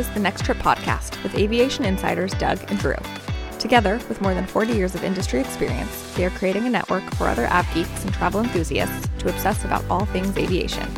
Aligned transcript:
is 0.00 0.08
the 0.14 0.18
Next 0.18 0.46
Trip 0.46 0.56
podcast 0.56 1.22
with 1.22 1.34
aviation 1.34 1.84
insiders 1.84 2.32
Doug 2.32 2.58
and 2.70 2.78
Drew. 2.78 2.96
Together, 3.58 4.00
with 4.08 4.22
more 4.22 4.32
than 4.32 4.46
40 4.46 4.72
years 4.72 4.94
of 4.94 5.04
industry 5.04 5.40
experience, 5.40 6.14
they 6.14 6.24
are 6.24 6.30
creating 6.30 6.64
a 6.64 6.70
network 6.70 7.04
for 7.16 7.28
other 7.28 7.46
av 7.48 7.66
geeks 7.74 8.02
and 8.02 8.14
travel 8.14 8.40
enthusiasts 8.40 9.06
to 9.18 9.28
obsess 9.28 9.62
about 9.62 9.84
all 9.90 10.06
things 10.06 10.34
aviation. 10.38 10.88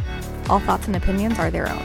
All 0.49 0.61
thoughts 0.61 0.86
and 0.86 0.95
opinions 0.95 1.36
are 1.41 1.50
their 1.50 1.68
own. 1.68 1.82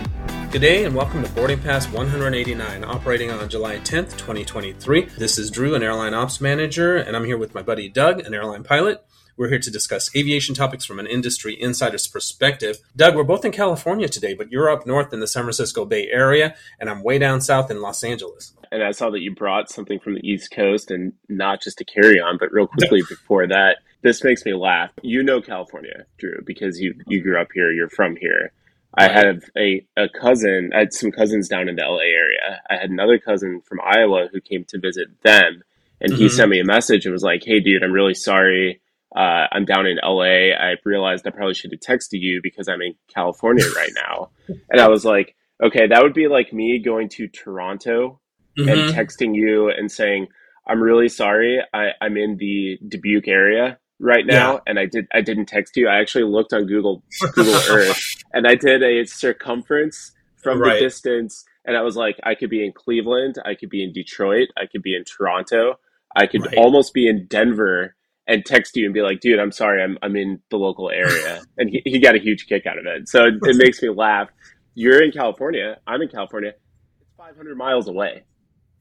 Good 0.52 0.62
day 0.62 0.86
and 0.86 0.94
welcome 0.94 1.24
to 1.24 1.30
Boarding 1.32 1.60
Pass 1.60 1.88
189, 1.88 2.84
operating 2.84 3.32
on 3.32 3.50
July 3.50 3.78
10th, 3.78 4.12
2023. 4.12 5.06
This 5.18 5.40
is 5.40 5.50
Drew, 5.50 5.74
an 5.74 5.82
airline 5.82 6.14
ops 6.14 6.40
manager, 6.40 6.98
and 6.98 7.18
I'm 7.18 7.26
here 7.26 7.40
with 7.40 7.56
my 7.56 7.64
buddy 7.64 7.90
Doug, 7.90 8.20
an 8.20 8.36
airline 8.36 8.64
pilot. 8.64 9.04
We're 9.38 9.50
here 9.50 9.60
to 9.60 9.70
discuss 9.70 10.14
aviation 10.16 10.56
topics 10.56 10.84
from 10.84 10.98
an 10.98 11.06
industry 11.06 11.56
insider's 11.62 12.08
perspective. 12.08 12.78
Doug, 12.96 13.16
we're 13.16 13.24
both 13.24 13.46
in 13.46 13.52
California 13.52 14.10
today, 14.10 14.34
but 14.34 14.52
you're 14.52 14.68
up 14.70 14.88
north 14.88 15.14
in 15.14 15.20
the 15.20 15.28
San 15.28 15.44
Francisco 15.44 15.86
Bay 15.86 16.08
Area, 16.12 16.56
and 16.80 16.90
I'm 16.90 17.04
way 17.04 17.20
down 17.20 17.40
south 17.42 17.70
in 17.70 17.80
Los 17.80 18.04
Angeles. 18.04 18.54
And 18.72 18.82
I 18.84 18.90
saw 18.92 19.12
that 19.12 19.20
you 19.22 19.36
brought 19.36 19.70
something 19.70 20.00
from 20.00 20.16
the 20.16 20.28
East 20.28 20.50
Coast 20.50 20.90
and 20.90 21.14
not 21.30 21.62
just 21.62 21.78
to 21.78 21.86
carry 21.86 22.20
on, 22.20 22.38
but 22.40 22.52
real 22.52 22.66
quickly 22.66 23.04
before 23.08 23.46
that, 23.48 23.78
this 24.02 24.24
makes 24.24 24.44
me 24.44 24.56
laugh. 24.56 24.90
You 25.04 25.22
know 25.22 25.40
California, 25.40 26.06
Drew, 26.18 26.42
because 26.44 26.80
you 26.80 26.96
you 27.06 27.22
grew 27.22 27.40
up 27.40 27.50
here, 27.54 27.72
you're 27.72 27.90
from 27.90 28.16
here. 28.16 28.52
I 28.98 29.08
have 29.08 29.44
a, 29.56 29.86
a 29.96 30.10
cousin, 30.10 30.72
I 30.74 30.80
had 30.80 30.94
some 30.94 31.12
cousins 31.12 31.48
down 31.48 31.70
in 31.70 31.76
the 31.76 31.84
LA 31.84 32.00
area. 32.00 32.62
I 32.72 32.78
had 32.78 32.90
another 32.90 33.20
cousin 33.20 33.62
from 33.62 33.80
Iowa 33.86 34.30
who 34.32 34.42
came 34.42 34.66
to 34.70 34.80
visit 34.80 35.10
them. 35.24 35.62
And 36.02 36.12
he 36.14 36.26
Mhm. 36.26 36.32
sent 36.32 36.50
me 36.50 36.60
a 36.60 36.64
message 36.66 37.06
and 37.06 37.14
was 37.14 37.22
like, 37.24 37.44
Hey, 37.46 37.60
dude, 37.60 37.84
I'm 37.84 37.92
really 37.92 38.16
sorry. 38.16 38.82
Uh, 39.16 39.48
I'm 39.52 39.66
down 39.66 39.86
in 39.88 39.98
LA. 40.04 40.52
I 40.54 40.76
realized 40.86 41.26
I 41.26 41.32
probably 41.32 41.54
should 41.54 41.72
have 41.72 41.80
texted 41.80 42.20
you 42.20 42.42
because 42.44 42.68
I'm 42.68 42.82
in 42.82 42.94
California 43.14 43.66
right 43.76 43.92
now. 43.96 44.30
And 44.70 44.80
I 44.82 44.88
was 44.88 45.04
like, 45.06 45.36
Okay, 45.64 45.88
that 45.88 46.04
would 46.04 46.14
be 46.14 46.28
like 46.28 46.54
me 46.54 46.78
going 46.80 47.10
to 47.10 47.28
Toronto 47.28 48.20
Mhm. 48.58 48.72
and 48.72 48.96
texting 48.96 49.36
you 49.36 49.70
and 49.70 49.92
saying, 49.92 50.28
I'm 50.68 50.82
really 50.82 51.10
sorry. 51.10 51.62
I, 51.74 51.90
I'm 52.02 52.16
in 52.18 52.38
the 52.38 52.78
Dubuque 52.88 53.28
area 53.28 53.80
right 54.00 54.26
now 54.26 54.54
Yeah. 54.54 54.60
and 54.68 54.80
I 54.80 54.86
did 54.86 55.08
I 55.14 55.22
didn't 55.22 55.48
text 55.48 55.76
you. 55.78 55.88
I 55.88 56.00
actually 56.00 56.26
looked 56.26 56.54
on 56.54 56.66
Google 56.68 57.04
Google 57.34 57.56
Earth 57.70 58.00
and 58.34 58.46
I 58.48 58.56
did 58.56 58.84
a 58.84 59.06
circumference 59.06 60.12
from 60.44 60.62
Right. 60.62 60.76
the 60.76 60.86
distance 60.86 61.44
and 61.66 61.76
I 61.76 61.82
was 61.82 61.96
like 61.98 62.20
I 62.24 62.36
could 62.36 62.50
be 62.50 62.64
in 62.66 62.72
Cleveland, 62.74 63.36
I 63.46 63.56
could 63.56 63.70
be 63.70 63.84
in 63.84 63.92
Detroit, 63.94 64.50
I 64.58 64.66
could 64.68 64.82
be 64.84 64.96
in 64.96 65.04
Toronto, 65.04 65.80
I 66.16 66.28
could 66.28 66.46
Right. 66.46 66.56
almost 66.58 66.94
be 66.94 67.08
in 67.08 67.26
Denver 67.28 67.96
and 68.28 68.46
text 68.46 68.76
you 68.76 68.86
and 68.86 68.94
be 68.94 69.02
like, 69.02 69.20
dude, 69.22 69.40
I'm 69.40 69.52
sorry, 69.52 69.82
I'm 69.84 69.98
I'm 70.02 70.16
in 70.16 70.42
the 70.52 70.58
local 70.58 70.90
area. 70.92 71.42
and 71.58 71.70
he, 71.70 71.82
he 71.86 72.00
got 72.00 72.16
a 72.16 72.20
huge 72.20 72.48
kick 72.48 72.66
out 72.66 72.78
of 72.78 72.86
it. 72.86 73.08
So 73.10 73.26
it, 73.26 73.36
it 73.44 73.56
makes 73.58 73.82
me 73.82 73.90
laugh. 73.90 74.30
You're 74.76 75.02
in 75.04 75.12
California, 75.12 75.78
I'm 75.88 76.02
in 76.02 76.10
California. 76.10 76.54
It's 77.02 77.12
500 77.18 77.58
miles 77.58 77.88
away. 77.88 78.24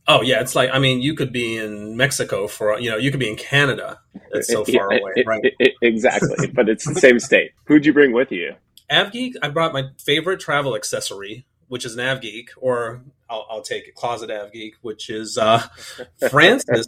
Oh, 0.09 0.23
yeah, 0.23 0.41
it's 0.41 0.55
like, 0.55 0.71
I 0.73 0.79
mean, 0.79 1.01
you 1.03 1.15
could 1.15 1.33
be 1.33 1.57
in 1.57 1.97
Mexico 1.97 2.47
for, 2.47 2.79
you 2.79 2.91
know, 2.91 2.97
you 2.97 3.11
could 3.11 3.19
be 3.21 3.29
in 3.29 3.37
Canada. 3.37 3.99
It's 4.33 4.49
so 4.49 4.65
far 4.65 4.93
Yeah, 4.93 4.99
away, 5.01 5.13
it- 5.17 5.27
right? 5.27 5.41
it- 5.59 5.73
exactly, 5.83 6.47
but 6.55 6.69
it's 6.69 6.85
the 6.87 6.95
same 6.95 7.19
state. 7.19 7.51
Who'd 7.67 7.85
you 7.87 7.93
bring 7.93 8.13
with 8.13 8.31
you? 8.31 8.53
AvGeek, 8.91 9.33
I 9.43 9.49
brought 9.49 9.73
my 9.73 9.85
favorite 9.99 10.39
travel 10.39 10.77
accessory, 10.77 11.47
which 11.69 11.85
is 11.85 11.97
an 11.97 12.01
AvGeek, 12.05 12.51
or 12.59 13.03
I'll, 13.29 13.47
I'll 13.51 13.63
take 13.63 13.89
a 13.89 13.93
closet 13.93 14.31
AvGeek, 14.31 14.75
which 14.83 15.11
is 15.11 15.37
uh, 15.37 15.67
Francis 16.31 16.87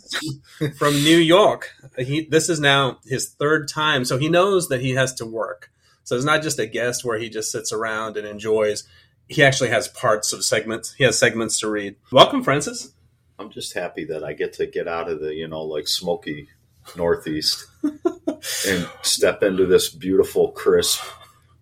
from 0.77 0.94
New 0.94 1.17
York. 1.17 1.72
He 1.98 2.25
this 2.25 2.48
is 2.48 2.61
now 2.61 2.98
his 3.05 3.28
third 3.28 3.69
time, 3.69 4.05
so 4.05 4.19
he 4.19 4.28
knows 4.28 4.69
that 4.69 4.81
he 4.81 4.92
has 4.92 5.14
to 5.14 5.27
work. 5.27 5.70
So 6.05 6.16
it's 6.16 6.25
not 6.25 6.42
just 6.42 6.59
a 6.59 6.66
guest 6.66 7.05
where 7.05 7.19
he 7.19 7.28
just 7.28 7.53
sits 7.53 7.72
around 7.72 8.16
and 8.16 8.27
enjoys. 8.27 8.84
He 9.28 9.43
actually 9.43 9.69
has 9.71 9.88
parts 9.88 10.32
of 10.32 10.43
segments. 10.43 10.94
He 10.94 11.04
has 11.04 11.19
segments 11.19 11.60
to 11.60 11.69
read. 11.69 11.97
Welcome, 12.10 12.43
Francis. 12.43 12.94
I'm 13.38 13.50
just 13.50 13.75
happy 13.75 14.04
that 14.06 14.25
I 14.25 14.32
get 14.32 14.54
to 14.54 14.66
get 14.66 14.88
out 14.88 15.10
of 15.10 15.21
the, 15.21 15.34
you 15.34 15.47
know, 15.47 15.62
like 15.62 15.87
smoky 15.87 16.48
Northeast 16.97 17.66
and 17.82 18.88
step 19.03 19.43
into 19.43 19.66
this 19.66 19.91
beautiful, 19.91 20.53
crisp 20.53 21.03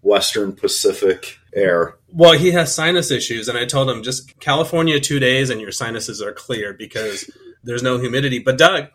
Western 0.00 0.52
Pacific 0.52 1.38
air. 1.56 1.96
Well, 2.12 2.32
he 2.34 2.52
has 2.52 2.74
sinus 2.74 3.10
issues, 3.10 3.48
and 3.48 3.58
I 3.58 3.64
told 3.64 3.90
him 3.90 4.02
just 4.02 4.38
California 4.40 5.00
two 5.00 5.18
days 5.18 5.50
and 5.50 5.60
your 5.60 5.72
sinuses 5.72 6.22
are 6.22 6.32
clear 6.32 6.72
because 6.74 7.28
there's 7.64 7.82
no 7.82 7.98
humidity. 7.98 8.38
But 8.38 8.58
Doug, 8.58 8.88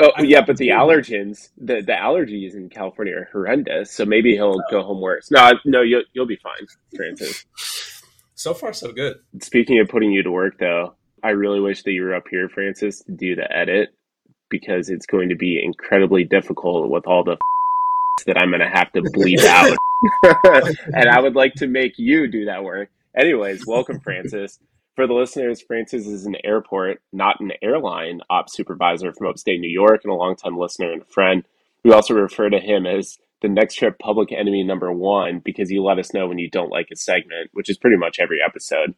Oh 0.00 0.10
I- 0.16 0.22
yeah, 0.22 0.40
but 0.44 0.56
the 0.56 0.68
allergens, 0.70 1.50
the, 1.56 1.76
the 1.80 1.92
allergies 1.92 2.54
in 2.54 2.68
California 2.68 3.14
are 3.16 3.28
horrendous. 3.32 3.92
So 3.92 4.04
maybe 4.04 4.32
he'll 4.34 4.60
go 4.70 4.82
home 4.82 5.00
worse. 5.00 5.30
No, 5.30 5.52
no, 5.64 5.82
you'll 5.82 6.02
you'll 6.12 6.26
be 6.26 6.36
fine, 6.42 6.66
Francis. 6.96 7.44
so 8.34 8.54
far 8.54 8.72
so 8.72 8.92
good. 8.92 9.18
Speaking 9.40 9.78
of 9.80 9.88
putting 9.88 10.10
you 10.10 10.22
to 10.24 10.30
work, 10.32 10.58
though, 10.58 10.94
I 11.22 11.30
really 11.30 11.60
wish 11.60 11.84
that 11.84 11.92
you 11.92 12.02
were 12.02 12.14
up 12.14 12.24
here, 12.30 12.48
Francis, 12.48 13.02
to 13.04 13.12
do 13.12 13.36
the 13.36 13.50
edit 13.56 13.90
because 14.50 14.88
it's 14.90 15.06
going 15.06 15.28
to 15.28 15.36
be 15.36 15.62
incredibly 15.62 16.24
difficult 16.24 16.90
with 16.90 17.06
all 17.06 17.22
the 17.24 17.36
that 18.26 18.36
I'm 18.36 18.50
going 18.50 18.60
to 18.60 18.68
have 18.68 18.90
to 18.92 19.00
bleep 19.02 19.44
out, 19.44 19.76
and 20.94 21.08
I 21.08 21.20
would 21.20 21.34
like 21.34 21.54
to 21.54 21.66
make 21.66 21.98
you 21.98 22.26
do 22.26 22.46
that 22.46 22.64
work. 22.64 22.90
Anyways, 23.16 23.66
welcome, 23.66 24.00
Francis. 24.00 24.58
For 24.96 25.06
the 25.06 25.14
listeners, 25.14 25.60
Francis 25.60 26.06
is 26.06 26.24
an 26.26 26.36
airport, 26.44 27.00
not 27.12 27.40
an 27.40 27.52
airline 27.62 28.20
ops 28.30 28.54
supervisor 28.54 29.12
from 29.12 29.28
upstate 29.28 29.60
New 29.60 29.70
York 29.70 30.02
and 30.04 30.12
a 30.12 30.16
longtime 30.16 30.56
listener 30.56 30.92
and 30.92 31.06
friend. 31.06 31.44
We 31.84 31.92
also 31.92 32.14
refer 32.14 32.48
to 32.50 32.60
him 32.60 32.86
as 32.86 33.18
the 33.42 33.48
next 33.48 33.74
trip 33.74 33.98
public 33.98 34.32
enemy 34.32 34.62
number 34.62 34.92
one 34.92 35.40
because 35.44 35.70
you 35.70 35.82
let 35.82 35.98
us 35.98 36.14
know 36.14 36.26
when 36.26 36.38
you 36.38 36.48
don't 36.48 36.70
like 36.70 36.88
a 36.92 36.96
segment, 36.96 37.50
which 37.52 37.68
is 37.68 37.76
pretty 37.76 37.96
much 37.96 38.18
every 38.20 38.38
episode. 38.44 38.94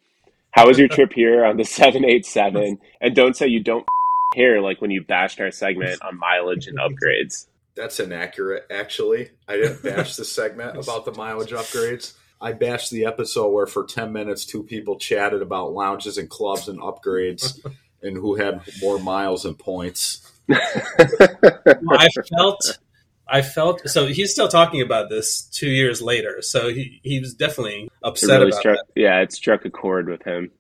How 0.53 0.67
was 0.67 0.79
your 0.79 0.89
trip 0.89 1.13
here 1.13 1.45
on 1.45 1.57
the 1.57 1.65
787? 1.65 2.79
And 3.01 3.15
don't 3.15 3.37
say 3.37 3.47
you 3.47 3.63
don't 3.63 3.87
care 4.35 4.61
like 4.61 4.81
when 4.81 4.91
you 4.91 5.03
bashed 5.03 5.41
our 5.41 5.51
segment 5.51 6.01
on 6.03 6.19
mileage 6.19 6.67
and 6.67 6.79
upgrades. 6.79 7.47
That's 7.77 8.01
inaccurate, 8.01 8.67
actually. 8.71 9.31
I 9.47 9.57
didn't 9.57 9.83
bash 9.83 10.17
the 10.17 10.25
segment 10.25 10.77
about 10.83 11.05
the 11.05 11.13
mileage 11.13 11.51
upgrades. 11.51 12.15
I 12.41 12.53
bashed 12.53 12.91
the 12.91 13.07
episode 13.07 13.49
where 13.51 13.67
for 13.67 13.85
10 13.85 14.13
minutes, 14.13 14.45
two 14.45 14.63
people 14.63 14.99
chatted 14.99 15.43
about 15.43 15.73
lounges 15.73 16.19
and 16.19 16.29
clubs 16.29 16.69
and 16.69 16.79
upgrades 16.81 17.59
and 18.03 18.17
who 18.17 18.35
had 18.37 18.61
more 18.81 18.99
miles 18.99 19.45
and 19.45 19.59
points. 19.59 20.31
I 20.51 22.09
felt, 22.31 22.79
I 23.27 23.43
felt. 23.43 23.89
So 23.89 24.07
he's 24.07 24.33
still 24.33 24.49
talking 24.49 24.81
about 24.81 25.09
this 25.09 25.43
two 25.43 25.69
years 25.69 26.01
later. 26.01 26.41
So 26.43 26.69
he 26.69 27.01
he 27.03 27.21
was 27.21 27.35
definitely 27.35 27.85
It 27.85 27.91
upset 28.03 28.39
really 28.39 28.51
about 28.51 28.61
struck, 28.61 28.77
that. 28.77 29.01
yeah, 29.01 29.21
it 29.21 29.33
struck 29.33 29.65
a 29.65 29.71
chord 29.71 30.09
with 30.09 30.23
him. 30.23 30.51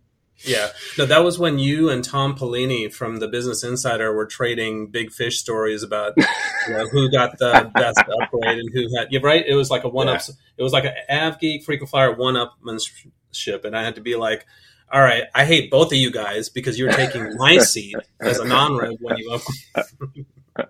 Yeah, 0.44 0.68
no, 0.98 1.06
that 1.06 1.24
was 1.24 1.38
when 1.38 1.58
you 1.58 1.88
and 1.88 2.04
Tom 2.04 2.36
Pallini 2.36 2.92
from 2.92 3.16
the 3.16 3.28
Business 3.28 3.64
Insider 3.64 4.12
were 4.14 4.26
trading 4.26 4.88
big 4.88 5.10
fish 5.10 5.38
stories 5.38 5.82
about 5.82 6.12
you 6.16 6.74
know, 6.74 6.86
who 6.88 7.10
got 7.10 7.38
the 7.38 7.70
best 7.74 7.98
upgrade 7.98 8.58
and 8.58 8.68
who 8.72 8.86
had. 8.96 9.08
You're 9.10 9.22
right. 9.22 9.44
It 9.46 9.54
was 9.54 9.70
like 9.70 9.84
a 9.84 9.88
one 9.88 10.08
up. 10.08 10.20
It 10.56 10.62
was 10.62 10.72
like 10.72 10.84
an 10.84 10.94
AvGeek 11.10 11.64
frequent 11.64 11.90
flyer 11.90 12.14
one 12.14 12.34
upmanship, 12.34 13.64
and 13.64 13.76
I 13.76 13.82
had 13.82 13.94
to 13.96 14.00
be 14.00 14.16
like. 14.16 14.46
All 14.88 15.02
right, 15.02 15.24
I 15.34 15.44
hate 15.44 15.68
both 15.68 15.88
of 15.88 15.98
you 15.98 16.12
guys 16.12 16.48
because 16.48 16.78
you're 16.78 16.92
taking 16.92 17.34
my 17.36 17.58
seat 17.58 17.96
as 18.20 18.38
a 18.38 18.44
non-rev 18.44 18.92
when 19.00 19.16
you 19.18 19.32
up. 19.32 19.40
All 20.56 20.64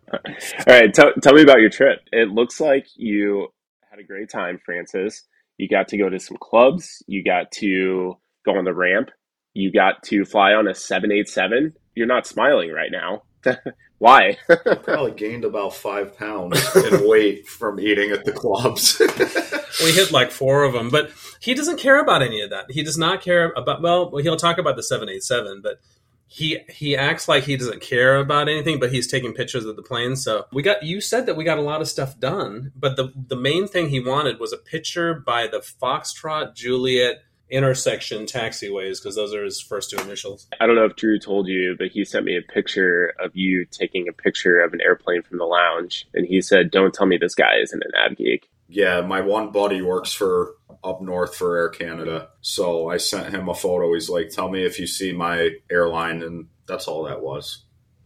right, 0.66 0.92
tell, 0.92 1.12
tell 1.22 1.34
me 1.34 1.42
about 1.42 1.60
your 1.60 1.68
trip. 1.68 2.00
It 2.12 2.30
looks 2.30 2.58
like 2.58 2.86
you 2.96 3.48
had 3.90 3.98
a 3.98 4.02
great 4.02 4.30
time, 4.30 4.58
Francis. 4.64 5.24
You 5.58 5.68
got 5.68 5.88
to 5.88 5.98
go 5.98 6.08
to 6.08 6.18
some 6.18 6.36
clubs. 6.38 7.02
You 7.06 7.22
got 7.22 7.52
to 7.52 8.16
go 8.44 8.56
on 8.56 8.64
the 8.64 8.74
ramp. 8.74 9.10
You 9.56 9.72
got 9.72 10.02
to 10.04 10.26
fly 10.26 10.52
on 10.52 10.68
a 10.68 10.74
787. 10.74 11.72
You're 11.94 12.06
not 12.06 12.26
smiling 12.26 12.72
right 12.72 12.92
now. 12.92 13.22
Why? 13.98 14.36
I 14.50 14.74
probably 14.74 15.12
gained 15.12 15.46
about 15.46 15.74
five 15.74 16.14
pounds 16.18 16.62
in 16.76 17.08
weight 17.08 17.48
from 17.48 17.80
eating 17.80 18.10
at 18.10 18.26
the 18.26 18.32
clubs. 18.32 19.00
we 19.82 19.92
hit 19.92 20.12
like 20.12 20.30
four 20.30 20.64
of 20.64 20.74
them, 20.74 20.90
but 20.90 21.10
he 21.40 21.54
doesn't 21.54 21.78
care 21.78 21.98
about 21.98 22.20
any 22.20 22.42
of 22.42 22.50
that. 22.50 22.70
He 22.70 22.82
does 22.82 22.98
not 22.98 23.22
care 23.22 23.54
about. 23.56 23.80
Well, 23.80 24.14
he'll 24.18 24.36
talk 24.36 24.58
about 24.58 24.76
the 24.76 24.82
seven 24.82 25.08
eight 25.08 25.22
seven, 25.22 25.62
but 25.62 25.80
he 26.26 26.58
he 26.68 26.94
acts 26.94 27.26
like 27.26 27.44
he 27.44 27.56
doesn't 27.56 27.80
care 27.80 28.16
about 28.16 28.50
anything. 28.50 28.78
But 28.78 28.92
he's 28.92 29.06
taking 29.06 29.32
pictures 29.32 29.64
of 29.64 29.76
the 29.76 29.82
plane. 29.82 30.16
So 30.16 30.44
we 30.52 30.62
got. 30.62 30.82
You 30.82 31.00
said 31.00 31.24
that 31.24 31.36
we 31.36 31.44
got 31.44 31.56
a 31.56 31.62
lot 31.62 31.80
of 31.80 31.88
stuff 31.88 32.20
done, 32.20 32.72
but 32.76 32.96
the 32.96 33.14
the 33.16 33.36
main 33.36 33.66
thing 33.66 33.88
he 33.88 34.00
wanted 34.00 34.38
was 34.38 34.52
a 34.52 34.58
picture 34.58 35.14
by 35.14 35.46
the 35.46 35.60
Foxtrot 35.60 36.54
Juliet 36.54 37.22
intersection 37.50 38.24
taxiways 38.24 39.00
because 39.00 39.14
those 39.14 39.34
are 39.34 39.44
his 39.44 39.60
first 39.60 39.90
two 39.90 39.98
initials. 39.98 40.48
I 40.60 40.66
don't 40.66 40.76
know 40.76 40.84
if 40.84 40.96
Drew 40.96 41.18
told 41.18 41.46
you, 41.48 41.76
but 41.78 41.88
he 41.88 42.04
sent 42.04 42.24
me 42.24 42.36
a 42.36 42.52
picture 42.52 43.14
of 43.20 43.34
you 43.34 43.66
taking 43.70 44.08
a 44.08 44.12
picture 44.12 44.60
of 44.60 44.72
an 44.72 44.80
airplane 44.80 45.22
from 45.22 45.38
the 45.38 45.44
lounge, 45.44 46.06
and 46.14 46.26
he 46.26 46.40
said, 46.40 46.70
"Don't 46.70 46.92
tell 46.92 47.06
me 47.06 47.18
this 47.18 47.34
guy 47.34 47.56
isn't 47.62 47.82
an 47.82 47.92
av 47.94 48.16
geek." 48.16 48.48
Yeah, 48.68 49.00
my 49.00 49.20
one 49.20 49.52
buddy 49.52 49.80
works 49.80 50.12
for 50.12 50.54
up 50.82 51.00
north 51.00 51.36
for 51.36 51.56
Air 51.56 51.68
Canada. 51.68 52.30
So 52.40 52.88
I 52.90 52.96
sent 52.96 53.32
him 53.32 53.48
a 53.48 53.54
photo. 53.54 53.92
He's 53.94 54.10
like, 54.10 54.30
"Tell 54.30 54.48
me 54.48 54.64
if 54.64 54.80
you 54.80 54.86
see 54.86 55.12
my 55.12 55.50
airline," 55.70 56.22
and 56.22 56.46
that's 56.66 56.88
all 56.88 57.04
that 57.04 57.22
was. 57.22 57.62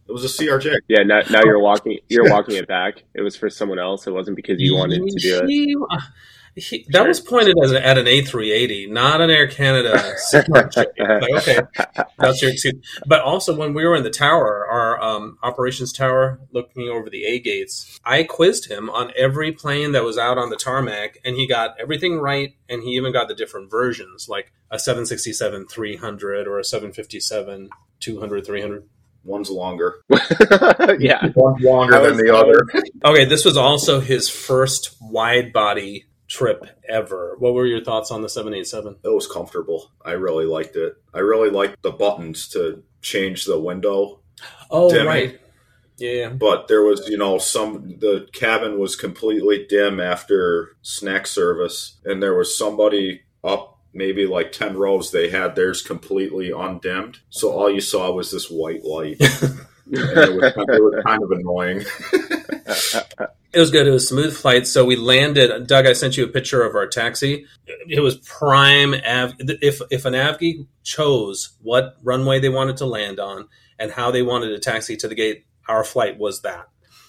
It 0.07 0.11
was 0.11 0.25
a 0.25 0.27
CRJ. 0.27 0.75
Yeah, 0.89 1.03
now, 1.03 1.21
now 1.29 1.41
you're 1.45 1.61
walking 1.61 1.99
you're 2.09 2.29
walking 2.29 2.55
it 2.55 2.67
back. 2.67 3.03
It 3.13 3.21
was 3.21 3.35
for 3.35 3.49
someone 3.49 3.79
else. 3.79 4.05
It 4.07 4.11
wasn't 4.11 4.35
because 4.35 4.59
you 4.59 4.75
wanted 4.75 5.01
to 5.07 5.19
do 5.19 5.41
it. 5.43 6.01
He- 6.55 6.61
he- 6.61 6.85
that 6.89 6.99
Sure. 6.99 7.07
was 7.07 7.19
pointed 7.21 7.55
as 7.63 7.71
a, 7.71 7.85
at 7.85 7.97
an 7.97 8.05
A380, 8.07 8.89
not 8.89 9.21
an 9.21 9.29
Air 9.29 9.47
Canada. 9.47 9.91
Like, 10.49 10.75
okay, 11.37 11.59
that's 12.17 12.41
your 12.41 12.51
excuse. 12.51 12.73
But 13.05 13.21
also, 13.21 13.55
when 13.55 13.73
we 13.73 13.85
were 13.85 13.95
in 13.95 14.03
the 14.03 14.09
tower, 14.09 14.65
our 14.69 15.01
um, 15.01 15.37
operations 15.43 15.93
tower, 15.93 16.39
looking 16.51 16.89
over 16.89 17.09
the 17.09 17.23
A 17.25 17.39
gates, 17.39 17.99
I 18.03 18.23
quizzed 18.23 18.69
him 18.69 18.89
on 18.89 19.11
every 19.15 19.51
plane 19.51 19.93
that 19.93 20.03
was 20.03 20.17
out 20.17 20.37
on 20.37 20.49
the 20.49 20.55
tarmac, 20.57 21.19
and 21.23 21.35
he 21.35 21.47
got 21.47 21.75
everything 21.79 22.19
right, 22.19 22.53
and 22.69 22.83
he 22.83 22.91
even 22.91 23.13
got 23.13 23.27
the 23.27 23.35
different 23.35 23.71
versions, 23.71 24.27
like 24.29 24.51
a 24.69 24.77
767 24.79 25.67
300 25.67 26.47
or 26.47 26.59
a 26.59 26.63
757 26.63 27.69
200 27.99 28.45
300. 28.45 28.89
One's 29.23 29.49
longer. 29.51 30.01
yeah. 30.99 31.29
One's 31.35 31.63
longer 31.63 31.95
I 31.95 32.07
than 32.07 32.17
the 32.17 32.33
other. 32.35 32.65
Okay, 33.05 33.25
this 33.25 33.45
was 33.45 33.55
also 33.55 33.99
his 33.99 34.27
first 34.29 34.95
wide 34.99 35.53
body 35.53 36.05
trip 36.31 36.65
ever. 36.87 37.35
What 37.39 37.53
were 37.53 37.65
your 37.65 37.83
thoughts 37.83 38.09
on 38.09 38.21
the 38.21 38.29
787? 38.29 38.97
It 39.03 39.09
was 39.13 39.27
comfortable. 39.27 39.91
I 40.03 40.11
really 40.13 40.45
liked 40.45 40.77
it. 40.77 40.95
I 41.13 41.19
really 41.19 41.49
liked 41.49 41.81
the 41.83 41.91
buttons 41.91 42.47
to 42.49 42.83
change 43.01 43.43
the 43.45 43.59
window 43.59 44.21
Oh, 44.69 44.89
Dimming. 44.89 45.07
right. 45.07 45.37
Yeah. 45.97 46.29
but 46.29 46.67
there 46.67 46.81
was 46.81 47.07
you 47.09 47.17
know 47.17 47.37
some 47.37 47.97
the 47.99 48.27
cabin 48.33 48.79
was 48.79 48.95
completely 48.95 49.67
dim 49.69 49.99
after 49.99 50.69
snack 50.81 51.27
service 51.27 51.99
and 52.05 52.23
there 52.23 52.33
was 52.35 52.57
somebody 52.57 53.21
up 53.43 53.77
maybe 53.93 54.25
like 54.25 54.51
10 54.51 54.77
rows 54.77 55.11
they 55.11 55.29
had 55.29 55.55
theirs 55.55 55.83
completely 55.83 56.49
undimmed 56.51 57.19
so 57.29 57.51
all 57.51 57.69
you 57.69 57.81
saw 57.81 58.11
was 58.11 58.31
this 58.31 58.49
white 58.49 58.83
light 58.83 59.19
and 59.21 59.59
it 59.93 60.33
was, 60.33 60.53
it 60.55 60.81
was 60.81 61.03
kind 61.05 61.21
of 61.21 61.29
annoying 61.31 61.83
It 63.53 63.59
was 63.59 63.69
good. 63.69 63.85
It 63.85 63.91
was 63.91 64.07
smooth 64.07 64.33
flight. 64.33 64.65
So 64.65 64.85
we 64.85 64.95
landed. 64.95 65.67
Doug, 65.67 65.85
I 65.85 65.93
sent 65.93 66.15
you 66.15 66.23
a 66.23 66.27
picture 66.29 66.63
of 66.63 66.73
our 66.75 66.87
taxi. 66.87 67.45
It 67.87 67.99
was 67.99 68.15
prime. 68.17 68.93
Av- 68.93 69.33
if 69.39 69.81
if 69.91 70.05
an 70.05 70.13
AvGeek 70.13 70.67
chose 70.83 71.51
what 71.61 71.95
runway 72.01 72.39
they 72.39 72.49
wanted 72.49 72.77
to 72.77 72.85
land 72.85 73.19
on 73.19 73.49
and 73.77 73.91
how 73.91 74.11
they 74.11 74.21
wanted 74.21 74.49
to 74.49 74.59
taxi 74.59 74.95
to 74.97 75.07
the 75.07 75.15
gate, 75.15 75.45
our 75.67 75.83
flight 75.83 76.17
was 76.17 76.41
that. 76.43 76.67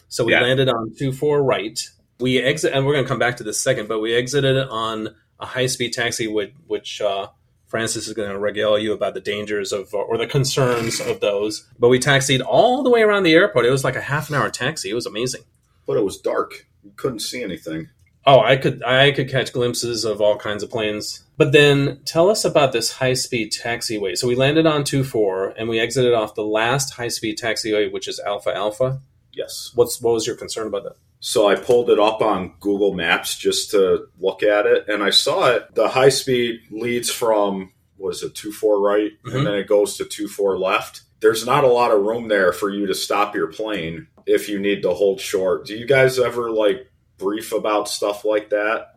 So 0.09 0.25
we 0.25 0.33
Yeah. 0.33 0.43
landed 0.43 0.69
on 0.69 0.93
two 0.99 1.13
four 1.13 1.43
right. 1.45 1.79
We 2.19 2.39
exit, 2.39 2.73
and 2.73 2.85
we're 2.87 2.93
going 2.95 3.05
to 3.05 3.09
come 3.09 3.19
back 3.19 3.37
to 3.39 3.45
this 3.45 3.63
second. 3.63 3.89
But 3.89 4.01
we 4.01 4.15
exited 4.15 4.57
on 4.69 5.15
a 5.41 5.47
high 5.47 5.67
speed 5.67 5.93
taxi, 5.93 6.29
which, 6.29 6.53
which 6.67 7.01
uh, 7.01 7.29
Francis 7.67 8.07
is 8.07 8.15
going 8.15 8.31
to 8.31 8.39
regale 8.39 8.79
you 8.79 8.93
about 8.93 9.15
the 9.15 9.21
dangers 9.21 9.73
of 9.73 9.93
or 9.95 10.17
the 10.19 10.27
concerns 10.27 11.01
of 11.01 11.21
those. 11.21 11.69
But 11.79 11.89
we 11.89 11.99
taxied 11.99 12.41
all 12.43 12.83
the 12.83 12.91
way 12.91 13.03
around 13.03 13.23
the 13.23 13.33
airport. 13.35 13.65
It 13.65 13.71
was 13.71 13.85
like 13.85 13.97
a 13.97 14.01
half 14.01 14.29
an 14.29 14.35
hour 14.37 14.51
taxi. 14.51 14.91
It 14.91 14.95
was 14.95 15.07
amazing. 15.07 15.43
But 15.87 15.97
it 15.97 16.05
was 16.05 16.19
dark 16.19 16.67
you 16.85 16.93
couldn't 16.97 17.21
see 17.21 17.43
anything 17.43 17.89
Oh, 18.25 18.39
I 18.39 18.57
could 18.57 18.85
I 18.85 19.11
could 19.11 19.29
catch 19.29 19.53
glimpses 19.53 20.05
of 20.05 20.21
all 20.21 20.37
kinds 20.37 20.63
of 20.63 20.71
planes. 20.71 21.25
But 21.37 21.51
then 21.51 21.99
tell 22.05 22.31
us 22.31 22.45
about 22.45 22.71
this 22.73 22.93
high 22.93 23.15
speed 23.15 23.51
taxiway. 23.53 24.17
So 24.17 24.29
we 24.29 24.37
landed 24.37 24.65
on 24.65 24.85
two 24.85 25.03
four 25.03 25.49
and 25.59 25.69
we 25.69 25.81
exited 25.81 26.15
off 26.15 26.37
the 26.37 26.45
last 26.45 26.95
high 26.95 27.09
speed 27.09 27.37
taxiway, 27.37 27.91
which 27.93 28.07
is 28.07 28.21
Alpha 28.21 28.55
Alpha. 28.55 29.01
yes 29.33 29.73
What's 29.75 30.01
what 30.01 30.15
was 30.15 30.25
your 30.25 30.37
concern 30.37 30.69
about 30.69 30.85
that? 30.85 30.97
So 31.19 31.49
I 31.49 31.57
pulled 31.57 31.91
it 31.91 31.99
up 31.99 32.21
on 32.23 32.55
Google 32.61 32.95
Maps 32.95 33.37
just 33.37 33.73
to 33.73 34.07
look 34.21 34.45
at 34.45 34.67
it, 34.67 34.87
and 34.89 35.03
I 35.03 35.11
saw 35.11 35.51
it. 35.51 35.75
The 35.75 35.89
high 35.89 36.11
speed 36.11 36.61
leads 36.71 37.11
from 37.11 37.73
was 37.99 38.23
it 38.23 38.37
two 38.37 38.53
four 38.53 38.81
right, 38.81 39.11
Mhm. 39.27 39.35
and 39.35 39.47
then 39.49 39.55
it 39.55 39.67
goes 39.67 39.97
to 39.97 40.05
two 40.05 40.29
four 40.29 40.57
left. 40.57 41.01
There's 41.21 41.45
not 41.45 41.65
a 41.65 41.69
lot 41.69 41.91
of 41.91 42.03
room 42.03 42.29
there 42.29 42.53
for 42.53 42.71
you 42.71 42.87
to 42.87 42.95
stop 42.95 43.35
your 43.35 43.49
plane 43.49 44.07
if 44.27 44.49
you 44.49 44.59
need 44.59 44.83
to 44.83 44.91
hold 44.95 45.21
short. 45.21 45.67
Do 45.67 45.75
you 45.77 45.87
guys 45.87 46.19
ever 46.19 46.51
like 46.51 46.91
brief 47.19 47.53
about 47.53 47.89
stuff 47.89 48.25
like 48.25 48.51
that? 48.51 48.89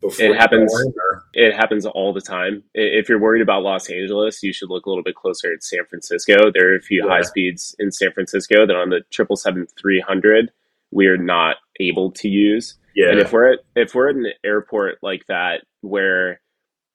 Before 0.00 0.24
It 0.26 0.36
happens. 0.36 0.72
go 0.72 0.80
in, 0.80 0.94
or- 0.96 1.24
It 1.34 1.54
happens 1.54 1.84
all 1.84 2.14
the 2.14 2.22
time. 2.22 2.62
If 2.74 3.08
you're 3.10 3.18
worried 3.20 3.42
about 3.42 3.62
Los 3.62 3.90
Angeles, 3.90 4.42
you 4.42 4.50
should 4.52 4.70
look 4.70 4.86
a 4.86 4.88
little 4.88 5.04
bit 5.04 5.14
closer 5.14 5.52
at 5.52 5.62
San 5.62 5.84
Francisco. 5.84 6.50
There 6.52 6.72
are 6.72 6.76
a 6.76 6.80
few 6.80 7.02
Yeah. 7.04 7.10
high 7.10 7.22
speeds 7.22 7.76
in 7.78 7.92
San 7.92 8.10
Francisco 8.12 8.66
that 8.66 8.74
on 8.76 8.88
the 8.88 9.02
triple 9.10 9.36
seven 9.36 9.66
three 9.78 10.00
hundred 10.00 10.50
we 10.90 11.06
are 11.06 11.18
not 11.18 11.56
able 11.80 12.10
to 12.12 12.28
use. 12.28 12.76
Yeah, 12.96 13.10
And 13.10 13.20
if 13.20 13.32
we're 13.32 13.52
at 13.52 13.58
if 13.76 13.94
we're 13.94 14.08
at 14.08 14.16
an 14.16 14.26
airport 14.42 14.98
like 15.02 15.26
that, 15.28 15.62
where 15.82 16.40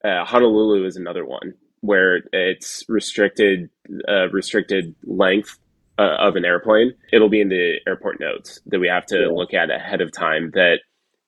uh, 0.04 0.24
Honolulu 0.24 0.84
is 0.84 0.96
another 0.96 1.24
one, 1.24 1.54
where 1.80 2.22
it's 2.32 2.84
restricted 2.88 3.70
uh, 4.08 4.28
restricted 4.30 4.94
length 5.04 5.58
uh, 5.98 6.16
of 6.18 6.36
an 6.36 6.44
airplane, 6.44 6.92
it'll 7.12 7.28
be 7.28 7.40
in 7.40 7.48
the 7.48 7.76
airport 7.86 8.20
notes 8.20 8.60
that 8.66 8.78
we 8.80 8.88
have 8.88 9.06
to 9.06 9.20
Yeah. 9.20 9.28
look 9.28 9.54
at 9.54 9.70
ahead 9.70 10.00
of 10.00 10.12
time. 10.12 10.50
That 10.54 10.80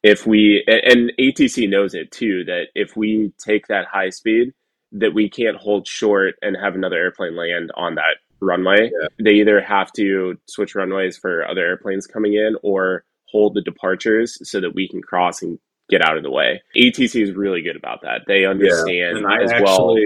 if 0.02 0.26
we 0.26 0.64
and 0.66 1.12
ATC 1.18 1.68
knows 1.68 1.94
it 1.94 2.10
too, 2.10 2.44
that 2.44 2.68
if 2.74 2.96
we 2.96 3.32
take 3.44 3.66
that 3.68 3.86
high 3.86 4.10
speed, 4.10 4.52
that 4.92 5.14
we 5.14 5.28
can't 5.28 5.56
hold 5.56 5.86
short 5.86 6.34
and 6.42 6.56
have 6.56 6.74
another 6.74 6.96
airplane 6.96 7.36
land 7.36 7.70
on 7.76 7.94
that 7.96 8.16
runway. 8.40 8.90
Yeah. 9.00 9.08
They 9.22 9.32
either 9.32 9.60
have 9.60 9.92
to 9.92 10.36
switch 10.46 10.74
runways 10.74 11.16
for 11.18 11.46
other 11.48 11.64
airplanes 11.64 12.06
coming 12.06 12.34
in 12.34 12.56
or 12.62 13.04
hold 13.30 13.54
the 13.54 13.62
departures 13.62 14.38
so 14.48 14.60
that 14.60 14.74
we 14.74 14.88
can 14.88 15.02
cross 15.02 15.42
and 15.42 15.58
get 15.90 16.02
out 16.02 16.16
of 16.16 16.22
the 16.22 16.30
way. 16.30 16.62
ATC 16.76 17.22
is 17.22 17.32
really 17.32 17.62
good 17.62 17.76
about 17.76 18.02
that. 18.02 18.22
They 18.26 18.44
understand 18.44 19.18
and 19.18 19.26
I 19.26 19.42
as 19.42 19.50
actually 19.50 19.64
well. 19.64 19.96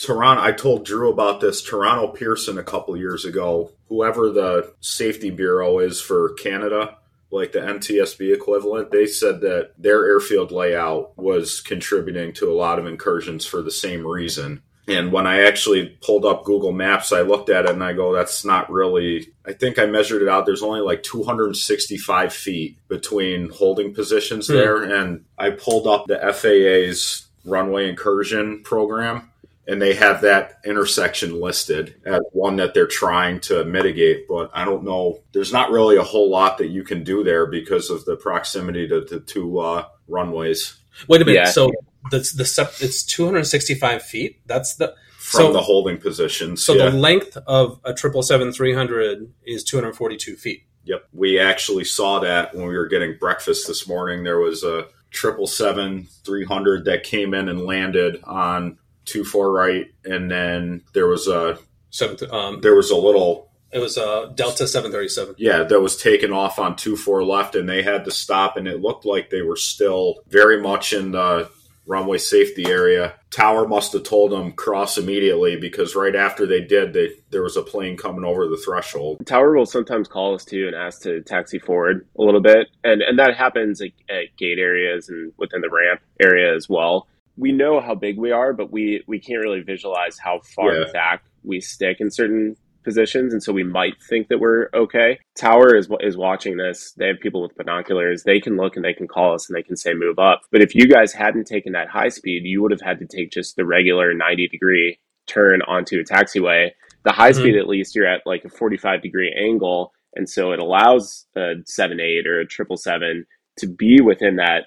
Toronto. 0.00 0.42
I 0.42 0.52
told 0.52 0.84
Drew 0.86 1.10
about 1.10 1.40
this. 1.40 1.62
Toronto 1.62 2.08
Pearson 2.08 2.58
a 2.58 2.62
couple 2.64 2.96
years 2.96 3.24
ago. 3.24 3.70
Whoever 3.88 4.30
the 4.30 4.72
safety 4.80 5.30
bureau 5.30 5.78
is 5.78 6.00
for 6.00 6.32
Canada, 6.34 6.96
like 7.30 7.52
the 7.52 7.60
NTSB 7.60 8.32
equivalent, 8.34 8.90
they 8.90 9.06
said 9.06 9.40
that 9.42 9.72
their 9.78 10.06
airfield 10.06 10.52
layout 10.52 11.16
was 11.18 11.60
contributing 11.60 12.32
to 12.34 12.50
a 12.50 12.54
lot 12.56 12.78
of 12.78 12.86
incursions 12.86 13.44
for 13.44 13.62
the 13.62 13.70
same 13.70 14.06
reason. 14.06 14.62
And 14.88 15.12
when 15.12 15.26
I 15.26 15.42
actually 15.42 15.86
pulled 16.02 16.24
up 16.24 16.44
Google 16.44 16.72
Maps, 16.72 17.12
I 17.12 17.20
looked 17.20 17.48
at 17.48 17.66
it 17.66 17.70
and 17.70 17.84
I 17.84 17.92
go, 17.92 18.12
that's 18.12 18.44
not 18.44 18.72
really. 18.72 19.28
I 19.46 19.52
think 19.52 19.78
I 19.78 19.86
measured 19.86 20.22
it 20.22 20.28
out. 20.28 20.46
There's 20.46 20.62
only 20.64 20.80
like 20.80 21.02
265 21.04 22.32
feet 22.32 22.78
between 22.88 23.50
holding 23.50 23.94
positions 23.94 24.48
Hmm. 24.48 24.54
there. 24.54 24.82
And 24.82 25.24
I 25.38 25.50
pulled 25.50 25.86
up 25.86 26.06
the 26.06 26.18
FAA's 26.32 27.26
runway 27.44 27.88
incursion 27.88 28.62
program 28.64 29.30
and 29.66 29.80
they 29.80 29.94
have 29.94 30.22
that 30.22 30.54
intersection 30.64 31.40
listed 31.40 32.00
as 32.04 32.20
one 32.32 32.56
that 32.56 32.74
they're 32.74 32.86
trying 32.86 33.40
to 33.40 33.64
mitigate. 33.64 34.26
But 34.28 34.50
I 34.52 34.64
don't 34.64 34.84
know. 34.84 35.20
There's 35.32 35.52
not 35.52 35.70
really 35.70 35.96
a 35.96 36.02
whole 36.02 36.30
lot 36.30 36.58
that 36.58 36.68
you 36.68 36.82
can 36.82 37.04
do 37.04 37.22
there 37.22 37.46
because 37.46 37.90
of 37.90 38.04
the 38.04 38.16
proximity 38.16 38.88
to 38.88 39.00
the 39.02 39.20
two 39.20 39.58
uh, 39.60 39.86
runways 40.08 40.80
Wait 41.08 41.22
a 41.22 41.24
minute. 41.24 41.38
Yeah. 41.38 41.50
So 41.50 41.70
the 42.10 42.18
the 42.36 42.44
sep- 42.44 42.80
it's 42.80 43.04
265 43.04 44.02
feet. 44.02 44.40
That's 44.46 44.76
the 44.76 44.94
from 45.18 45.42
So- 45.42 45.52
the 45.52 45.60
holding 45.60 45.98
positions. 45.98 46.64
so 46.64 46.74
yeah. 46.74 46.90
the 46.90 46.96
length 46.96 47.36
of 47.46 47.80
a 47.84 47.94
triple 47.94 48.22
seven 48.22 48.52
three 48.52 48.74
hundred 48.74 49.32
is 49.44 49.64
242 49.64 50.36
feet. 50.36 50.64
Yep. 50.84 51.04
We 51.12 51.38
actually 51.38 51.84
saw 51.84 52.20
that 52.20 52.54
when 52.54 52.66
we 52.66 52.76
were 52.76 52.88
getting 52.88 53.16
breakfast 53.18 53.68
this 53.68 53.86
morning. 53.86 54.24
There 54.24 54.38
was 54.38 54.64
a 54.64 54.86
triple 55.10 55.46
seven 55.46 56.08
three 56.24 56.44
hundred 56.44 56.84
that 56.86 57.04
came 57.04 57.34
in 57.34 57.48
and 57.48 57.60
landed 57.60 58.20
on 58.24 58.78
two 59.10 59.24
four 59.24 59.52
right, 59.52 59.86
and 60.04 60.30
then 60.30 60.82
there 60.92 61.06
was 61.06 61.26
a 61.28 61.58
Seven, 61.90 62.30
um, 62.30 62.60
there 62.60 62.74
was 62.76 62.90
a 62.90 62.96
little 62.96 63.50
it 63.72 63.78
was 63.78 63.96
a 63.96 64.32
Delta 64.34 64.66
737. 64.66 65.36
yeah 65.38 65.64
that 65.64 65.80
was 65.80 65.96
taken 65.96 66.32
off 66.32 66.58
on 66.58 66.76
two 66.76 66.96
four 66.96 67.24
left, 67.24 67.54
and 67.56 67.68
they 67.68 67.82
had 67.82 68.04
to 68.04 68.10
stop, 68.10 68.56
and 68.56 68.68
it 68.68 68.80
looked 68.80 69.04
like 69.04 69.30
they 69.30 69.42
were 69.42 69.56
still 69.56 70.22
very 70.28 70.60
much 70.60 70.92
in 70.92 71.12
the 71.12 71.50
runway 71.86 72.18
safety 72.18 72.66
area. 72.66 73.14
Tower 73.30 73.66
must 73.66 73.92
have 73.92 74.04
told 74.04 74.30
them 74.30 74.52
cross 74.52 74.96
immediately 74.96 75.56
because 75.56 75.96
right 75.96 76.14
after 76.14 76.46
they 76.46 76.60
did, 76.60 76.92
they, 76.92 77.10
there 77.30 77.42
was 77.42 77.56
a 77.56 77.62
plane 77.62 77.96
coming 77.96 78.24
over 78.24 78.46
the 78.46 78.56
threshold. 78.56 79.26
Tower 79.26 79.56
will 79.56 79.66
sometimes 79.66 80.06
call 80.06 80.34
us 80.34 80.44
too 80.44 80.68
and 80.68 80.76
ask 80.76 81.02
to 81.02 81.20
taxi 81.22 81.58
forward 81.58 82.06
a 82.16 82.22
little 82.22 82.40
bit, 82.40 82.68
and 82.84 83.02
and 83.02 83.18
that 83.18 83.36
happens 83.36 83.80
at, 83.80 83.90
at 84.08 84.36
gate 84.38 84.58
areas 84.58 85.08
and 85.08 85.32
within 85.36 85.60
the 85.60 85.70
ramp 85.70 86.00
area 86.20 86.54
as 86.54 86.68
well. 86.68 87.08
We 87.40 87.52
know 87.52 87.80
how 87.80 87.94
big 87.94 88.18
we 88.18 88.30
are, 88.32 88.52
but 88.52 88.70
we 88.70 89.02
we 89.08 89.18
can't 89.18 89.40
really 89.42 89.62
visualize 89.62 90.18
how 90.18 90.40
far 90.54 90.74
Yeah. 90.74 90.92
back 90.92 91.24
we 91.42 91.60
stick 91.60 91.96
in 92.00 92.10
certain 92.10 92.56
positions, 92.84 93.32
and 93.32 93.42
so 93.42 93.52
we 93.52 93.62
might 93.64 93.94
think 94.08 94.28
that 94.28 94.38
we're 94.40 94.68
okay. 94.74 95.18
Tower 95.38 95.74
is 95.74 95.88
is 96.00 96.16
watching 96.16 96.56
this. 96.56 96.92
They 96.92 97.08
have 97.08 97.20
people 97.20 97.42
with 97.42 97.56
binoculars. 97.56 98.22
They 98.24 98.40
can 98.40 98.56
look 98.56 98.76
and 98.76 98.84
they 98.84 98.92
can 98.94 99.08
call 99.08 99.34
us 99.34 99.48
and 99.48 99.56
they 99.56 99.62
can 99.62 99.76
say 99.76 99.94
move 99.94 100.18
up. 100.18 100.42
But 100.52 100.62
if 100.62 100.74
you 100.74 100.86
guys 100.86 101.12
hadn't 101.12 101.46
taken 101.46 101.72
that 101.72 101.88
high 101.88 102.08
speed, 102.08 102.42
you 102.44 102.60
would 102.62 102.72
have 102.72 102.80
had 102.82 102.98
to 103.00 103.06
take 103.06 103.30
just 103.30 103.56
the 103.56 103.64
regular 103.66 104.12
ninety 104.14 104.46
degree 104.48 104.98
turn 105.26 105.62
onto 105.62 105.98
a 106.00 106.04
taxiway. 106.04 106.70
The 107.04 107.12
high 107.12 107.30
Mhm. 107.30 107.36
speed, 107.40 107.56
at 107.56 107.68
least, 107.68 107.94
you're 107.96 108.06
at 108.06 108.22
like 108.26 108.44
a 108.44 108.50
forty 108.50 108.76
five 108.76 109.00
degree 109.02 109.32
angle, 109.32 109.92
and 110.14 110.28
so 110.28 110.52
it 110.52 110.58
allows 110.60 111.26
a 111.36 111.54
seven 111.64 112.00
eight 112.00 112.26
or 112.26 112.40
a 112.40 112.46
triple 112.46 112.76
seven 112.76 113.24
to 113.58 113.66
be 113.66 114.00
within 114.02 114.36
that 114.36 114.64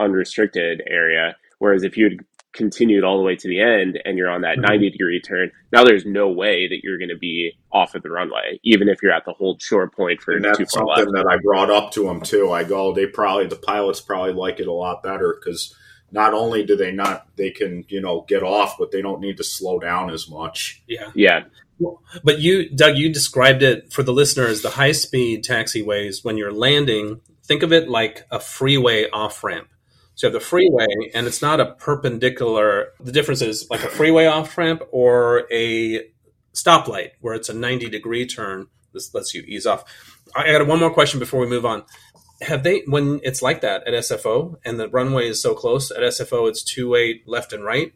unrestricted 0.00 0.82
area. 0.86 1.36
Whereas 1.58 1.84
if 1.84 1.96
you'd 1.96 2.24
continued 2.52 3.04
all 3.04 3.18
the 3.18 3.22
way 3.22 3.36
to 3.36 3.48
the 3.48 3.60
end 3.60 4.00
and 4.06 4.16
you're 4.16 4.30
on 4.30 4.40
that 4.40 4.56
Mhm. 4.56 4.68
90 4.68 4.90
degree 4.90 5.20
turn, 5.20 5.50
now 5.72 5.84
there's 5.84 6.06
no 6.06 6.28
way 6.28 6.66
that 6.68 6.80
you're 6.82 6.96
going 6.98 7.10
to 7.10 7.16
be 7.18 7.52
off 7.70 7.94
of 7.94 8.02
the 8.02 8.10
runway, 8.10 8.58
even 8.64 8.88
if 8.88 9.02
you're 9.02 9.12
at 9.12 9.24
the 9.26 9.32
hold 9.32 9.60
short 9.60 9.94
point 9.94 10.22
for 10.22 10.32
And 10.32 10.42
too 10.44 10.52
that's 10.58 10.74
far 10.74 10.86
something 10.96 11.12
left. 11.14 11.26
that 11.26 11.30
I 11.30 11.36
brought 11.42 11.70
up 11.70 11.92
to 11.92 12.04
them 12.04 12.22
too. 12.22 12.50
I 12.52 12.64
go, 12.64 12.92
they 12.94 13.06
probably 13.06 13.46
the 13.46 13.56
pilots 13.56 14.00
probably 14.00 14.32
like 14.32 14.58
it 14.58 14.68
a 14.68 14.72
lot 14.72 15.02
better 15.02 15.38
because 15.38 15.74
not 16.12 16.32
only 16.32 16.64
do 16.64 16.76
they 16.76 16.92
not 16.92 17.26
they 17.36 17.50
can 17.50 17.84
you 17.88 18.00
know 18.00 18.24
get 18.26 18.42
off, 18.42 18.76
but 18.78 18.90
they 18.90 19.02
don't 19.02 19.20
need 19.20 19.36
to 19.36 19.44
slow 19.44 19.78
down 19.78 20.08
as 20.10 20.28
much. 20.30 20.82
Yeah. 20.86 21.10
Yeah. 21.14 21.44
But 22.24 22.38
you, 22.38 22.70
Doug, 22.70 22.96
you 22.96 23.12
described 23.12 23.62
it 23.62 23.92
for 23.92 24.02
the 24.02 24.12
listeners 24.12 24.62
the 24.62 24.70
high 24.70 24.92
speed 24.92 25.44
taxiways 25.44 26.24
when 26.24 26.38
you're 26.38 26.52
landing. 26.52 27.20
Think 27.44 27.62
of 27.62 27.70
it 27.72 27.86
like 27.88 28.24
a 28.30 28.40
freeway 28.40 29.10
off 29.10 29.44
ramp. 29.44 29.68
So 30.16 30.26
you 30.26 30.32
have 30.32 30.40
the 30.40 30.46
freeway, 30.46 30.86
and 31.14 31.26
it's 31.26 31.42
not 31.42 31.60
a 31.60 31.72
perpendicular. 31.74 32.88
The 33.00 33.12
difference 33.12 33.42
is 33.42 33.68
like 33.68 33.82
a 33.84 33.88
freeway 33.88 34.24
off 34.24 34.56
ramp 34.56 34.82
or 34.90 35.46
a 35.52 36.08
stoplight 36.54 37.10
where 37.20 37.34
it's 37.34 37.50
a 37.50 37.54
90 37.54 37.90
degree 37.90 38.26
turn. 38.26 38.68
This 38.94 39.14
lets 39.14 39.34
you 39.34 39.42
ease 39.46 39.66
off. 39.66 39.84
I 40.34 40.52
got 40.52 40.66
one 40.66 40.80
more 40.80 40.92
question 40.92 41.20
before 41.20 41.38
we 41.40 41.46
move 41.46 41.66
on. 41.66 41.84
Have 42.40 42.62
they, 42.62 42.82
when 42.86 43.20
it's 43.24 43.42
like 43.42 43.60
that 43.60 43.86
at 43.86 43.92
SFO 43.92 44.56
and 44.64 44.80
the 44.80 44.88
runway 44.88 45.28
is 45.28 45.40
so 45.40 45.54
close 45.54 45.90
at 45.90 45.98
SFO, 45.98 46.48
it's 46.48 46.62
two 46.62 46.88
way 46.88 47.20
left 47.26 47.52
and 47.52 47.62
right? 47.62 47.92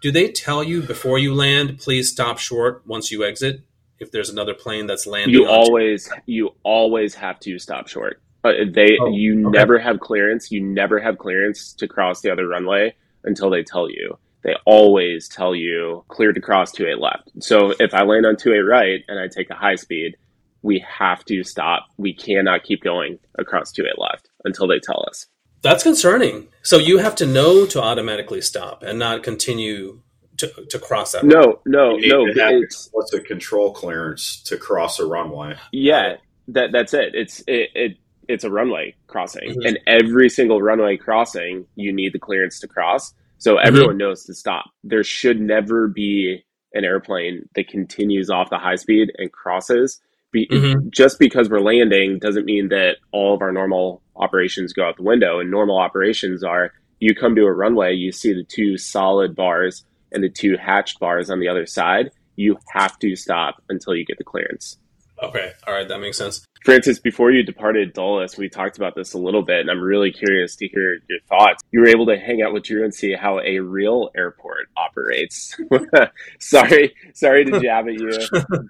Do 0.00 0.12
they 0.12 0.30
tell 0.30 0.62
you 0.62 0.80
before 0.80 1.18
you 1.18 1.34
land, 1.34 1.78
please 1.78 2.08
stop 2.10 2.38
short 2.38 2.82
once 2.86 3.10
you 3.10 3.24
exit? 3.24 3.62
If 3.98 4.12
there's 4.12 4.30
another 4.30 4.54
plane 4.54 4.86
that's 4.86 5.06
landing, 5.06 5.34
You 5.34 5.48
always 5.48 6.08
you 6.26 6.50
always 6.62 7.14
have 7.16 7.40
to 7.40 7.58
stop 7.58 7.88
short. 7.88 8.20
Uh, 8.44 8.52
they 8.70 8.98
Oh, 9.00 9.08
you 9.10 9.48
okay. 9.48 9.58
never 9.58 9.78
have 9.78 10.00
clearance. 10.00 10.50
You 10.52 10.60
never 10.62 11.00
have 11.00 11.18
clearance 11.18 11.72
to 11.74 11.88
cross 11.88 12.20
the 12.20 12.30
other 12.30 12.46
runway 12.46 12.94
until 13.24 13.50
they 13.50 13.62
tell 13.62 13.88
you. 13.90 14.18
They 14.42 14.54
always 14.66 15.26
tell 15.28 15.54
you 15.54 16.04
clear 16.08 16.32
to 16.32 16.40
cross 16.40 16.70
two 16.70 16.86
eight 16.86 16.98
left. 16.98 17.30
So 17.40 17.72
if 17.80 17.94
I 17.94 18.02
land 18.04 18.26
on 18.26 18.36
two 18.36 18.52
eight 18.52 18.58
right 18.60 19.02
and 19.08 19.18
I 19.18 19.28
take 19.28 19.48
a 19.50 19.54
high 19.54 19.76
speed, 19.76 20.16
we 20.62 20.84
have 20.86 21.24
to 21.26 21.42
stop. 21.44 21.86
We 21.96 22.12
cannot 22.14 22.62
keep 22.64 22.82
going 22.82 23.18
across 23.38 23.72
two 23.72 23.84
eight 23.86 23.98
left 23.98 24.28
until 24.44 24.66
they 24.66 24.78
tell 24.78 25.04
us. 25.08 25.26
That's 25.62 25.82
concerning. 25.82 26.48
So 26.62 26.76
you 26.76 26.98
have 26.98 27.14
to 27.16 27.26
know 27.26 27.64
to 27.66 27.80
automatically 27.82 28.42
stop 28.42 28.82
and 28.82 28.98
not 28.98 29.22
continue 29.22 30.02
to, 30.36 30.48
to 30.68 30.78
cross 30.78 31.12
that. 31.12 31.24
No, 31.24 31.60
no, 31.64 31.96
no. 31.96 32.26
to 32.26 32.38
have 32.42 32.52
It's 32.54 32.90
what's 32.92 33.14
a 33.14 33.20
control 33.20 33.72
clearance 33.72 34.42
to 34.42 34.58
cross 34.58 34.98
a 34.98 35.06
runway. 35.06 35.56
Yeah, 35.72 36.16
that 36.48 36.72
that's 36.72 36.92
it. 36.92 37.14
It's 37.14 37.40
it, 37.46 37.70
it 37.74 37.96
it's 38.28 38.44
a 38.44 38.50
runway 38.50 38.94
crossing, 39.06 39.50
Mhm. 39.50 39.66
and 39.68 39.78
every 39.86 40.28
single 40.28 40.60
runway 40.62 40.96
crossing, 40.96 41.66
you 41.76 41.92
need 41.92 42.12
the 42.12 42.18
clearance 42.18 42.60
to 42.60 42.68
cross. 42.68 43.12
So 43.38 43.56
Mm-hmm. 43.56 43.66
everyone 43.68 43.96
knows 43.98 44.24
to 44.24 44.34
stop. 44.34 44.66
There 44.82 45.02
should 45.04 45.40
never 45.40 45.88
be 45.88 46.44
an 46.72 46.84
airplane 46.84 47.48
that 47.54 47.68
continues 47.68 48.30
off 48.30 48.50
the 48.50 48.58
high 48.58 48.74
speed 48.76 49.12
and 49.18 49.30
crosses. 49.32 50.00
Be, 50.32 50.46
Mhm. 50.48 50.90
Just 50.90 51.18
because 51.20 51.48
we're 51.48 51.60
landing 51.60 52.18
doesn't 52.18 52.44
mean 52.46 52.68
that 52.70 52.96
all 53.12 53.34
of 53.34 53.42
our 53.42 53.52
normal 53.52 54.02
operations 54.16 54.72
go 54.72 54.84
out 54.84 54.96
the 54.96 55.02
window. 55.04 55.38
And 55.38 55.50
normal 55.50 55.78
operations 55.78 56.42
are 56.42 56.72
you 57.00 57.14
come 57.14 57.36
to 57.36 57.42
a 57.44 57.52
runway, 57.52 57.94
you 57.94 58.10
see 58.10 58.32
the 58.32 58.42
two 58.44 58.76
solid 58.76 59.36
bars 59.36 59.84
and 60.10 60.24
the 60.24 60.28
two 60.28 60.56
hatched 60.56 60.98
bars 60.98 61.30
on 61.30 61.38
the 61.38 61.48
other 61.48 61.66
side. 61.66 62.10
You 62.36 62.56
have 62.72 62.98
to 63.00 63.14
stop 63.14 63.62
until 63.68 63.94
you 63.94 64.04
get 64.04 64.18
the 64.18 64.24
clearance. 64.24 64.78
Okay. 65.22 65.52
All 65.66 65.74
right. 65.74 65.88
That 65.88 66.00
makes 66.00 66.18
sense. 66.18 66.44
Francis, 66.64 66.98
before 66.98 67.30
you 67.30 67.42
departed 67.42 67.92
Dulles, 67.92 68.38
we 68.38 68.48
talked 68.48 68.78
about 68.78 68.94
this 68.94 69.12
a 69.12 69.18
little 69.18 69.42
bit, 69.42 69.60
and 69.60 69.70
I'm 69.70 69.82
really 69.82 70.10
curious 70.10 70.56
to 70.56 70.66
hear 70.66 70.94
your 71.10 71.20
thoughts. 71.28 71.62
You 71.72 71.80
were 71.80 71.88
able 71.88 72.06
to 72.06 72.16
hang 72.16 72.40
out 72.40 72.54
with 72.54 72.64
Drew 72.64 72.84
and 72.84 72.94
see 72.94 73.12
how 73.12 73.38
a 73.40 73.58
real 73.58 74.10
airport 74.16 74.68
operates. 74.74 75.54
sorry, 76.40 76.94
sorry 77.12 77.44
to 77.44 77.60
jab 77.60 77.86
at 77.86 77.94
you. 77.94 78.12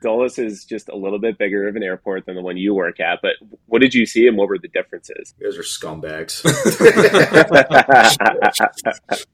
Dulles 0.02 0.40
is 0.40 0.64
just 0.64 0.88
a 0.88 0.96
little 0.96 1.20
bit 1.20 1.38
bigger 1.38 1.68
of 1.68 1.76
an 1.76 1.84
airport 1.84 2.26
than 2.26 2.34
the 2.34 2.42
one 2.42 2.56
you 2.56 2.74
work 2.74 2.98
at, 2.98 3.20
but 3.22 3.34
what 3.66 3.80
did 3.80 3.94
you 3.94 4.06
see 4.06 4.26
and 4.26 4.36
what 4.36 4.48
were 4.48 4.58
the 4.58 4.66
differences? 4.66 5.32
You 5.38 5.48
guys 5.48 5.56
are 5.56 5.62
scumbags. 5.62 6.44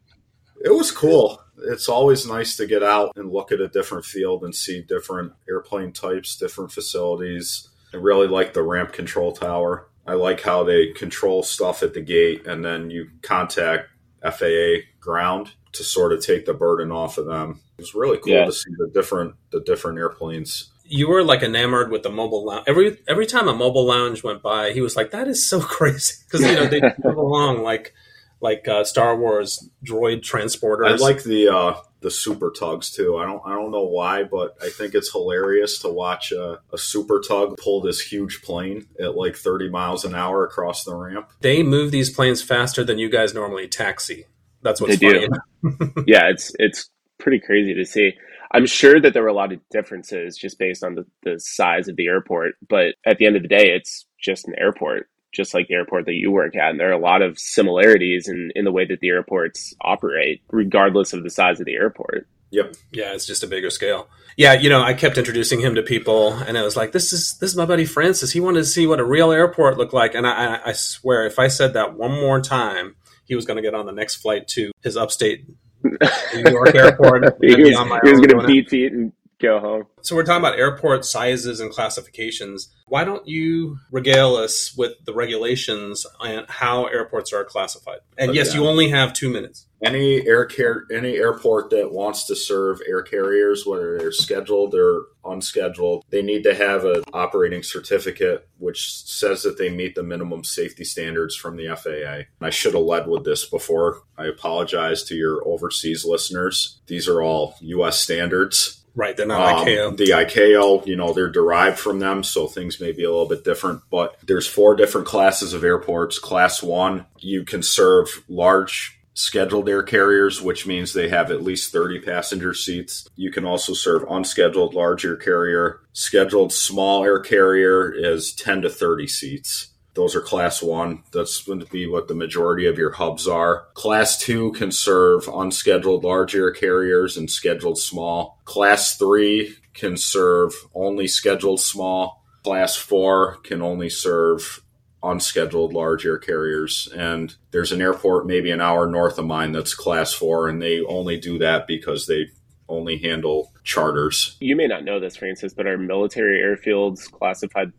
it 0.62 0.71
was 0.71 0.90
cool. 0.90 1.43
It's 1.64 1.88
always 1.88 2.26
nice 2.26 2.57
to 2.57 2.67
get 2.67 2.83
out 2.83 3.12
and 3.17 3.31
look 3.33 3.52
at 3.52 3.61
a 3.61 3.69
different 3.69 4.05
field 4.05 4.45
and 4.45 4.55
see 4.55 4.81
different 4.83 5.33
airplane 5.49 5.93
types, 5.93 6.37
different 6.37 6.73
facilities. 6.73 7.69
I 7.93 7.97
really 7.97 8.29
like 8.29 8.52
the 8.52 8.62
ramp 8.62 8.93
control 8.93 9.33
tower. 9.33 9.88
I 10.07 10.14
like 10.14 10.40
how 10.40 10.64
they 10.64 10.88
control 10.93 11.43
stuff 11.43 11.83
at 11.83 11.95
the 11.95 12.00
gate 12.00 12.47
and 12.47 12.64
then 12.64 12.90
you 12.90 13.09
contact 13.23 13.88
FAA 14.23 14.83
ground 15.00 15.52
to 15.73 15.85
sort 15.85 16.12
of 16.12 16.25
take 16.25 16.47
the 16.47 16.55
burden 16.55 16.90
off 16.90 17.17
of 17.19 17.26
them. 17.26 17.61
It 17.79 17.83
was 17.83 17.95
really 17.95 18.19
cool 18.19 18.33
Yeah. 18.33 18.45
to 18.47 18.52
see 18.52 18.71
the 18.79 18.90
different 18.93 19.35
the 19.52 19.61
different 19.61 19.99
airplanes. 19.99 20.71
You 20.85 21.09
were 21.09 21.23
like 21.23 21.43
enamored 21.43 21.90
with 21.93 22.02
the 22.02 22.11
mobile 22.11 22.45
lounge. 22.45 22.64
Every 22.67 22.99
every 23.09 23.26
time 23.26 23.47
a 23.49 23.55
mobile 23.55 23.87
lounge 23.87 24.25
went 24.25 24.43
by, 24.43 24.73
he 24.73 24.81
was 24.81 24.97
like, 24.97 25.12
"That 25.12 25.29
is 25.29 25.47
so 25.47 25.61
crazy," 25.76 26.14
because 26.25 26.45
you 26.47 26.55
know 26.57 26.67
they 26.67 26.81
move 27.05 27.17
along 27.17 27.62
like 27.62 27.95
like 28.40 28.66
uh, 28.66 28.85
Star 28.85 29.16
Wars 29.16 29.68
droid 29.85 30.23
transporters. 30.23 30.87
I 30.87 30.97
like 30.97 31.23
the 31.23 31.49
uh, 31.49 31.75
the 32.00 32.11
super 32.11 32.50
tugs 32.50 32.90
too. 32.90 33.16
I 33.16 33.26
don't 33.26 33.42
I 33.44 33.50
don't 33.50 33.70
know 33.70 33.85
why, 33.85 34.25
but 34.25 34.56
I 34.62 34.70
think 34.70 34.94
it's 34.94 35.12
hilarious 35.12 35.78
to 35.80 35.88
watch 35.88 36.32
a, 36.32 36.61
a 36.73 36.78
super 36.78 37.20
tug 37.20 37.59
pull 37.59 37.80
this 37.80 38.00
huge 38.00 38.42
plane 38.42 38.87
at 38.99 39.16
like 39.16 39.37
30 39.37 39.68
miles 39.70 40.04
an 40.04 40.14
hour 40.14 40.44
across 40.44 40.85
the 40.85 40.94
ramp. 40.94 41.30
they 41.40 41.62
move 41.62 41.90
these 41.90 42.11
planes 42.11 42.42
faster 42.42 42.85
than 42.85 42.99
you 42.99 43.11
guys 43.11 43.35
normally 43.35 43.68
taxi. 43.68 44.26
That's 44.62 44.80
what's 44.80 44.99
They 44.99 45.09
do. 45.09 45.28
yeah, 46.06 46.28
it's 46.28 46.52
it's 46.59 46.90
pretty 47.18 47.40
crazy 47.40 47.75
to 47.75 47.85
see. 47.85 48.12
I'm 48.52 48.66
sure 48.66 49.00
that 49.00 49.12
there 49.12 49.23
were 49.23 49.28
a 49.28 49.35
lot 49.35 49.52
of 49.52 49.61
differences 49.70 50.37
just 50.37 50.59
based 50.59 50.82
on 50.82 50.97
the, 50.97 51.06
the 51.23 51.38
size 51.38 51.87
of 51.87 51.94
the 51.94 52.09
airport, 52.09 52.54
but 52.68 52.97
at 53.06 53.18
the 53.18 53.26
end 53.26 53.37
of 53.37 53.42
the 53.42 53.49
day, 53.49 53.70
it's 53.70 54.06
just 54.20 54.49
an 54.49 54.54
airport, 54.59 55.09
just 55.32 55.54
like 55.54 55.68
the 55.68 55.75
airport 55.75 56.06
that 56.06 56.14
you 56.14 56.30
work 56.30 56.56
at. 56.56 56.70
And 56.70 56.80
there 56.80 56.88
are 56.88 56.92
a 56.92 56.99
lot 56.99 57.22
of 57.22 57.38
similarities 57.38 58.28
in, 58.28 58.50
in 58.54 58.64
the 58.64 58.72
way 58.72 58.84
that 58.87 59.00
the 59.00 59.08
airports 59.08 59.75
operate, 59.80 60.42
regardless 60.50 61.12
of 61.12 61.22
the 61.22 61.30
size 61.30 61.60
of 61.60 61.66
the 61.66 61.75
airport. 61.75 62.26
Yep. 62.50 62.75
Yeah, 62.92 63.14
it's 63.14 63.26
just 63.26 63.44
a 63.44 63.46
bigger 63.46 63.70
scale. 63.70 64.08
Yeah, 64.37 64.54
you 64.54 64.68
know, 64.68 64.82
I 64.82 64.94
kept 64.94 65.18
introducing 65.18 65.60
him 65.60 65.75
to 65.76 65.82
people, 65.82 66.32
and 66.32 66.56
I 66.56 66.62
was 66.62 66.76
like, 66.76 66.92
"This 66.92 67.12
is 67.12 67.37
this 67.40 67.50
is 67.50 67.56
my 67.56 67.66
buddy 67.66 67.84
Francis. 67.84 68.32
He 68.32 68.40
wanted 68.40 68.60
to 68.60 68.64
see 68.64 68.87
what 68.87 68.99
a 68.99 69.04
real 69.04 69.32
airport 69.32 69.76
looked 69.76 69.92
like." 69.92 70.14
And 70.14 70.26
I, 70.26 70.30
I, 70.56 70.68
I 70.70 70.72
swear, 70.72 71.26
if 71.26 71.38
I 71.38 71.49
said 71.49 71.75
that 71.75 71.94
one 71.94 72.12
more 72.12 72.40
time, 72.40 72.96
he 73.25 73.34
was 73.34 73.44
going 73.44 73.56
to 73.56 73.62
get 73.62 73.75
on 73.75 73.87
the 73.87 73.92
next 73.92 74.16
flight 74.16 74.49
to 74.49 74.72
his 74.82 74.96
upstate 74.96 75.46
New 75.84 76.50
York 76.50 76.75
airport. 76.75 77.37
He 77.40 77.54
was, 77.54 77.76
on 77.76 77.88
my 77.88 78.00
he 78.02 78.10
was 78.10 78.20
going 78.20 78.38
to 78.38 78.44
it. 78.44 78.46
beat 78.46 78.70
feet 78.70 78.92
and 78.92 79.12
go 79.40 79.59
home. 79.61 79.87
So 80.02 80.14
we're 80.16 80.25
talking 80.25 80.44
about 80.44 80.59
airport 80.59 81.04
sizes 81.04 81.61
and 81.61 81.70
classifications. 81.70 82.68
Why 82.87 83.04
don't 83.04 83.26
you 83.26 83.78
regale 83.92 84.35
us 84.37 84.75
with 84.76 84.92
the 85.04 85.12
regulations 85.14 86.06
and 86.20 86.47
how 86.49 86.87
airports 86.87 87.32
are 87.32 87.44
classified? 87.44 87.99
And 88.18 88.30
oh, 88.30 88.35
yes, 88.35 88.50
Okay. 88.50 88.59
you 88.59 88.66
only 88.66 88.88
have 88.88 89.12
two 89.12 89.30
minutes. 89.30 89.66
Any 89.82 90.26
air 90.26 90.44
car- 90.47 90.85
any 90.92 91.16
airport 91.16 91.70
that 91.70 91.90
wants 91.92 92.26
to 92.26 92.37
serve 92.37 92.80
air 92.87 93.02
carriers, 93.02 93.64
whether 93.64 93.97
they're 93.99 94.12
scheduled 94.12 94.75
or 94.75 95.04
unscheduled, 95.25 96.04
they 96.11 96.20
need 96.20 96.42
to 96.44 96.54
have 96.54 96.85
an 96.85 97.02
operating 97.14 97.62
certificate 97.62 98.47
which 98.59 98.92
says 99.06 99.42
that 99.42 99.56
they 99.56 99.70
meet 99.70 99.94
the 99.94 100.02
minimum 100.02 100.44
safety 100.44 100.85
standards 100.85 101.35
from 101.35 101.56
the 101.56 101.66
FAA. 101.75 102.25
I 102.44 102.50
should 102.50 102.75
have 102.75 102.82
led 102.82 103.06
with 103.06 103.25
this 103.25 103.47
before. 103.49 104.02
I 104.18 104.26
apologize 104.26 105.02
to 105.04 105.14
your 105.14 105.40
overseas 105.49 106.04
listeners. 106.04 106.80
These 106.87 107.09
are 107.09 107.23
all 107.23 107.54
U.S. 107.62 107.99
standards. 107.99 108.79
Right, 109.00 109.16
they're 109.16 109.26
not 109.26 109.61
Um, 109.61 109.66
ICAO. 109.66 109.97
The 109.97 110.11
ICAO, 110.11 110.87
you 110.87 110.95
know, 110.95 111.14
they're 111.14 111.30
derived 111.30 111.78
from 111.78 112.00
them, 112.00 112.23
so 112.23 112.47
things 112.47 112.78
may 112.80 112.92
be 112.92 113.02
a 113.02 113.11
little 113.11 113.25
bit 113.26 113.45
different. 113.45 113.80
But 113.90 114.16
there's 114.26 114.47
four 114.47 114.76
different 114.76 115.07
classes 115.07 115.54
of 115.54 115.64
airports. 115.64 116.19
Class 116.19 116.62
one, 116.62 117.07
you 117.19 117.42
can 117.42 117.62
serve 117.62 118.23
large 118.28 119.00
scheduled 119.14 119.71
air 119.71 119.83
carriers, 119.83 120.42
which 120.42 120.66
means 120.66 120.92
they 120.92 121.09
have 121.09 121.30
at 121.30 121.42
least 121.42 121.73
30 121.73 122.00
passenger 122.00 122.52
seats. 122.52 123.09
You 123.16 123.30
can 123.30 123.47
also 123.47 123.73
serve 123.73 124.04
unscheduled 124.09 124.75
large 124.75 125.07
air 125.07 125.16
carrier. 125.16 125.80
Scheduled 125.95 126.52
small 126.52 127.02
air 127.02 127.21
carrier 127.21 127.90
is 127.90 128.35
10 128.35 128.61
to 128.62 128.69
30 128.69 129.07
seats. 129.07 129.69
Those 129.94 130.14
are 130.14 130.20
class 130.20 130.62
one. 130.62 131.02
That's 131.12 131.42
going 131.42 131.61
to 131.61 131.66
be 131.66 131.87
what 131.87 132.09
the 132.09 132.14
majority 132.14 132.66
of 132.66 132.78
your 132.78 132.92
hubs 132.92 133.26
are. 133.26 133.66
Class 133.75 134.18
two 134.18 134.52
can 134.52 134.70
serve 134.73 135.28
unscheduled 135.28 136.04
large 136.04 136.35
air 136.35 136.52
carriers 136.52 137.16
and 137.16 137.30
scheduled 137.30 137.78
small. 137.78 138.40
Class 138.44 138.97
three 138.97 139.56
can 139.75 139.97
serve 139.97 140.54
only 140.75 141.09
scheduled 141.09 141.61
small. 141.61 142.25
Class 142.44 142.76
four 142.76 143.37
can 143.42 143.62
only 143.62 143.90
serve 143.90 144.62
unscheduled 145.02 145.73
large 145.73 146.04
air 146.06 146.18
carriers. 146.18 146.88
And 146.94 147.35
there's 147.50 147.73
an 147.73 147.80
airport 147.80 148.26
maybe 148.26 148.50
an 148.50 148.61
hour 148.61 148.87
north 148.87 149.18
of 149.18 149.26
mine 149.26 149.52
that's 149.52 149.75
class 149.75 150.12
four, 150.12 150.49
and 150.49 150.61
they 150.61 150.80
only 150.82 151.18
do 151.18 151.38
that 151.38 151.66
because 151.66 152.06
they 152.06 152.26
only 152.68 152.99
handle 152.99 153.52
charters. 153.64 154.37
You 154.40 154.56
may 154.56 154.66
not 154.66 154.85
know 154.85 155.00
this, 155.00 155.16
Francis, 155.16 155.52
but 155.52 155.66
our 155.66 155.76
military 155.76 156.38
airfields 156.40 157.11
classified 157.11 157.73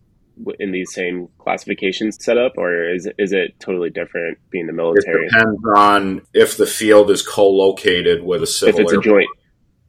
in 0.60 0.72
these 0.72 0.94
same 0.94 1.28
classifications 1.38 2.18
set 2.24 2.38
up, 2.38 2.54
or 2.58 2.94
is 2.94 3.08
is 3.18 3.34
it 3.34 3.60
totally 3.60 3.90
different 3.90 4.38
being 4.50 4.68
the 4.68 4.74
military? 4.74 5.26
It 5.26 5.32
depends 5.32 5.62
on 5.76 6.22
if 6.34 6.58
the 6.58 6.66
field 6.66 7.12
is 7.12 7.22
co-located 7.22 8.24
with 8.24 8.44
a 8.44 8.48
civil. 8.48 8.80
If 8.82 8.84
it's 8.86 8.94
a 8.94 9.02
joint, 9.02 9.30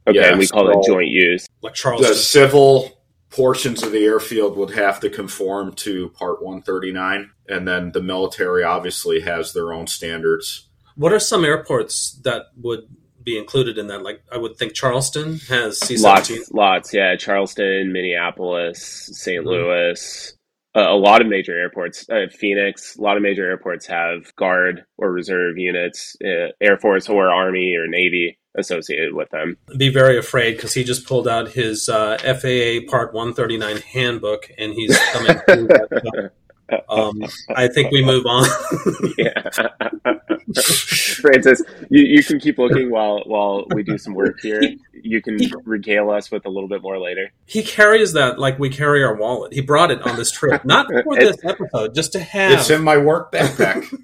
okay, 0.07 0.19
Yeah, 0.19 0.37
we 0.37 0.47
call 0.47 0.69
it 0.69 0.85
joint 0.85 1.09
use. 1.09 1.47
Like 1.61 1.73
the 1.73 1.77
Charleston. 1.77 2.15
civil 2.15 3.03
portions 3.29 3.81
of 3.81 3.91
the 3.91 4.05
airfield 4.05 4.55
would 4.57 4.71
have 4.75 4.99
to 4.99 5.09
conform 5.09 5.73
to 5.73 6.09
Part 6.09 6.43
139, 6.43 7.31
and 7.49 7.67
then 7.67 7.91
the 7.91 8.01
military 8.01 8.63
obviously 8.63 9.21
has 9.21 9.53
their 9.53 9.73
own 9.73 9.87
standards. 9.87 10.69
What 10.95 11.11
are 11.11 11.19
some 11.19 11.43
airports 11.43 12.19
that 12.23 12.43
would 12.57 12.81
be 13.23 13.37
included 13.37 13.77
in 13.77 13.87
that? 13.87 14.03
Like, 14.03 14.21
I 14.31 14.37
would 14.37 14.55
think 14.57 14.73
Charleston 14.73 15.39
has 15.49 15.79
C 15.79 15.97
Lots, 15.97 16.27
seventeen. 16.27 16.45
lots, 16.53 16.93
yeah. 16.93 17.15
Charleston, 17.15 17.91
Minneapolis, 17.93 19.09
saint 19.13 19.45
Mhm. 19.45 19.47
Louis. 19.47 20.33
Uh, 20.75 20.89
a 20.89 20.95
lot 20.97 21.21
of 21.21 21.27
major 21.27 21.57
airports, 21.57 22.09
uh, 22.09 22.25
Phoenix. 22.31 22.95
A 22.95 23.01
lot 23.01 23.15
of 23.15 23.21
major 23.21 23.47
airports 23.47 23.85
have 23.85 24.35
guard 24.35 24.83
or 24.97 25.11
reserve 25.11 25.55
units, 25.57 26.15
uh, 26.25 26.47
Air 26.59 26.77
Force 26.79 27.07
or 27.09 27.29
Army 27.29 27.75
or 27.75 27.87
Navy 27.87 28.39
associated 28.57 29.13
with 29.13 29.29
them. 29.29 29.55
Be 29.77 29.89
very 29.89 30.17
afraid 30.17 30.55
because 30.55 30.73
he 30.73 30.83
just 30.83 31.05
pulled 31.07 31.27
out 31.27 31.49
his 31.51 31.87
uh, 31.89 32.17
FAA 32.23 32.89
Part 32.89 33.13
one 33.13 33.33
thirty 33.35 33.55
nine 33.57 33.77
handbook 33.77 34.49
and 34.57 34.73
he's 34.73 34.97
coming 35.11 35.37
through 35.47 35.67
that. 35.67 36.31
Um, 36.89 37.23
I 37.55 37.67
think 37.67 37.91
we 37.91 38.03
move 38.03 38.25
on. 38.25 38.47
yeah. 39.17 39.49
Francis, 41.21 41.61
you, 41.89 42.03
you 42.03 42.23
can 42.23 42.39
keep 42.39 42.57
looking 42.57 42.89
while 42.89 43.23
while 43.25 43.65
we 43.73 43.83
do 43.83 43.97
some 43.97 44.13
work 44.13 44.39
here. 44.41 44.61
You 44.93 45.21
can 45.21 45.37
regale 45.65 46.09
us 46.09 46.31
with 46.31 46.45
a 46.45 46.49
little 46.49 46.69
bit 46.69 46.81
more 46.81 46.97
later. 46.99 47.31
he 47.45 47.63
carries 47.63 48.13
that 48.13 48.39
like 48.39 48.59
we 48.59 48.69
carry 48.69 49.03
our 49.03 49.15
wallet. 49.15 49.53
He 49.53 49.61
brought 49.61 49.91
it 49.91 50.01
on 50.03 50.15
this 50.15 50.31
trip, 50.31 50.63
not 50.65 50.87
for 51.03 51.15
this 51.15 51.37
episode, 51.43 51.93
just 51.93 52.13
to 52.13 52.19
have. 52.19 52.59
It's 52.59 52.69
in 52.69 52.83
my 52.83 52.97
work 52.97 53.31
backpack. 53.31 53.85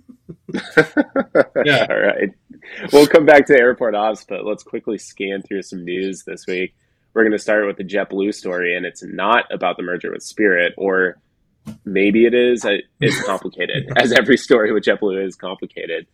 Yeah. 1.64 1.86
All 1.90 2.00
right. 2.00 2.30
We'll 2.92 3.06
come 3.08 3.26
back 3.26 3.46
to 3.48 3.56
airport 3.56 3.94
ops, 3.96 4.26
but 4.28 4.46
let's 4.46 4.64
quickly 4.64 4.98
scan 4.98 5.42
through 5.44 5.62
some 5.64 5.84
news 5.84 6.24
this 6.24 6.46
week. 6.48 6.74
We're 7.14 7.24
going 7.24 7.34
to 7.34 7.40
start 7.40 7.68
with 7.68 7.78
the 7.78 7.84
JetBlue 7.84 8.34
story, 8.34 8.76
and 8.76 8.86
it's 8.86 9.04
not 9.04 9.46
about 9.52 9.78
the 9.78 9.84
merger 9.84 10.12
with 10.12 10.24
Spirit, 10.24 10.74
or 10.78 11.18
maybe 11.86 12.26
it 12.26 12.34
is. 12.34 12.66
It's 13.00 13.24
complicated, 13.26 13.92
as 13.98 14.12
every 14.12 14.38
story 14.38 14.72
with 14.72 14.84
JetBlue 14.84 15.26
is 15.26 15.36
complicated. 15.36 16.08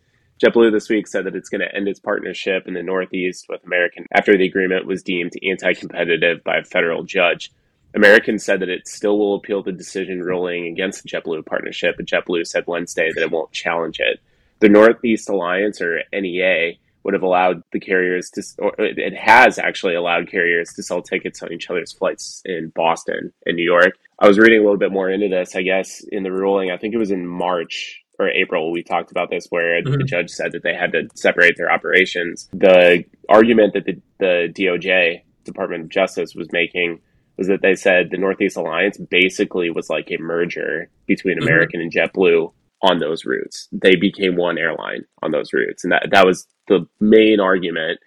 JetBlue 0.44 0.72
this 0.72 0.90
week 0.90 1.08
said 1.08 1.26
that 1.26 1.36
it's 1.36 1.50
going 1.50 1.62
to 1.62 1.74
end 1.74 1.88
its 1.88 2.00
partnership 2.00 2.68
in 2.68 2.74
the 2.74 2.84
Northeast 2.84 3.46
with 3.48 3.64
American 3.66 4.06
after 4.14 4.38
the 4.38 4.46
agreement 4.46 4.86
was 4.86 5.02
deemed 5.02 5.34
anti 5.48 5.74
competitive 5.74 6.44
by 6.44 6.58
a 6.58 6.64
federal 6.64 7.04
judge. 7.04 7.52
American 7.96 8.38
said 8.38 8.60
that 8.60 8.70
it 8.70 8.88
still 8.88 9.18
will 9.18 9.36
appeal 9.36 9.64
the 9.64 9.72
decision 9.72 10.22
ruling 10.22 10.68
against 10.68 11.04
the 11.04 11.10
JetBlue 11.10 11.46
partnership, 11.46 11.96
but 11.96 12.06
JetBlue 12.06 12.46
said 12.46 12.66
Wednesday 12.68 13.12
that 13.14 13.22
it 13.22 13.32
won't 13.32 13.54
challenge 13.54 14.00
it. 14.00 14.20
The 14.60 14.68
Northeast 14.68 15.30
Alliance, 15.30 15.82
or 15.82 16.02
NEA, 16.12 16.74
would 17.06 17.14
have 17.14 17.24
allowed 17.24 17.62
the 17.72 17.80
carriers 17.80 18.32
to, 18.32 18.42
or 18.58 18.74
it 18.80 19.14
has 19.16 19.60
actually 19.60 19.94
allowed 19.94 20.30
carriers 20.30 20.74
to 20.74 20.82
sell 20.82 21.04
tickets 21.04 21.42
on 21.44 21.54
each 21.54 21.70
other's 21.70 21.94
flights 21.94 22.42
in 22.46 22.72
Boston 22.76 23.32
and 23.46 23.56
New 23.56 23.64
York. 23.64 23.94
I 24.20 24.28
was 24.28 24.40
reading 24.40 24.60
a 24.60 24.64
little 24.64 24.80
bit 24.80 24.92
more 24.92 25.10
into 25.10 25.30
this, 25.30 25.56
I 25.56 25.62
guess, 25.62 26.04
in 26.12 26.24
the 26.24 26.32
ruling. 26.32 26.72
I 26.72 26.78
think 26.78 26.96
it 26.96 26.98
was 26.98 27.12
in 27.12 27.28
March 27.28 28.02
or 28.18 28.30
April, 28.30 28.72
we 28.72 28.82
talked 28.82 29.12
about 29.12 29.30
this, 29.30 29.46
where 29.50 29.84
the 29.84 29.90
Mhm. 29.92 30.08
judge 30.08 30.30
said 30.32 30.54
that 30.54 30.64
they 30.64 30.74
had 30.74 30.94
to 30.94 31.08
separate 31.16 31.58
their 31.58 31.72
operations. 31.72 32.50
The 32.54 33.04
argument 33.30 33.74
that 33.74 33.86
the, 33.86 34.02
the 34.20 34.48
DOJ, 34.52 35.22
Department 35.44 35.84
of 35.84 35.90
Justice, 35.90 36.34
was 36.34 36.52
making 36.52 37.02
was 37.38 37.48
that 37.48 37.62
they 37.62 37.76
said 37.76 38.10
the 38.10 38.18
Northeast 38.18 38.56
Alliance 38.58 38.98
basically 38.98 39.70
was 39.70 39.90
like 39.90 40.10
a 40.10 40.18
merger 40.18 40.90
between 41.06 41.38
Mhm. 41.38 41.44
American 41.44 41.82
and 41.82 41.92
JetBlue 41.92 42.52
on 42.86 43.00
those 43.00 43.26
routes. 43.26 43.68
They 43.72 43.96
became 43.96 44.36
one 44.36 44.58
airline 44.58 45.06
on 45.22 45.32
those 45.32 45.54
routes, 45.54 45.84
and 45.84 45.92
that 45.92 46.08
that 46.12 46.26
was 46.26 46.48
the 46.68 46.88
main 47.00 47.40
argument. 47.40 48.00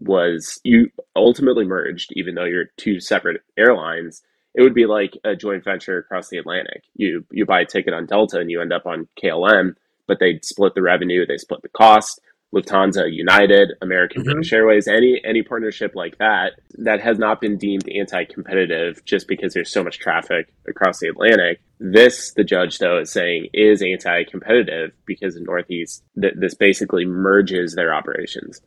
Was 0.00 0.60
you 0.64 0.90
ultimately 1.14 1.64
merged, 1.64 2.10
even 2.14 2.34
though 2.34 2.44
you're 2.44 2.70
two 2.76 3.00
separate 3.00 3.42
airlines? 3.56 4.22
It 4.54 4.62
would 4.62 4.74
be 4.74 4.86
like 4.86 5.18
a 5.24 5.34
joint 5.34 5.64
venture 5.64 5.98
across 5.98 6.28
the 6.28 6.38
Atlantic. 6.38 6.82
You 6.94 7.24
you 7.30 7.46
buy 7.46 7.60
a 7.60 7.66
ticket 7.66 7.94
on 7.94 8.06
Delta 8.06 8.38
and 8.38 8.50
you 8.50 8.60
end 8.60 8.72
up 8.72 8.86
on 8.86 9.08
KLM, 9.22 9.74
but 10.06 10.18
they 10.20 10.40
split 10.42 10.74
the 10.74 10.82
revenue, 10.82 11.26
they 11.26 11.38
split 11.38 11.62
the 11.62 11.68
cost. 11.68 12.20
Lufthansa, 12.54 13.12
United, 13.12 13.72
American 13.82 14.22
Mhm. 14.22 14.26
British 14.26 14.52
Airways, 14.52 14.86
any 14.88 15.20
any 15.24 15.42
partnership 15.42 15.94
like 15.94 16.18
that 16.18 16.52
that 16.78 17.00
has 17.00 17.18
not 17.18 17.40
been 17.40 17.56
deemed 17.58 17.88
anti-competitive 17.88 19.04
just 19.04 19.26
because 19.28 19.54
there's 19.54 19.70
so 19.72 19.82
much 19.82 19.98
traffic 19.98 20.52
across 20.68 21.00
the 21.00 21.08
Atlantic. 21.08 21.60
This, 21.80 22.32
the 22.32 22.44
judge 22.44 22.78
though, 22.78 22.98
is 23.00 23.10
saying 23.10 23.48
is 23.52 23.82
anti-competitive 23.82 24.92
because 25.06 25.34
the 25.34 25.40
Northeast 25.40 26.02
th- 26.20 26.34
this 26.36 26.54
basically 26.54 27.04
merges 27.04 27.74
their 27.74 27.94
operations. 27.94 28.60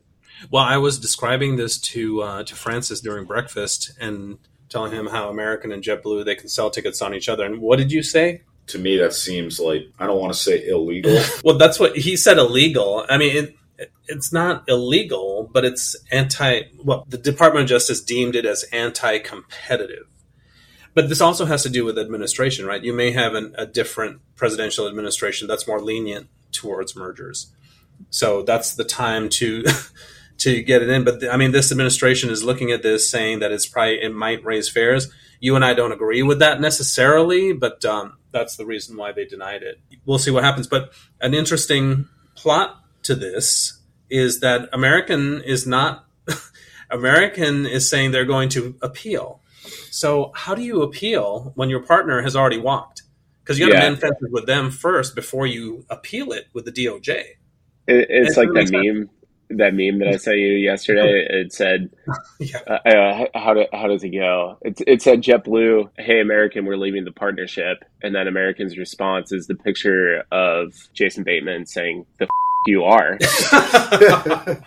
Well, 0.51 0.63
I 0.63 0.77
was 0.77 0.99
describing 0.99 1.55
this 1.55 1.79
to 1.93 2.21
uh, 2.21 2.43
to 2.43 2.55
Francis 2.55 3.01
during 3.01 3.25
breakfast 3.25 3.93
and 3.99 4.37
telling 4.69 4.91
him 4.91 5.07
how 5.07 5.29
American 5.29 5.71
and 5.71 5.81
JetBlue 5.81 6.25
they 6.25 6.35
can 6.35 6.49
sell 6.49 6.69
tickets 6.69 7.01
on 7.01 7.13
each 7.13 7.29
other. 7.29 7.45
And 7.45 7.59
what 7.61 7.77
did 7.77 7.91
you 7.91 8.03
say? 8.03 8.41
to 8.67 8.77
me, 8.77 8.97
that 8.97 9.13
seems 9.13 9.61
like 9.61 9.83
I 9.97 10.05
don't 10.05 10.19
want 10.19 10.33
to 10.33 10.37
say 10.37 10.67
illegal. 10.67 11.17
Well, 11.45 11.57
that's 11.57 11.79
what 11.79 11.95
he 11.97 12.17
said. 12.17 12.37
Illegal. 12.37 13.05
I 13.09 13.17
mean, 13.17 13.33
it, 13.33 13.45
it, 13.45 13.55
it's 14.07 14.33
not 14.33 14.63
illegal, 14.67 15.49
but 15.51 15.65
it's 15.65 15.95
anti. 16.11 16.61
Well, 16.83 17.05
the 17.07 17.17
Department 17.17 17.63
of 17.63 17.69
Justice 17.69 18.01
deemed 18.01 18.35
it 18.35 18.45
as 18.45 18.63
anti-competitive. 18.71 20.07
But 20.93 21.09
this 21.09 21.21
also 21.21 21.45
has 21.45 21.61
to 21.63 21.69
do 21.69 21.85
with 21.85 21.99
administration, 21.99 22.65
right? 22.65 22.83
You 22.83 22.93
may 22.93 23.11
have 23.11 23.35
an, 23.35 23.53
a 23.55 23.67
different 23.67 24.19
presidential 24.35 24.87
administration 24.87 25.47
that's 25.47 25.67
more 25.67 25.79
lenient 25.79 26.27
towards 26.51 26.95
mergers, 26.95 27.53
so 28.09 28.41
that's 28.41 28.73
the 28.73 28.83
time 28.83 29.29
to 29.29 29.63
to 30.39 30.63
get 30.63 30.81
it 30.81 30.89
in. 30.89 31.03
But 31.03 31.23
I 31.29 31.37
mean, 31.37 31.51
this 31.51 31.71
administration 31.71 32.29
is 32.29 32.43
looking 32.43 32.71
at 32.71 32.81
this, 32.81 33.07
saying 33.09 33.39
that 33.39 33.51
it's 33.51 33.67
probably 33.67 34.01
it 34.01 34.13
might 34.13 34.43
raise 34.43 34.69
fares. 34.69 35.11
You 35.39 35.55
and 35.55 35.63
I 35.63 35.75
don't 35.75 35.91
agree 35.91 36.23
with 36.23 36.39
that 36.39 36.59
necessarily, 36.59 37.53
but 37.53 37.85
um, 37.85 38.17
that's 38.31 38.55
the 38.55 38.65
reason 38.65 38.97
why 38.97 39.11
they 39.11 39.25
denied 39.25 39.61
it. 39.61 39.79
We'll 40.05 40.17
see 40.17 40.31
what 40.31 40.43
happens. 40.43 40.65
But 40.65 40.93
an 41.21 41.35
interesting 41.35 42.07
plot 42.35 42.75
to 43.07 43.15
this 43.15 43.79
is 44.09 44.39
that 44.39 44.69
American 44.71 45.41
is 45.41 45.67
not. 45.67 46.05
American 46.89 47.65
is 47.65 47.89
saying 47.89 48.11
they're 48.11 48.23
going 48.25 48.49
to 48.49 48.75
appeal. 48.81 49.41
So 49.91 50.31
how 50.35 50.55
do 50.55 50.61
you 50.61 50.81
appeal 50.81 51.51
when 51.55 51.69
your 51.69 51.81
partner 51.81 52.21
has 52.21 52.35
already 52.35 52.57
walked? 52.59 53.01
Because 53.43 53.59
you 53.59 53.65
got 53.65 53.73
to 53.73 53.81
Yeah. 53.81 53.89
mend 53.89 53.99
fences 53.99 54.29
with 54.31 54.45
them 54.45 54.71
first 54.71 55.15
before 55.15 55.45
you 55.47 55.85
appeal 55.89 56.31
it 56.31 56.47
with 56.53 56.65
the 56.65 56.71
DOJ. 56.71 57.09
It, 57.87 58.07
it's 58.09 58.37
It 58.37 58.39
like 58.39 58.47
that 58.49 58.53
makes 58.53 58.71
meme, 58.71 59.09
that 59.49 59.73
meme 59.73 59.99
that 59.99 60.09
I 60.09 60.17
sent 60.17 60.37
you 60.37 60.53
yesterday. 60.53 61.25
It 61.29 61.53
said, 61.53 61.89
Yeah. 62.39 62.59
uh, 62.67 62.89
uh, 62.89 63.25
"How 63.33 63.53
do, 63.53 63.65
how 63.71 63.87
does 63.87 64.03
it 64.03 64.09
go?" 64.09 64.57
It, 64.61 64.81
it 64.85 65.01
said 65.01 65.21
JetBlue, 65.21 65.91
"Hey 65.97 66.19
American, 66.19 66.65
we're 66.65 66.77
leaving 66.77 67.05
the 67.05 67.11
partnership," 67.11 67.83
and 68.03 68.13
then 68.15 68.27
American's 68.27 68.77
response 68.77 69.31
is 69.31 69.47
the 69.47 69.55
picture 69.55 70.23
of 70.31 70.73
Jason 70.93 71.23
Bateman 71.23 71.65
saying, 71.65 72.05
"The 72.19 72.25
f- 72.25 72.29
you 72.67 72.83
are." 72.83 73.17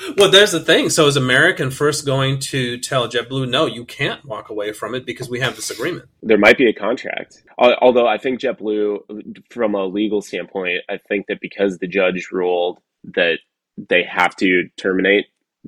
well, 0.16 0.30
there's 0.30 0.52
the 0.52 0.60
thing. 0.60 0.90
So 0.90 1.06
is 1.06 1.16
American 1.16 1.70
first 1.70 2.06
going 2.06 2.38
to 2.40 2.78
tell 2.78 3.08
JetBlue, 3.08 3.48
no, 3.48 3.66
you 3.66 3.84
can't 3.84 4.24
walk 4.24 4.50
away 4.50 4.72
from 4.72 4.94
it 4.94 5.06
because 5.06 5.28
we 5.28 5.40
have 5.40 5.56
this 5.56 5.70
agreement? 5.70 6.08
there 6.22 6.38
might 6.38 6.58
be 6.58 6.68
a 6.68 6.72
contract. 6.72 7.42
Although 7.58 8.06
I 8.08 8.18
think 8.18 8.40
JetBlue, 8.40 9.42
from 9.50 9.74
a 9.74 9.84
legal 9.84 10.20
standpoint, 10.22 10.80
I 10.88 10.98
think 11.08 11.26
that 11.28 11.40
because 11.40 11.78
the 11.78 11.86
judge 11.86 12.28
ruled 12.32 12.78
that 13.14 13.38
they 13.76 14.02
have 14.04 14.34
to 14.36 14.68
terminate, 14.76 15.26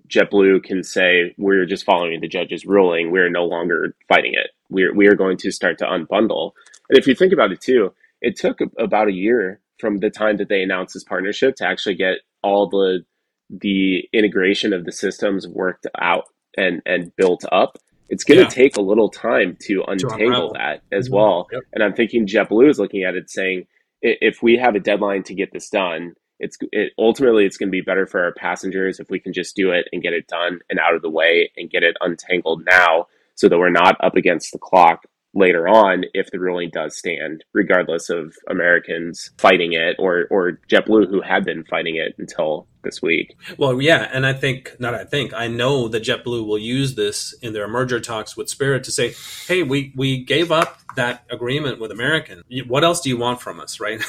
JetBlue 0.09 0.63
can 0.63 0.83
say 0.83 1.35
we're 1.39 1.67
just 1.67 1.85
following 1.85 2.21
the 2.21 2.29
judge's 2.29 2.65
ruling. 2.65 3.11
We're 3.11 3.29
no 3.31 3.45
longer 3.45 3.95
fighting 4.09 4.33
it. 4.35 4.51
We're 4.71 4.95
we 4.95 5.07
are 5.09 5.17
going 5.17 5.37
to 5.39 5.51
start 5.51 5.79
to 5.79 5.87
unbundle. 5.87 6.53
And 6.89 6.99
if 6.99 7.07
you 7.07 7.15
think 7.15 7.33
about 7.33 7.53
it 7.53 7.61
too, 7.61 7.93
it 8.21 8.37
took 8.37 8.61
about 8.79 9.09
a 9.09 9.13
year 9.13 9.61
from 9.79 9.99
the 9.99 10.11
time 10.11 10.37
that 10.39 10.49
they 10.49 10.63
announced 10.63 10.95
this 10.95 11.05
partnership 11.05 11.57
to 11.57 11.67
actually 11.67 11.95
get 11.97 12.19
all 12.43 12.69
the 12.69 13.05
the 13.51 14.09
integration 14.13 14.73
of 14.73 14.85
the 14.85 14.93
systems 14.93 15.47
worked 15.49 15.87
out 15.99 16.25
and 16.57 16.81
and 16.87 17.15
built 17.17 17.45
up. 17.51 17.79
It's 18.09 18.25
going 18.25 18.39
to 18.39 18.45
Yeah. 18.45 18.49
take 18.49 18.77
a 18.77 18.81
little 18.83 19.11
time 19.11 19.57
to 19.63 19.85
untangle 19.87 20.53
that 20.55 20.83
as 20.93 21.09
Mhm. 21.09 21.13
well. 21.13 21.49
Yep. 21.53 21.63
And 21.75 21.83
I'm 21.85 21.93
thinking 21.93 22.27
JetBlue 22.27 22.71
is 22.71 22.79
looking 22.79 23.03
at 23.05 23.17
it 23.17 23.29
saying, 23.31 23.67
if 24.01 24.43
we 24.43 24.57
have 24.57 24.75
a 24.75 24.81
deadline 24.81 25.25
to 25.25 25.35
get 25.35 25.53
this 25.53 25.69
done, 25.69 26.15
it's 26.39 26.57
it, 26.73 26.93
ultimately 26.99 27.45
it's 27.45 27.57
going 27.57 27.69
to 27.69 27.73
be 27.73 27.81
better 27.81 28.07
for 28.07 28.23
our 28.23 28.33
passengers 28.33 29.01
if 29.01 29.11
we 29.11 29.21
can 29.21 29.33
just 29.33 29.57
do 29.57 29.71
it 29.71 29.87
and 29.93 30.03
get 30.03 30.13
it 30.13 30.29
done 30.29 30.61
and 30.71 30.79
out 30.79 30.95
of 30.95 31.03
the 31.03 31.11
way 31.11 31.51
and 31.57 31.71
get 31.71 31.83
it 31.83 31.97
untangled 32.01 32.65
now, 32.71 33.07
so 33.35 33.49
that 33.49 33.59
we're 33.59 33.71
not 33.71 33.97
up 34.03 34.17
against 34.17 34.53
the 34.53 34.59
clock 34.59 35.05
later 35.35 35.69
on 35.69 36.05
if 36.15 36.31
the 36.31 36.41
ruling 36.41 36.71
does 36.73 36.97
stand, 36.97 37.45
regardless 37.53 38.09
of 38.09 38.35
Americans 38.49 39.31
fighting 39.39 39.73
it 39.73 39.97
or 39.99 40.27
or 40.31 40.59
JetBlue 40.71 41.09
who 41.09 41.21
had 41.21 41.45
been 41.45 41.65
fighting 41.65 41.97
it 41.97 42.15
until 42.19 42.67
this 42.89 43.03
week. 43.03 43.37
Well, 43.59 43.81
yeah, 43.81 44.09
and 44.13 44.25
I 44.27 44.33
think 44.33 44.75
not. 44.79 44.95
I 44.95 45.05
think 45.05 45.35
I 45.35 45.47
know 45.47 45.89
that 45.89 46.03
JetBlue 46.03 46.47
will 46.47 46.59
use 46.59 46.95
this 46.95 47.35
in 47.43 47.53
their 47.53 47.69
merger 47.69 48.01
talks 48.01 48.37
with 48.37 48.49
Spirit 48.49 48.85
to 48.85 48.91
say, 48.91 49.15
"Hey, 49.47 49.63
we 49.63 49.93
we 49.95 50.25
gave 50.25 50.51
up 50.51 50.81
that 50.97 51.25
agreement 51.31 51.81
with 51.81 51.91
American. 51.93 52.43
What 52.67 52.83
else 52.83 53.01
do 53.01 53.11
you 53.11 53.19
want 53.19 53.41
from 53.41 53.61
us?" 53.61 53.79
Right. 53.89 54.01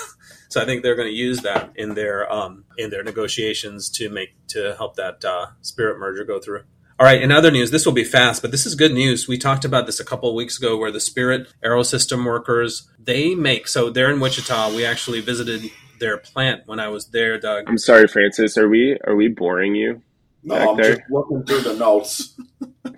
so 0.50 0.62
I 0.62 0.65
think 0.65 0.82
they're 0.82 0.96
going 0.96 1.10
to 1.10 1.13
use 1.13 1.42
that 1.42 1.72
in 1.76 1.94
their 1.94 2.32
um, 2.32 2.63
in 2.78 2.89
their 2.89 3.04
negotiations 3.04 3.89
to 3.92 4.10
make 4.10 4.30
to 4.50 4.76
help 4.78 4.96
that 4.96 5.24
uh, 5.26 5.48
Spirit 5.62 6.00
merger 6.00 6.24
go 6.24 6.39
through. 6.39 6.63
All 7.00 7.06
right, 7.06 7.22
in 7.22 7.32
other 7.32 7.50
news, 7.50 7.72
this 7.72 7.86
will 7.86 7.94
be 7.94 8.04
fast, 8.04 8.42
but 8.42 8.52
this 8.52 8.65
is 8.65 8.76
good 8.76 8.92
news. 8.92 9.26
We 9.26 9.38
talked 9.38 9.63
about 9.63 9.86
this 9.86 10.02
a 10.02 10.06
couple 10.06 10.36
weeks 10.36 10.58
ago 10.58 10.76
where 10.76 10.92
the 10.92 11.00
Spirit 11.00 11.48
Aerosystem 11.63 12.26
workers, 12.26 12.89
they 13.02 13.36
make 13.36 13.70
so 13.70 13.89
they're 13.89 14.12
in 14.12 14.20
Wichita. 14.20 14.76
We 14.76 14.84
actually 14.84 15.22
visited 15.22 15.72
their 16.00 16.18
plant 16.18 16.64
when 16.66 16.80
I 16.80 16.90
was 16.90 17.08
there, 17.08 17.40
Doug. 17.40 17.66
I'm 17.68 17.78
sorry, 17.78 18.08
Francis. 18.08 18.58
Are 18.58 18.68
we 18.68 18.98
are 19.06 19.16
we 19.16 19.28
boring 19.28 19.76
you? 19.76 20.02
No, 20.44 20.56
I'm 20.56 20.78
there? 20.78 20.96
just 20.96 21.10
looking 21.10 21.44
through 21.44 21.62
the 21.62 21.74
notes. 21.74 22.38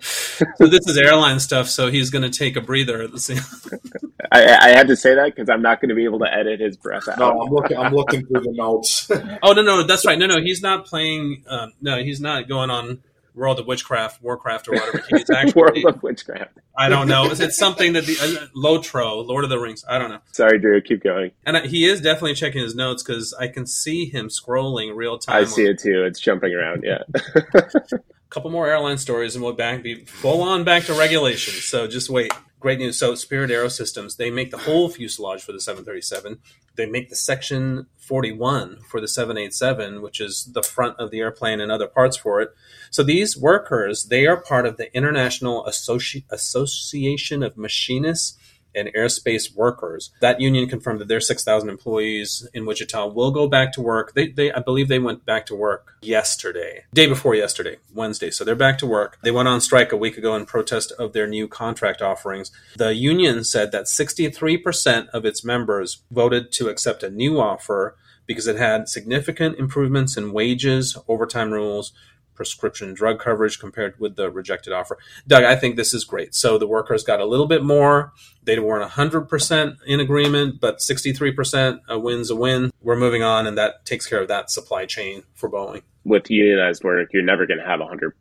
so 0.00 0.66
this 0.66 0.86
is 0.86 0.96
airline 0.96 1.40
stuff, 1.40 1.68
so 1.68 1.90
he's 1.90 2.10
going 2.10 2.22
to 2.22 2.30
take 2.30 2.56
a 2.56 2.60
breather 2.60 3.02
at 3.02 3.10
the 3.10 3.18
same. 3.18 3.40
I, 4.30 4.56
I 4.56 4.68
had 4.68 4.86
to 4.88 4.96
say 4.96 5.14
that 5.14 5.34
because 5.34 5.50
I'm 5.50 5.60
not 5.60 5.80
going 5.80 5.88
to 5.88 5.94
be 5.94 6.04
able 6.04 6.20
to 6.20 6.32
edit 6.32 6.60
his 6.60 6.76
breath 6.76 7.08
out. 7.08 7.18
No, 7.18 7.42
I'm 7.42 7.52
looking. 7.52 7.76
I'm 7.76 7.92
looking 7.92 8.24
through 8.26 8.42
the 8.42 8.52
notes. 8.52 9.10
oh 9.42 9.52
no, 9.52 9.62
no, 9.62 9.82
that's 9.82 10.06
right. 10.06 10.18
No, 10.18 10.26
no, 10.26 10.40
he's 10.40 10.62
not 10.62 10.86
playing. 10.86 11.44
Um, 11.48 11.72
no, 11.80 12.02
he's 12.02 12.20
not 12.20 12.48
going 12.48 12.70
on 12.70 13.02
World 13.34 13.58
of 13.58 13.66
Witchcraft, 13.66 14.22
Warcraft, 14.22 14.68
or 14.68 14.72
whatever. 14.72 15.04
He's 15.08 15.30
actually 15.34 15.60
World 15.60 15.84
of 15.86 16.02
Witchcraft. 16.02 16.58
I 16.76 16.88
don't 16.88 17.08
know. 17.08 17.30
It's 17.30 17.56
something 17.56 17.94
that 17.94 18.06
the 18.06 18.16
uh, 18.20 18.46
Lotro, 18.56 19.26
Lord 19.26 19.44
of 19.44 19.50
the 19.50 19.58
Rings. 19.58 19.84
I 19.88 19.98
don't 19.98 20.10
know. 20.10 20.20
Sorry, 20.32 20.58
Drew. 20.58 20.80
Keep 20.80 21.02
going. 21.02 21.32
And 21.44 21.56
he 21.66 21.86
is 21.86 22.00
definitely 22.00 22.34
checking 22.34 22.62
his 22.62 22.74
notes 22.74 23.02
because 23.02 23.34
I 23.34 23.48
can 23.48 23.66
see 23.66 24.06
him 24.06 24.28
scrolling 24.28 24.94
real 24.94 25.18
time. 25.18 25.36
I 25.36 25.44
see 25.44 25.64
it 25.64 25.78
too. 25.78 26.04
It's 26.04 26.20
jumping 26.20 26.54
around. 26.54 26.84
Yeah. 26.84 27.02
A 27.54 27.98
couple 28.30 28.50
more 28.50 28.66
airline 28.66 28.98
stories, 28.98 29.34
and 29.34 29.44
we'll 29.44 29.54
back 29.54 29.82
be 29.82 30.04
full 30.04 30.42
on 30.42 30.64
back 30.64 30.84
to 30.84 30.94
regulations. 30.94 31.64
So 31.64 31.86
just 31.86 32.10
wait 32.10 32.32
great 32.62 32.78
news. 32.78 32.98
So 32.98 33.14
Spirit 33.14 33.50
Aerosystems, 33.50 34.16
they 34.16 34.30
make 34.30 34.50
the 34.50 34.58
whole 34.58 34.88
fuselage 34.88 35.42
for 35.42 35.52
the 35.52 35.60
737. 35.60 36.38
They 36.76 36.86
make 36.86 37.10
the 37.10 37.16
section 37.16 37.86
41 37.96 38.80
for 38.88 39.00
the 39.00 39.08
787, 39.08 40.02
which 40.02 40.20
is 40.20 40.50
the 40.52 40.62
front 40.62 40.98
of 40.98 41.10
the 41.10 41.20
airplane 41.20 41.60
and 41.60 41.70
other 41.70 41.86
parts 41.86 42.16
for 42.16 42.40
it. 42.40 42.50
So 42.90 43.02
these 43.02 43.36
workers, 43.36 44.04
they 44.04 44.26
are 44.26 44.36
part 44.36 44.66
of 44.66 44.76
the 44.76 44.94
International 44.96 45.64
Associ- 45.64 46.24
Association 46.30 47.42
of 47.42 47.56
Machinists 47.56 48.38
and 48.74 48.90
aerospace 48.96 49.54
workers. 49.54 50.10
That 50.20 50.40
union 50.40 50.68
confirmed 50.68 51.00
that 51.00 51.08
their 51.08 51.20
6,000 51.20 51.68
employees 51.68 52.48
in 52.54 52.66
Wichita 52.66 53.08
will 53.08 53.30
go 53.30 53.48
back 53.48 53.72
to 53.72 53.82
work. 53.82 54.14
They, 54.14 54.28
they, 54.28 54.52
I 54.52 54.60
believe 54.60 54.88
they 54.88 54.98
went 54.98 55.24
back 55.24 55.46
to 55.46 55.54
work 55.54 55.96
yesterday, 56.02 56.84
day 56.92 57.06
before 57.06 57.34
yesterday, 57.34 57.76
Wednesday. 57.94 58.30
So 58.30 58.44
they're 58.44 58.54
back 58.54 58.78
to 58.78 58.86
work. 58.86 59.18
They 59.22 59.30
went 59.30 59.48
on 59.48 59.60
strike 59.60 59.92
a 59.92 59.96
week 59.96 60.16
ago 60.16 60.34
in 60.34 60.46
protest 60.46 60.92
of 60.92 61.12
their 61.12 61.26
new 61.26 61.48
contract 61.48 62.02
offerings. 62.02 62.50
The 62.76 62.94
union 62.94 63.44
said 63.44 63.72
that 63.72 63.84
63% 63.84 65.08
of 65.08 65.24
its 65.24 65.44
members 65.44 66.02
voted 66.10 66.52
to 66.52 66.68
accept 66.68 67.02
a 67.02 67.10
new 67.10 67.40
offer 67.40 67.96
because 68.26 68.46
it 68.46 68.56
had 68.56 68.88
significant 68.88 69.58
improvements 69.58 70.16
in 70.16 70.32
wages, 70.32 70.96
overtime 71.08 71.50
rules, 71.50 71.92
prescription 72.34 72.94
drug 72.94 73.18
coverage 73.18 73.58
compared 73.58 73.98
with 73.98 74.16
the 74.16 74.30
rejected 74.30 74.72
offer. 74.72 74.98
Doug, 75.26 75.44
I 75.44 75.56
think 75.56 75.76
this 75.76 75.94
is 75.94 76.04
great. 76.04 76.34
So 76.34 76.58
the 76.58 76.66
workers 76.66 77.04
got 77.04 77.20
a 77.20 77.26
little 77.26 77.46
bit 77.46 77.62
more. 77.62 78.12
They 78.44 78.58
weren't 78.58 78.90
100% 78.90 79.76
in 79.86 80.00
agreement, 80.00 80.60
but 80.60 80.78
63% 80.78 81.80
a 81.88 81.98
win's 81.98 82.30
a 82.30 82.36
win. 82.36 82.70
We're 82.80 82.96
moving 82.96 83.22
on, 83.22 83.46
and 83.46 83.56
that 83.58 83.84
takes 83.84 84.06
care 84.06 84.20
of 84.20 84.28
that 84.28 84.50
supply 84.50 84.86
chain 84.86 85.22
for 85.34 85.50
Boeing. 85.50 85.82
With 86.04 86.30
unionized 86.30 86.82
work, 86.82 87.10
you're 87.12 87.22
never 87.22 87.46
going 87.46 87.60
to 87.60 87.66
have 87.66 87.80
100% 87.80 88.12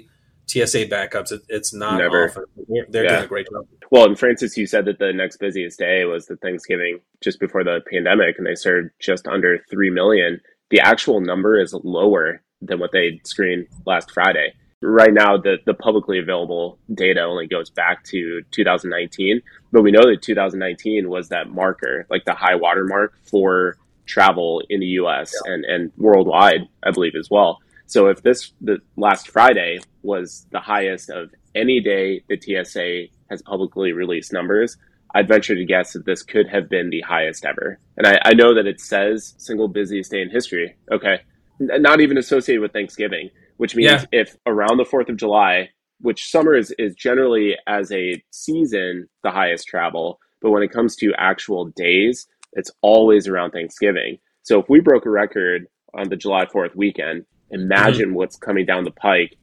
TSA 0.49 0.87
backups. 0.87 1.33
It, 1.33 1.43
it's 1.49 1.73
not 1.75 1.99
Never. 1.99 2.29
often. 2.29 2.45
They're, 2.69 2.87
they're 2.89 3.05
yeah. 3.05 3.11
doing 3.11 3.25
a 3.25 3.29
great 3.29 3.47
job. 3.51 3.67
Well, 3.91 4.05
and 4.07 4.19
Francis, 4.19 4.57
you 4.57 4.67
said 4.67 4.85
that 4.87 4.99
the 4.99 5.13
next 5.13 5.39
busiest 5.39 5.79
day 5.79 6.05
was 6.05 6.27
the 6.27 6.37
Thanksgiving 6.37 7.01
just 7.23 7.41
before 7.41 7.65
the 7.65 7.81
pandemic, 7.91 8.37
and 8.39 8.47
they 8.47 8.55
served 8.55 8.91
just 8.99 9.27
under 9.27 9.59
three 9.71 9.91
million. 9.91 10.41
The 10.71 10.81
actual 10.81 11.21
number 11.21 11.61
is 11.61 11.73
lower 11.73 12.43
than 12.61 12.79
what 12.79 12.93
they 12.93 13.21
screened 13.25 13.69
last 13.87 14.11
Friday. 14.11 14.53
Right 14.81 15.13
now, 15.13 15.37
the, 15.37 15.57
the 15.67 15.75
publicly 15.75 16.19
available 16.19 16.79
data 16.95 17.23
only 17.23 17.49
goes 17.49 17.69
back 17.71 18.05
to 18.05 18.43
2019, 18.53 19.43
but 19.73 19.83
we 19.83 19.91
know 19.91 20.07
that 20.09 20.23
2019 20.23 21.09
was 21.09 21.31
that 21.31 21.51
marker, 21.51 22.07
like 22.11 22.25
the 22.25 22.35
high 22.35 22.55
water 22.55 22.85
mark 22.85 23.15
for 23.25 23.77
travel 24.07 24.63
in 24.69 24.81
the 24.81 24.87
U.S. 24.87 25.35
Yeah. 25.45 25.55
and 25.55 25.65
and 25.65 25.93
worldwide, 25.97 26.69
I 26.83 26.91
believe 26.91 27.15
as 27.15 27.29
well. 27.31 27.59
So 27.89 28.09
if 28.09 28.23
this 28.23 28.53
the 28.61 28.79
last 28.97 29.29
Friday 29.31 29.81
was 30.03 30.47
the 30.53 30.61
highest 30.61 31.09
of 31.09 31.31
any 31.55 31.81
day 31.81 32.23
the 32.29 32.39
TSA 32.39 33.07
has 33.31 33.41
publicly 33.43 33.93
released 33.93 34.31
numbers, 34.31 34.77
I'd 35.15 35.27
venture 35.27 35.55
to 35.55 35.65
guess 35.65 35.95
that 35.95 36.05
this 36.05 36.23
could 36.23 36.49
have 36.49 36.69
been 36.69 36.91
the 36.91 37.01
highest 37.01 37.47
ever. 37.47 37.79
And 37.97 38.07
I, 38.07 38.19
I 38.27 38.35
know 38.35 38.55
that 38.55 38.67
it 38.67 38.79
says 38.79 39.35
single 39.39 39.69
busiest 39.69 40.11
day 40.11 40.21
in 40.21 40.29
history. 40.31 40.77
Okay. 40.93 41.21
N- 41.61 41.83
not 41.83 42.01
even 42.01 42.19
associated 42.19 42.61
with 42.61 42.75
Thanksgiving, 42.75 43.31
which 43.57 43.75
means 43.75 44.03
yeah. 44.03 44.21
if 44.21 44.37
around 44.45 44.77
the 44.77 44.85
4th 44.85 45.09
of 45.09 45.17
July, 45.17 45.71
which 46.01 46.31
summer 46.31 46.55
is, 46.55 46.75
is 46.79 46.95
generally 46.95 47.57
as 47.67 47.91
a 47.91 48.23
season 48.31 49.09
the 49.23 49.31
highest 49.31 49.67
travel, 49.67 50.21
but 50.43 50.51
when 50.51 50.63
it 50.63 50.71
comes 50.71 50.95
to 50.97 51.15
actual 51.17 51.73
days, 51.75 52.27
it's 52.53 52.71
always 52.83 53.27
around 53.27 53.53
Thanksgiving. 53.53 54.19
So 54.43 54.61
if 54.61 54.69
we 54.69 54.81
broke 54.81 55.07
a 55.07 55.11
record 55.11 55.67
on 55.95 56.11
the 56.11 56.17
July 56.17 56.45
4th 56.45 56.77
weekend, 56.77 57.25
imagine 57.51 58.09
mm-hmm. 58.09 58.15
what's 58.15 58.37
coming 58.37 58.67
down 58.67 58.85
the 58.85 58.91
pike 58.91 59.37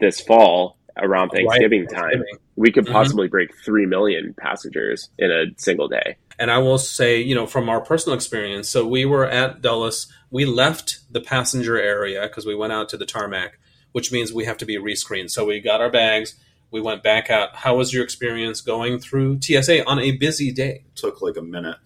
this 0.00 0.20
fall 0.20 0.78
around 0.96 1.30
Thanksgiving 1.30 1.86
right. 1.86 2.12
time. 2.12 2.24
We 2.56 2.70
could 2.70 2.84
mm-hmm. 2.84 2.92
possibly 2.92 3.26
mm-hmm. 3.26 3.32
break 3.32 3.50
3 3.64 3.86
million 3.86 4.34
passengers 4.38 5.10
in 5.18 5.30
a 5.30 5.46
single 5.56 5.88
day. 5.88 6.16
And 6.38 6.50
I 6.50 6.58
will 6.58 6.78
say, 6.78 7.20
you 7.20 7.34
know, 7.34 7.46
from 7.46 7.68
our 7.68 7.80
personal 7.80 8.14
experience, 8.14 8.68
so 8.68 8.86
we 8.86 9.04
were 9.04 9.26
at 9.26 9.62
Dulles, 9.62 10.12
we 10.30 10.44
left 10.44 11.00
the 11.10 11.20
passenger 11.20 11.80
area 11.80 12.22
because 12.22 12.46
we 12.46 12.54
went 12.54 12.72
out 12.72 12.88
to 12.90 12.96
the 12.96 13.06
tarmac, 13.06 13.58
which 13.92 14.10
means 14.10 14.32
we 14.32 14.44
have 14.44 14.58
to 14.58 14.66
be 14.66 14.76
rescreened. 14.76 15.30
So 15.30 15.44
we 15.44 15.60
got 15.60 15.80
our 15.80 15.90
bags, 15.90 16.34
we 16.70 16.80
went 16.80 17.04
back 17.04 17.30
out. 17.30 17.54
How 17.54 17.76
was 17.76 17.92
your 17.92 18.02
experience 18.02 18.60
going 18.60 18.98
through 18.98 19.40
TSA 19.40 19.86
on 19.86 20.00
a 20.00 20.12
busy 20.12 20.50
day? 20.50 20.84
took 20.96 21.22
like 21.22 21.36
a 21.36 21.42
minute. 21.42 21.76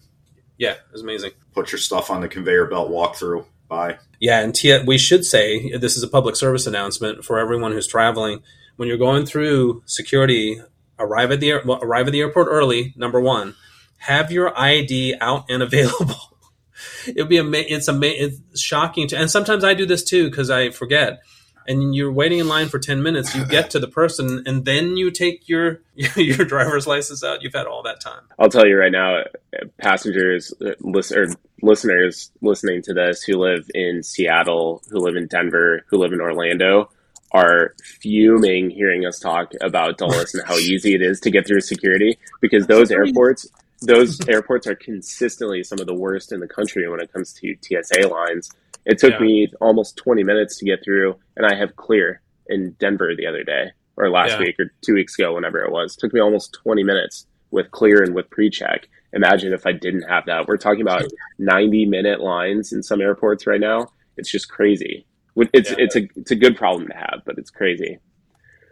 Yeah, 0.57 0.71
it 0.71 0.91
was 0.91 1.03
amazing. 1.03 1.31
Put 1.53 1.71
your 1.71 1.79
stuff 1.79 2.09
on 2.09 2.21
the 2.21 2.27
conveyor 2.27 2.65
belt, 2.65 2.89
walk 2.89 3.15
through. 3.15 3.45
Bye. 3.69 3.99
Yeah, 4.19 4.41
and 4.41 4.53
T- 4.53 4.83
we 4.85 4.97
should 4.97 5.25
say 5.25 5.77
this 5.77 5.95
is 5.95 6.03
a 6.03 6.07
public 6.07 6.35
service 6.35 6.67
announcement 6.67 7.23
for 7.23 7.39
everyone 7.39 7.71
who's 7.71 7.87
traveling. 7.87 8.41
When 8.75 8.87
you're 8.89 8.97
going 8.97 9.25
through 9.25 9.83
security, 9.85 10.59
arrive 10.97 11.31
at 11.31 11.39
the 11.39 11.61
well, 11.65 11.79
arrive 11.81 12.07
at 12.07 12.11
the 12.11 12.21
airport 12.21 12.47
early. 12.49 12.93
Number 12.97 13.21
one, 13.21 13.55
have 13.99 14.31
your 14.31 14.57
ID 14.59 15.15
out 15.21 15.45
and 15.49 15.61
available. 15.69 16.15
It'll 17.07 17.27
be 17.27 17.39
ama- 17.39 17.57
it's 17.57 17.87
ama- 17.87 18.05
it's 18.07 18.59
shocking 18.59 19.07
to, 19.09 19.17
and 19.17 19.29
sometimes 19.29 19.63
I 19.63 19.73
do 19.73 19.85
this 19.85 20.03
too 20.03 20.29
because 20.29 20.49
I 20.49 20.69
forget. 20.71 21.19
And 21.67 21.95
you're 21.95 22.11
waiting 22.11 22.39
in 22.39 22.47
line 22.47 22.69
for 22.69 22.79
ten 22.79 23.03
minutes. 23.03 23.35
You 23.35 23.45
get 23.45 23.69
to 23.71 23.79
the 23.79 23.87
person, 23.87 24.43
and 24.45 24.65
then 24.65 24.97
you 24.97 25.11
take 25.11 25.47
your 25.47 25.81
your 25.93 26.45
driver's 26.45 26.87
license 26.87 27.23
out. 27.23 27.43
You've 27.43 27.53
had 27.53 27.67
all 27.67 27.83
that 27.83 28.01
time. 28.01 28.21
I'll 28.37 28.49
tell 28.49 28.67
you 28.67 28.77
right 28.77 28.91
now, 28.91 29.23
passengers, 29.77 30.53
uh, 30.61 30.71
list, 30.81 31.11
or 31.11 31.27
listeners 31.61 32.31
listening 32.41 32.81
to 32.83 32.93
this 32.93 33.23
who 33.23 33.37
live 33.37 33.69
in 33.73 34.03
Seattle, 34.03 34.81
who 34.89 34.99
live 34.99 35.15
in 35.15 35.27
Denver, 35.27 35.83
who 35.87 35.97
live 35.97 36.13
in 36.13 36.21
Orlando, 36.21 36.89
are 37.31 37.75
fuming 38.01 38.69
hearing 38.69 39.05
us 39.05 39.19
talk 39.19 39.53
about 39.61 39.97
Dulles 39.97 40.33
and 40.33 40.45
how 40.45 40.55
easy 40.57 40.95
it 40.95 41.01
is 41.01 41.19
to 41.21 41.31
get 41.31 41.47
through 41.47 41.61
security 41.61 42.17
because 42.41 42.67
those 42.67 42.91
airports, 42.91 43.47
those 43.81 44.19
airports 44.27 44.67
are 44.67 44.75
consistently 44.75 45.63
some 45.63 45.79
of 45.79 45.87
the 45.87 45.93
worst 45.93 46.31
in 46.31 46.39
the 46.39 46.47
country 46.47 46.89
when 46.89 46.99
it 46.99 47.11
comes 47.13 47.33
to 47.33 47.55
TSA 47.61 48.07
lines. 48.07 48.49
It 48.89 48.97
took 48.97 49.13
Yeah. 49.13 49.19
me 49.19 49.47
almost 49.61 49.97
20 49.97 50.23
minutes 50.23 50.57
to 50.57 50.65
get 50.65 50.83
through, 50.83 51.15
and 51.37 51.45
I 51.45 51.53
have 51.55 51.75
clear 51.75 52.21
in 52.47 52.71
Denver 52.79 53.15
the 53.15 53.27
other 53.27 53.43
day 53.43 53.71
or 53.97 54.09
last 54.09 54.31
Yeah. 54.31 54.39
week 54.39 54.55
or 54.59 54.71
two 54.83 54.95
weeks 54.95 55.17
ago, 55.17 55.35
whenever 55.35 55.63
it 55.63 55.71
was. 55.71 55.95
took 55.95 56.11
me 56.11 56.19
almost 56.19 56.53
20 56.63 56.83
minutes 56.83 57.27
with 57.51 57.69
clear 57.69 58.01
and 58.01 58.15
with 58.15 58.29
pre-check. 58.31 58.87
Imagine 59.13 59.53
if 59.53 59.67
I 59.67 59.73
didn't 59.73 60.03
have 60.09 60.25
that. 60.25 60.47
We're 60.47 60.57
talking 60.57 60.81
about 60.81 61.03
90 61.37 61.85
minute 61.85 62.19
lines 62.19 62.73
in 62.73 62.81
some 62.81 62.99
airports 63.01 63.45
right 63.45 63.59
now. 63.59 63.91
It's 64.17 64.31
just 64.31 64.49
crazy. 64.49 65.05
It's 65.53 65.69
Yeah. 65.71 65.75
it's 65.79 65.95
a 65.95 66.07
it's 66.15 66.31
a 66.31 66.35
good 66.35 66.57
problem 66.57 66.87
to 66.87 66.93
have, 66.95 67.21
but 67.25 67.37
it's 67.37 67.51
crazy. 67.51 67.99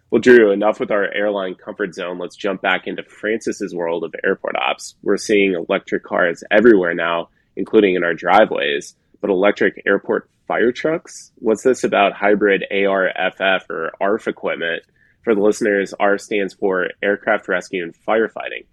Well, 0.10 0.22
Drew, 0.22 0.52
enough 0.52 0.80
with 0.80 0.90
our 0.92 1.14
airline 1.14 1.56
comfort 1.56 1.94
zone. 1.94 2.18
Let's 2.18 2.36
jump 2.36 2.62
back 2.62 2.88
into 2.88 3.04
Francis's 3.04 3.76
world 3.76 4.04
of 4.04 4.16
airport 4.24 4.56
ops. 4.56 4.96
We're 5.04 5.18
seeing 5.18 5.54
electric 5.54 6.04
cars 6.04 6.44
everywhere 6.50 6.94
now, 6.94 7.30
including 7.56 7.96
in 7.96 8.04
our 8.04 8.14
driveways. 8.14 8.96
But 9.22 9.30
electric 9.30 9.82
airport 9.86 10.30
fire 10.48 10.72
trucks? 10.72 11.32
What's 11.36 11.64
this 11.64 11.84
about 11.84 12.14
hybrid 12.14 12.64
ARFF 12.72 13.70
or 13.70 13.92
ARF 14.00 14.28
equipment? 14.28 14.84
For 15.24 15.36
the 15.36 15.42
listeners, 15.42 15.94
R 16.00 16.18
stands 16.18 16.54
for 16.54 16.88
Aircraft 17.04 17.48
Rescue 17.48 17.84
and 17.84 17.94
Firefighting. 18.08 18.66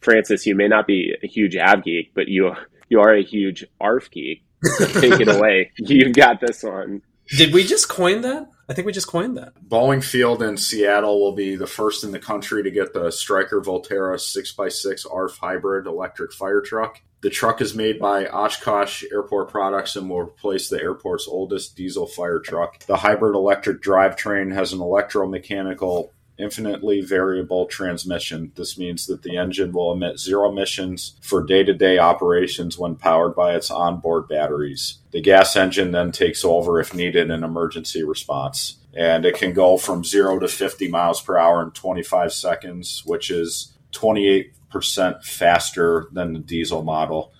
Francis, 0.00 0.46
you 0.46 0.54
may 0.54 0.68
not 0.68 0.86
be 0.86 1.14
a 1.22 1.26
huge 1.26 1.56
av 1.56 1.84
geek, 1.84 2.12
but 2.14 2.28
you 2.28 2.52
you 2.88 3.00
are 3.00 3.14
a 3.14 3.22
huge 3.22 3.64
ARF 3.80 4.10
geek. 4.10 4.44
So 4.62 4.86
take 5.00 5.20
it 5.20 5.28
away. 5.28 5.72
You've 5.78 6.14
got 6.14 6.40
this 6.40 6.62
one. 6.62 7.02
Did 7.28 7.54
we 7.54 7.64
just 7.64 7.88
coin 7.88 8.20
that? 8.22 8.48
I 8.68 8.74
think 8.74 8.86
we 8.86 8.92
just 8.92 9.06
coined 9.06 9.36
that. 9.36 9.54
Boeing 9.66 10.04
Field 10.04 10.42
in 10.42 10.56
Seattle 10.56 11.20
will 11.20 11.34
be 11.34 11.56
the 11.56 11.66
first 11.66 12.04
in 12.04 12.10
the 12.10 12.18
country 12.18 12.62
to 12.62 12.70
get 12.70 12.92
the 12.92 13.10
Striker 13.10 13.60
Volterra 13.60 14.16
6x6 14.16 15.06
ARF 15.10 15.38
hybrid 15.38 15.86
electric 15.86 16.32
fire 16.32 16.60
truck. 16.60 17.00
The 17.22 17.30
truck 17.30 17.60
is 17.60 17.72
made 17.72 18.00
by 18.00 18.26
Oshkosh 18.26 19.04
Airport 19.12 19.48
Products 19.48 19.94
and 19.94 20.10
will 20.10 20.18
replace 20.18 20.68
the 20.68 20.80
airport's 20.82 21.28
oldest 21.28 21.76
diesel 21.76 22.08
fire 22.08 22.40
truck. 22.40 22.80
The 22.80 22.96
hybrid 22.96 23.36
electric 23.36 23.80
drivetrain 23.80 24.52
has 24.52 24.72
an 24.72 24.80
electromechanical 24.80 26.10
infinitely 26.36 27.00
variable 27.00 27.66
transmission. 27.66 28.50
This 28.56 28.76
means 28.76 29.06
that 29.06 29.22
the 29.22 29.36
engine 29.36 29.70
will 29.70 29.92
emit 29.92 30.18
zero 30.18 30.50
emissions 30.50 31.16
for 31.20 31.44
day 31.44 31.62
to 31.62 31.72
day 31.72 31.98
operations 31.98 32.76
when 32.76 32.96
powered 32.96 33.36
by 33.36 33.54
its 33.54 33.70
onboard 33.70 34.26
batteries. 34.26 34.98
The 35.12 35.20
gas 35.20 35.54
engine 35.54 35.92
then 35.92 36.10
takes 36.10 36.44
over 36.44 36.80
if 36.80 36.92
needed 36.92 37.30
in 37.30 37.44
emergency 37.44 38.02
response. 38.02 38.78
And 38.94 39.24
it 39.24 39.36
can 39.36 39.52
go 39.52 39.78
from 39.78 40.04
zero 40.04 40.40
to 40.40 40.48
50 40.48 40.88
miles 40.88 41.22
per 41.22 41.38
hour 41.38 41.62
in 41.62 41.70
25 41.70 42.32
seconds, 42.32 43.02
which 43.06 43.30
is 43.30 43.72
28% 43.92 44.50
faster 44.80 46.06
than 46.12 46.32
the 46.32 46.38
diesel 46.38 46.82
model. 46.82 47.32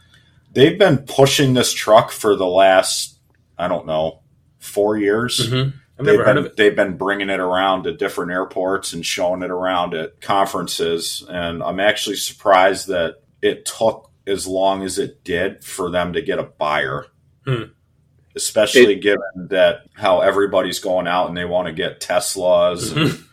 They've 0.52 0.78
been 0.78 0.98
pushing 0.98 1.54
this 1.54 1.72
truck 1.72 2.10
for 2.10 2.36
the 2.36 2.46
last, 2.46 3.18
I 3.58 3.68
don't 3.68 3.86
know, 3.86 4.20
four 4.58 4.98
years. 4.98 5.48
Mm-hmm. 5.48 5.76
I've 5.98 6.06
They've 6.06 6.14
never 6.14 6.24
heard 6.24 6.34
been, 6.34 6.38
of 6.38 6.46
it. 6.46 6.56
they've 6.56 6.76
been 6.76 6.96
bringing 6.96 7.30
it 7.30 7.40
around 7.40 7.84
to 7.84 7.92
different 7.96 8.32
airports 8.32 8.92
and 8.92 9.04
showing 9.04 9.42
it 9.42 9.50
around 9.50 9.94
at 9.94 10.20
conferences. 10.20 11.24
And 11.28 11.62
I'm 11.62 11.80
actually 11.80 12.16
surprised 12.16 12.88
that 12.88 13.22
it 13.40 13.64
took 13.66 14.10
as 14.26 14.46
long 14.46 14.82
as 14.82 14.98
it 14.98 15.24
did 15.24 15.64
for 15.64 15.90
them 15.90 16.12
to 16.14 16.22
get 16.22 16.38
a 16.38 16.44
buyer. 16.44 17.06
Hmm. 17.46 17.64
Especially 18.34 18.94
given 18.96 19.48
that 19.50 19.82
how 19.94 20.20
everybody's 20.20 20.78
going 20.78 21.06
out 21.06 21.28
and 21.28 21.36
they 21.36 21.44
want 21.44 21.66
to 21.68 21.72
get 21.74 22.00
Teslas, 22.00 22.90
and, 22.96 23.10
Mhm. 23.10 23.24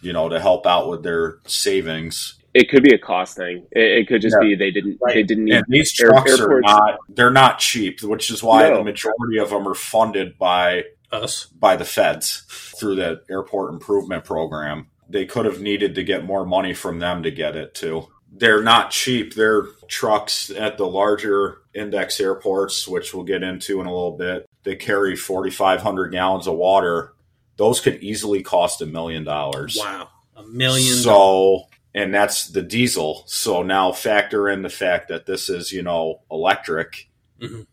you 0.00 0.12
know, 0.14 0.30
to 0.30 0.40
help 0.40 0.66
out 0.66 0.88
with 0.88 1.02
their 1.02 1.38
savings. 1.46 2.34
It 2.58 2.70
could 2.70 2.82
be 2.82 2.94
a 2.94 2.98
cost 2.98 3.36
thing. 3.36 3.66
It, 3.72 3.82
it 4.00 4.08
could 4.08 4.22
just 4.22 4.36
Yeah. 4.40 4.48
be 4.48 4.54
they 4.54 4.70
didn't 4.70 4.98
Right. 5.02 5.14
they 5.14 5.22
didn't 5.22 5.44
need 5.44 5.54
And 5.56 5.64
these 5.68 5.92
air- 6.00 6.08
trucks 6.08 6.40
are 6.40 6.60
not 6.60 6.98
they're 7.10 7.30
not 7.30 7.58
cheap, 7.58 8.02
which 8.02 8.30
is 8.30 8.42
why 8.42 8.68
No. 8.68 8.78
the 8.78 8.84
majority 8.84 9.38
of 9.38 9.50
them 9.50 9.66
are 9.68 9.74
funded 9.74 10.38
by 10.38 10.84
Us. 11.12 11.46
by 11.46 11.76
the 11.76 11.84
feds 11.84 12.44
through 12.78 12.96
the 12.96 13.20
airport 13.30 13.72
improvement 13.74 14.24
program. 14.24 14.86
They 15.08 15.24
could 15.26 15.44
have 15.44 15.60
needed 15.60 15.94
to 15.96 16.02
get 16.02 16.24
more 16.24 16.44
money 16.46 16.72
from 16.74 16.98
them 16.98 17.22
to 17.24 17.30
get 17.30 17.56
it 17.56 17.74
too. 17.74 18.08
They're 18.38 18.62
not 18.62 18.90
cheap. 18.90 19.34
They're 19.34 19.62
trucks 19.88 20.50
at 20.50 20.78
the 20.78 20.86
larger 20.86 21.58
index 21.74 22.18
airports, 22.20 22.86
which 22.88 23.14
we'll 23.14 23.24
get 23.24 23.42
into 23.42 23.80
in 23.80 23.86
a 23.86 23.94
little 23.94 24.16
bit. 24.16 24.46
They 24.64 24.74
carry 24.76 25.14
4,500 25.14 26.08
gallons 26.08 26.46
of 26.46 26.54
water. 26.56 27.12
Those 27.56 27.80
could 27.80 28.02
easily 28.02 28.42
cost 28.42 28.82
a 28.82 28.86
million 28.86 29.24
dollars. 29.24 29.78
Wow. 29.80 30.08
A 30.36 30.42
million. 30.42 30.94
So, 30.96 31.62
and 31.96 32.14
that's 32.14 32.48
the 32.48 32.62
diesel. 32.62 33.24
So 33.26 33.62
now 33.62 33.90
factor 33.90 34.48
in 34.48 34.62
the 34.62 34.68
fact 34.68 35.08
that 35.08 35.26
this 35.26 35.48
is, 35.48 35.72
you 35.72 35.82
know, 35.82 36.20
electric. 36.30 37.08
Mhm. 37.40 37.66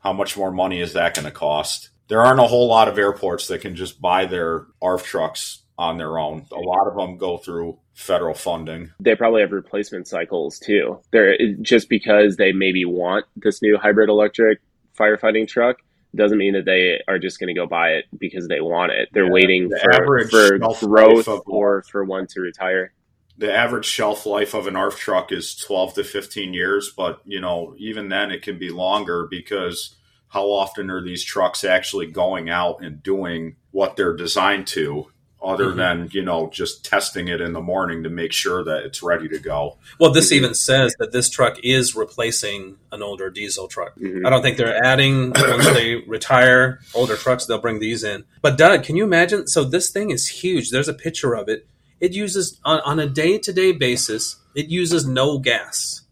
How 0.00 0.12
much 0.12 0.36
more 0.36 0.50
money 0.50 0.80
is 0.80 0.92
that 0.92 1.14
going 1.14 1.24
to 1.24 1.30
cost? 1.30 1.90
There 2.08 2.20
aren't 2.22 2.40
a 2.40 2.44
whole 2.44 2.68
lot 2.68 2.88
of 2.88 2.98
airports 2.98 3.48
that 3.48 3.60
can 3.60 3.74
just 3.76 4.00
buy 4.00 4.26
their 4.26 4.66
ARF 4.82 5.04
trucks 5.04 5.62
on 5.78 5.96
their 5.98 6.18
own. 6.18 6.46
A 6.52 6.58
lot 6.60 6.86
of 6.88 6.96
them 6.96 7.16
go 7.18 7.36
through 7.38 7.78
federal 7.94 8.34
funding. 8.34 8.92
they 9.00 9.14
probably 9.16 9.40
have 9.40 9.50
replacement 9.50 10.06
cycles 10.06 10.58
too. 10.60 11.00
They're 11.10 11.36
just 11.62 11.88
because 11.88 12.36
they 12.36 12.52
maybe 12.52 12.84
want 12.84 13.26
this 13.36 13.60
new 13.60 13.76
hybrid 13.76 14.08
electric 14.08 14.60
firefighting 14.96 15.48
truck 15.48 15.78
doesn't 16.14 16.38
mean 16.38 16.54
that 16.54 16.64
they 16.64 17.02
are 17.08 17.18
just 17.18 17.38
going 17.40 17.48
to 17.48 17.54
go 17.54 17.66
buy 17.66 17.90
it 17.90 18.04
because 18.18 18.46
they 18.48 18.60
want 18.60 18.92
it. 18.92 19.08
They're 19.12 19.24
Yeah, 19.26 19.30
waiting 19.32 19.68
the 19.68 19.78
for, 19.80 20.28
for 20.74 20.86
growth 20.86 21.28
or 21.46 21.82
for 21.90 22.04
one 22.04 22.26
to 22.28 22.40
retire. 22.40 22.92
The 23.38 23.54
average 23.54 23.86
shelf 23.86 24.26
life 24.26 24.52
of 24.52 24.66
an 24.66 24.74
ARF 24.76 24.98
truck 24.98 25.30
is 25.30 25.54
12 25.54 25.94
to 25.94 26.04
15 26.04 26.52
years, 26.52 26.92
but 26.94 27.20
you 27.24 27.40
know, 27.40 27.74
even 27.78 28.08
then 28.08 28.30
it 28.32 28.42
can 28.42 28.58
be 28.58 28.70
longer 28.70 29.26
because 29.30 29.94
how 30.28 30.46
often 30.46 30.90
are 30.90 31.02
these 31.02 31.24
trucks 31.24 31.64
actually 31.64 32.06
going 32.06 32.50
out 32.50 32.82
and 32.82 33.02
doing 33.02 33.56
what 33.70 33.96
they're 33.96 34.16
designed 34.16 34.66
to 34.66 35.06
other 35.40 35.66
Mhm. 35.66 35.76
than, 35.76 36.08
you 36.10 36.20
know, 36.20 36.50
just 36.52 36.84
testing 36.84 37.28
it 37.28 37.40
in 37.40 37.52
the 37.52 37.60
morning 37.60 38.02
to 38.02 38.10
make 38.10 38.32
sure 38.32 38.64
that 38.64 38.84
it's 38.84 39.04
ready 39.04 39.28
to 39.28 39.38
go. 39.38 39.78
Well, 40.00 40.10
this 40.10 40.32
even 40.32 40.52
says 40.52 40.92
that 40.98 41.12
this 41.12 41.30
truck 41.30 41.60
is 41.62 41.94
replacing 41.94 42.76
an 42.90 43.04
older 43.04 43.30
diesel 43.30 43.68
truck. 43.68 43.96
Mhm. 44.00 44.26
I 44.26 44.30
don't 44.30 44.42
think 44.42 44.56
they're 44.56 44.84
adding 44.84 45.30
once 45.30 45.66
they 45.74 45.94
retire 46.08 46.80
older 46.92 47.14
trucks. 47.16 47.46
They'll 47.46 47.60
bring 47.60 47.78
these 47.78 48.02
in. 48.02 48.24
But 48.42 48.58
Doug, 48.58 48.82
can 48.82 48.96
you 48.96 49.04
imagine? 49.04 49.46
So 49.46 49.62
this 49.62 49.90
thing 49.90 50.10
is 50.10 50.26
huge. 50.26 50.70
There's 50.70 50.88
a 50.88 50.92
picture 50.92 51.34
of 51.34 51.48
it. 51.48 51.68
It 52.00 52.12
uses 52.12 52.60
on, 52.64 52.80
on 52.80 52.98
a 52.98 53.06
day 53.06 53.38
to 53.38 53.52
day 53.52 53.72
basis. 53.72 54.36
It 54.54 54.68
uses 54.68 55.06
no 55.06 55.38
gas. 55.38 56.02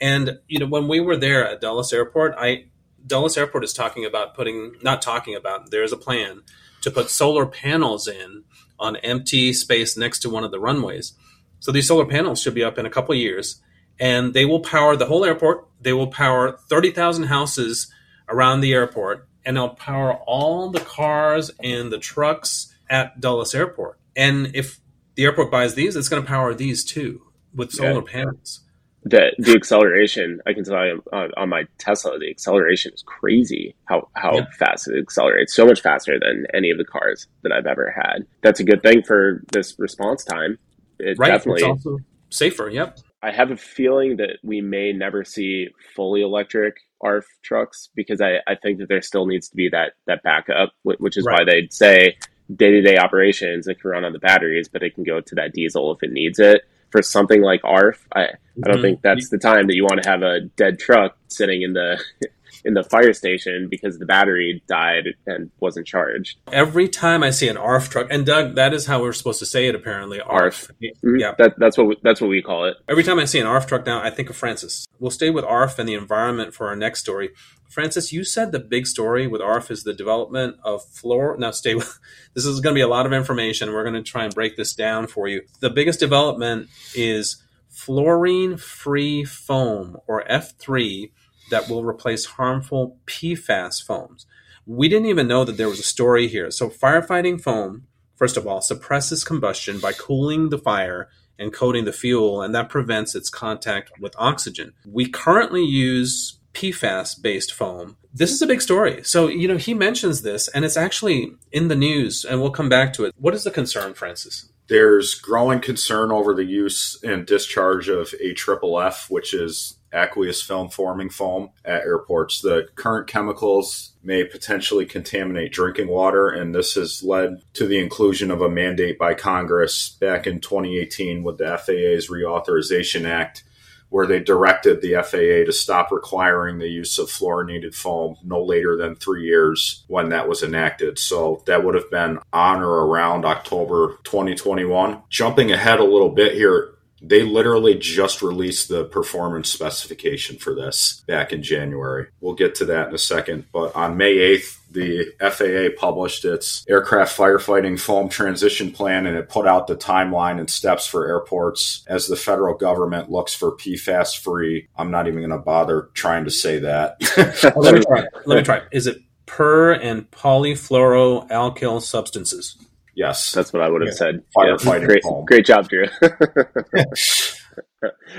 And 0.00 0.38
you 0.48 0.58
know 0.58 0.66
when 0.66 0.88
we 0.88 1.00
were 1.00 1.16
there 1.16 1.46
at 1.48 1.60
Dulles 1.60 1.92
Airport, 1.92 2.34
I 2.38 2.66
Dulles 3.06 3.36
Airport 3.36 3.64
is 3.64 3.72
talking 3.72 4.04
about 4.04 4.34
putting 4.34 4.74
not 4.82 5.02
talking 5.02 5.34
about. 5.34 5.70
There's 5.70 5.92
a 5.92 5.96
plan 5.96 6.42
to 6.82 6.90
put 6.90 7.10
solar 7.10 7.46
panels 7.46 8.06
in 8.06 8.44
on 8.78 8.96
empty 8.96 9.52
space 9.52 9.96
next 9.96 10.20
to 10.20 10.30
one 10.30 10.44
of 10.44 10.50
the 10.50 10.60
runways. 10.60 11.14
So 11.60 11.72
these 11.72 11.88
solar 11.88 12.04
panels 12.04 12.40
should 12.40 12.54
be 12.54 12.64
up 12.64 12.78
in 12.78 12.86
a 12.86 12.90
couple 12.90 13.14
years, 13.14 13.60
and 13.98 14.34
they 14.34 14.44
will 14.44 14.60
power 14.60 14.96
the 14.96 15.06
whole 15.06 15.24
airport. 15.24 15.66
They 15.80 15.92
will 15.92 16.08
power 16.08 16.58
thirty 16.68 16.90
thousand 16.90 17.24
houses 17.24 17.90
around 18.28 18.60
the 18.60 18.74
airport, 18.74 19.28
and 19.44 19.56
they'll 19.56 19.70
power 19.70 20.14
all 20.26 20.70
the 20.70 20.80
cars 20.80 21.50
and 21.60 21.90
the 21.90 21.98
trucks 21.98 22.74
at 22.90 23.20
Dulles 23.20 23.54
Airport. 23.54 23.98
And 24.14 24.54
if 24.54 24.80
the 25.16 25.24
airport 25.24 25.50
buys 25.50 25.74
these, 25.74 25.96
it's 25.96 26.08
going 26.08 26.22
to 26.22 26.28
power 26.28 26.54
these 26.54 26.84
too 26.84 27.22
with 27.54 27.72
solar 27.72 27.94
Yeah. 28.06 28.12
panels. 28.12 28.60
the 29.08 29.30
the 29.38 29.52
acceleration 29.52 30.40
I 30.48 30.52
can 30.52 30.64
tell 30.64 30.84
you 30.84 31.00
on, 31.12 31.30
on 31.36 31.48
my 31.48 31.62
Tesla, 31.78 32.18
the 32.18 32.28
acceleration 32.28 32.92
is 32.92 33.04
crazy. 33.06 33.76
How 33.84 34.08
how 34.14 34.34
Yeah. 34.38 34.46
fast 34.58 34.88
it 34.88 34.98
accelerates, 34.98 35.54
so 35.54 35.64
much 35.64 35.80
faster 35.80 36.18
than 36.18 36.44
any 36.52 36.70
of 36.70 36.78
the 36.78 36.84
cars 36.84 37.28
that 37.44 37.52
I've 37.52 37.66
ever 37.66 37.90
had. 37.94 38.26
That's 38.42 38.58
a 38.58 38.64
good 38.64 38.82
thing 38.82 39.02
for 39.02 39.42
this 39.52 39.78
response 39.78 40.24
time. 40.24 40.58
It 40.98 41.16
Right. 41.18 41.28
definitely. 41.28 41.60
It's 41.62 41.68
also 41.86 41.98
safer. 42.30 42.68
Yep. 42.68 42.98
I 43.22 43.30
have 43.30 43.52
a 43.52 43.56
feeling 43.56 44.16
that 44.16 44.38
we 44.42 44.60
may 44.60 44.92
never 44.92 45.24
see 45.24 45.68
fully 45.94 46.22
electric 46.22 46.74
ARF 47.00 47.26
trucks 47.44 47.90
because 47.94 48.20
I, 48.20 48.38
I 48.48 48.56
think 48.56 48.78
that 48.78 48.88
there 48.88 49.02
still 49.02 49.26
needs 49.26 49.48
to 49.50 49.56
be 49.56 49.68
that 49.68 49.92
that 50.08 50.22
backup, 50.24 50.72
which 50.82 51.16
is 51.16 51.24
why 51.24 51.44
they'd 51.44 51.72
say 51.72 52.16
day 52.54 52.70
to 52.70 52.80
day 52.82 52.96
operations 52.98 53.66
it 53.66 53.80
can 53.80 53.90
run 53.90 54.04
on 54.04 54.12
the 54.12 54.18
batteries, 54.18 54.68
but 54.68 54.82
it 54.82 54.94
can 54.94 55.04
go 55.04 55.20
to 55.20 55.34
that 55.34 55.52
diesel 55.52 55.92
if 55.92 56.02
it 56.02 56.12
needs 56.12 56.38
it. 56.38 56.62
For 56.92 57.02
something 57.02 57.42
like 57.42 57.60
ARF, 57.64 58.06
I, 58.14 58.22
I 58.22 58.28
don't 58.62 58.78
Mhm. 58.78 58.82
think 58.82 59.02
that's 59.02 59.28
the 59.28 59.38
time 59.38 59.66
that 59.66 59.74
you 59.74 59.82
want 59.84 60.02
to 60.02 60.08
have 60.08 60.22
a 60.22 60.40
dead 60.40 60.78
truck 60.78 61.16
sitting 61.28 61.62
in 61.62 61.72
the 61.72 62.00
in 62.64 62.74
the 62.74 62.82
fire 62.82 63.12
station 63.12 63.68
because 63.70 63.98
the 63.98 64.06
battery 64.06 64.60
died 64.66 65.04
and 65.26 65.50
wasn't 65.60 65.86
charged. 65.86 66.36
Every 66.52 66.88
time 66.88 67.22
I 67.22 67.30
see 67.30 67.46
an 67.48 67.56
ARF 67.56 67.90
truck, 67.90 68.08
and 68.10 68.26
Doug, 68.26 68.56
that 68.56 68.74
is 68.74 68.86
how 68.86 69.02
we're 69.02 69.12
supposed 69.12 69.38
to 69.40 69.46
say 69.46 69.68
it 69.68 69.74
apparently. 69.76 70.20
ARF. 70.20 70.70
Mhm. 70.82 71.20
Yeah. 71.20 71.34
that, 71.38 71.54
that's 71.58 71.76
what 71.78 71.86
we, 71.86 71.96
that's 72.02 72.20
what 72.20 72.28
we 72.28 72.42
call 72.42 72.64
it. 72.64 72.76
Every 72.88 73.04
time 73.04 73.20
I 73.20 73.24
see 73.24 73.38
an 73.38 73.46
ARF 73.46 73.66
truck 73.68 73.86
now, 73.86 74.00
I 74.02 74.10
think 74.10 74.30
of 74.30 74.36
Francis. 74.36 74.86
We'll 74.98 75.12
stay 75.12 75.30
with 75.30 75.44
ARF 75.44 75.78
and 75.78 75.88
the 75.88 75.94
environment 75.94 76.54
for 76.54 76.66
our 76.66 76.74
next 76.76 77.00
story. 77.00 77.30
Francis, 77.68 78.12
you 78.12 78.24
said 78.24 78.52
the 78.52 78.58
big 78.58 78.86
story 78.86 79.26
with 79.26 79.40
ARFF 79.40 79.70
is 79.70 79.84
the 79.84 79.94
development 79.94 80.56
of 80.64 80.84
fluor. 80.84 81.38
Now, 81.38 81.50
stay 81.50 81.74
with 81.74 81.98
this 82.34 82.46
is 82.46 82.60
going 82.60 82.74
to 82.74 82.78
be 82.78 82.82
a 82.82 82.88
lot 82.88 83.06
of 83.06 83.12
information. 83.12 83.72
We're 83.72 83.84
going 83.84 84.02
to 84.02 84.02
try 84.02 84.24
and 84.24 84.34
break 84.34 84.56
this 84.56 84.74
down 84.74 85.06
for 85.06 85.28
you. 85.28 85.42
The 85.60 85.70
biggest 85.70 86.00
development 86.00 86.68
is 86.94 87.42
fluorine 87.68 88.56
free 88.56 89.24
foam, 89.24 89.98
or 90.06 90.24
F3, 90.24 91.10
that 91.50 91.68
will 91.68 91.84
replace 91.84 92.24
harmful 92.24 92.98
PFAS 93.06 93.84
foams. 93.84 94.26
We 94.66 94.88
didn't 94.88 95.06
even 95.06 95.28
know 95.28 95.44
that 95.44 95.56
there 95.56 95.68
was 95.68 95.78
a 95.78 95.84
story 95.84 96.26
here. 96.26 96.50
So, 96.50 96.68
firefighting 96.68 97.40
foam, 97.40 97.86
first 98.16 98.36
of 98.36 98.46
all, 98.46 98.60
suppresses 98.60 99.22
combustion 99.22 99.78
by 99.78 99.92
cooling 99.92 100.48
the 100.48 100.58
fire 100.58 101.08
and 101.38 101.52
coating 101.52 101.84
the 101.84 101.92
fuel, 101.92 102.42
and 102.42 102.54
that 102.54 102.68
prevents 102.68 103.14
its 103.14 103.28
contact 103.28 103.92
with 104.00 104.14
oxygen. 104.18 104.72
We 104.86 105.08
currently 105.08 105.62
use 105.62 106.35
PFAS 106.56 107.20
based 107.20 107.52
foam. 107.52 107.98
This 108.14 108.32
is 108.32 108.40
a 108.40 108.46
big 108.46 108.62
story. 108.62 109.04
So, 109.04 109.28
you 109.28 109.46
know, 109.46 109.58
he 109.58 109.74
mentions 109.74 110.22
this, 110.22 110.48
and 110.48 110.64
it's 110.64 110.76
actually 110.76 111.32
in 111.52 111.68
the 111.68 111.76
news, 111.76 112.24
and 112.24 112.40
we'll 112.40 112.50
come 112.50 112.70
back 112.70 112.94
to 112.94 113.04
it. 113.04 113.14
What 113.18 113.34
is 113.34 113.44
the 113.44 113.50
concern, 113.50 113.92
Francis? 113.92 114.48
There's 114.68 115.14
growing 115.14 115.60
concern 115.60 116.10
over 116.10 116.34
the 116.34 116.44
use 116.44 116.98
and 117.04 117.26
discharge 117.26 117.88
of 117.88 118.14
AFFF, 118.14 119.10
which 119.10 119.34
is 119.34 119.76
aqueous 119.92 120.42
film 120.42 120.70
forming 120.70 121.10
foam 121.10 121.50
at 121.64 121.82
airports. 121.82 122.40
The 122.40 122.68
current 122.74 123.06
chemicals 123.06 123.92
may 124.02 124.24
potentially 124.24 124.86
contaminate 124.86 125.52
drinking 125.52 125.88
water, 125.88 126.28
and 126.28 126.54
this 126.54 126.74
has 126.74 127.02
led 127.02 127.42
to 127.54 127.66
the 127.66 127.78
inclusion 127.78 128.30
of 128.30 128.40
a 128.40 128.48
mandate 128.48 128.98
by 128.98 129.14
Congress 129.14 129.90
back 130.00 130.26
in 130.26 130.40
2018 130.40 131.22
with 131.22 131.38
the 131.38 131.44
FAA's 131.58 132.08
Reauthorization 132.08 133.06
Act, 133.06 133.44
where 133.88 134.06
they 134.06 134.20
directed 134.20 134.80
the 134.80 134.94
FAA 134.94 135.46
to 135.46 135.52
stop 135.52 135.90
requiring 135.90 136.58
the 136.58 136.68
use 136.68 136.98
of 136.98 137.08
fluorinated 137.08 137.74
foam 137.74 138.16
no 138.24 138.42
later 138.42 138.76
than 138.76 138.96
three 138.96 139.24
years 139.24 139.84
when 139.88 140.08
that 140.10 140.28
was 140.28 140.42
enacted. 140.42 140.98
So 140.98 141.42
that 141.46 141.64
would 141.64 141.74
have 141.74 141.90
been 141.90 142.18
on 142.32 142.62
or 142.62 142.86
around 142.86 143.24
October 143.24 143.98
2021. 144.04 145.02
Jumping 145.08 145.52
ahead 145.52 145.80
a 145.80 145.84
little 145.84 146.10
bit 146.10 146.34
here, 146.34 146.75
they 147.08 147.22
literally 147.22 147.76
just 147.76 148.22
released 148.22 148.68
the 148.68 148.84
performance 148.84 149.48
specification 149.48 150.36
for 150.38 150.54
this 150.54 151.04
back 151.06 151.32
in 151.32 151.42
January. 151.42 152.08
We'll 152.20 152.34
get 152.34 152.54
to 152.56 152.64
that 152.66 152.88
in 152.88 152.94
a 152.94 152.98
second. 152.98 153.46
But 153.52 153.74
on 153.76 153.96
May 153.96 154.16
8th, 154.16 154.58
the 154.72 155.12
FAA 155.20 155.78
published 155.80 156.24
its 156.24 156.64
aircraft 156.68 157.16
firefighting 157.16 157.78
foam 157.78 158.08
transition 158.08 158.72
plan 158.72 159.06
and 159.06 159.16
it 159.16 159.28
put 159.28 159.46
out 159.46 159.66
the 159.66 159.76
timeline 159.76 160.38
and 160.38 160.50
steps 160.50 160.86
for 160.86 161.08
airports 161.08 161.84
as 161.86 162.08
the 162.08 162.16
federal 162.16 162.54
government 162.54 163.10
looks 163.10 163.34
for 163.34 163.52
PFAS 163.52 164.18
free. 164.18 164.68
I'm 164.76 164.90
not 164.90 165.06
even 165.06 165.20
going 165.20 165.30
to 165.30 165.38
bother 165.38 165.88
trying 165.94 166.24
to 166.24 166.30
say 166.30 166.58
that. 166.58 166.96
Let 167.56 167.74
me 167.74 167.80
try. 167.80 168.04
Let 168.26 168.36
me 168.36 168.42
try. 168.42 168.62
Is 168.72 168.86
it 168.86 168.98
per 169.24 169.72
and 169.72 170.10
polyfluoroalkyl 170.10 171.80
substances? 171.82 172.56
Yes. 172.96 173.32
That's 173.32 173.52
what 173.52 173.62
I 173.62 173.68
would 173.68 173.82
have 173.82 173.90
Yeah. 173.92 173.94
said. 173.94 174.24
Firefighting 174.36 174.86
great, 174.86 175.02
foam. 175.04 175.24
great 175.26 175.46
job, 175.46 175.68
Drew. 175.68 175.86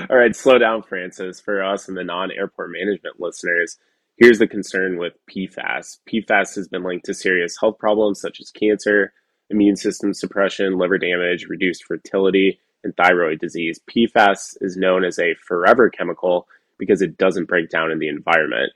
All 0.09 0.17
right, 0.17 0.35
slow 0.35 0.57
down, 0.57 0.83
Francis. 0.83 1.39
For 1.41 1.63
us 1.63 1.87
and 1.87 1.97
the 1.97 2.03
non-airport 2.03 2.71
management 2.71 3.19
listeners, 3.19 3.77
here's 4.17 4.39
the 4.39 4.47
concern 4.47 4.97
with 4.97 5.13
PFAS. 5.29 5.97
PFAS 6.09 6.55
has 6.55 6.67
been 6.67 6.83
linked 6.83 7.05
to 7.05 7.13
serious 7.13 7.55
health 7.59 7.77
problems 7.77 8.21
such 8.21 8.39
as 8.39 8.51
cancer, 8.51 9.13
immune 9.49 9.75
system 9.75 10.13
suppression, 10.13 10.77
liver 10.77 10.97
damage, 10.97 11.45
reduced 11.49 11.83
fertility, 11.83 12.59
and 12.83 12.95
thyroid 12.95 13.39
disease. 13.39 13.79
PFAS 13.89 14.57
is 14.61 14.77
known 14.77 15.03
as 15.03 15.19
a 15.19 15.35
forever 15.45 15.89
chemical 15.89 16.47
because 16.77 17.01
it 17.01 17.17
doesn't 17.17 17.45
break 17.47 17.69
down 17.69 17.91
in 17.91 17.99
the 17.99 18.07
environment. 18.07 18.71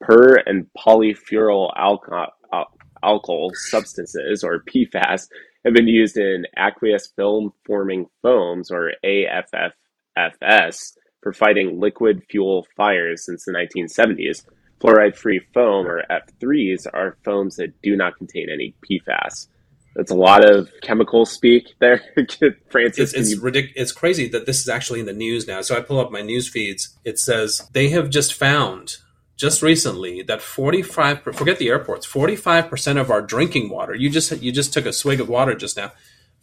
Per 0.00 0.36
and 0.36 0.66
polyfural 0.76 1.72
alcohol, 1.76 2.32
alcohol 3.04 3.50
substances, 3.54 4.42
or 4.42 4.62
PFAS, 4.64 5.28
have 5.64 5.74
been 5.74 5.88
used 5.88 6.16
in 6.16 6.44
aqueous 6.56 7.06
film 7.16 7.52
forming 7.66 8.06
foams, 8.22 8.70
or 8.70 8.92
AFFFS, 9.04 10.78
for 11.22 11.32
fighting 11.32 11.80
liquid 11.80 12.22
fuel 12.30 12.66
fires 12.76 13.24
since 13.24 13.44
the 13.44 13.52
1970s. 13.52 14.44
Fluoride 14.80 15.16
free 15.16 15.40
foam, 15.54 15.86
or 15.86 16.02
F3s, 16.10 16.86
are 16.92 17.16
foams 17.24 17.56
that 17.56 17.80
do 17.82 17.96
not 17.96 18.16
contain 18.18 18.48
any 18.52 18.74
PFAS. 18.84 19.48
That's 19.96 20.10
a 20.10 20.16
lot 20.16 20.44
of 20.44 20.68
chemical 20.82 21.24
speak 21.24 21.68
there, 21.80 22.02
Francis. 22.70 23.14
It's 23.14 23.14
it's 23.14 23.30
you- 23.30 23.40
ridic- 23.40 23.72
It's 23.76 23.92
crazy 23.92 24.28
that 24.30 24.44
this 24.44 24.60
is 24.60 24.68
actually 24.68 25.00
in 25.00 25.06
the 25.06 25.12
news 25.12 25.46
now. 25.46 25.60
So 25.62 25.76
I 25.76 25.80
pull 25.80 26.00
up 26.00 26.10
my 26.10 26.20
news 26.20 26.48
feeds. 26.48 26.98
It 27.04 27.18
says 27.20 27.62
they 27.72 27.90
have 27.90 28.10
just 28.10 28.34
found 28.34 28.96
just 29.36 29.62
recently 29.62 30.22
that 30.22 30.40
45 30.40 31.22
forget 31.34 31.58
the 31.58 31.68
airports 31.68 32.06
45% 32.06 33.00
of 33.00 33.10
our 33.10 33.20
drinking 33.22 33.68
water 33.70 33.94
you 33.94 34.08
just 34.10 34.30
you 34.42 34.52
just 34.52 34.72
took 34.72 34.86
a 34.86 34.92
swig 34.92 35.20
of 35.20 35.28
water 35.28 35.54
just 35.54 35.76
now 35.76 35.92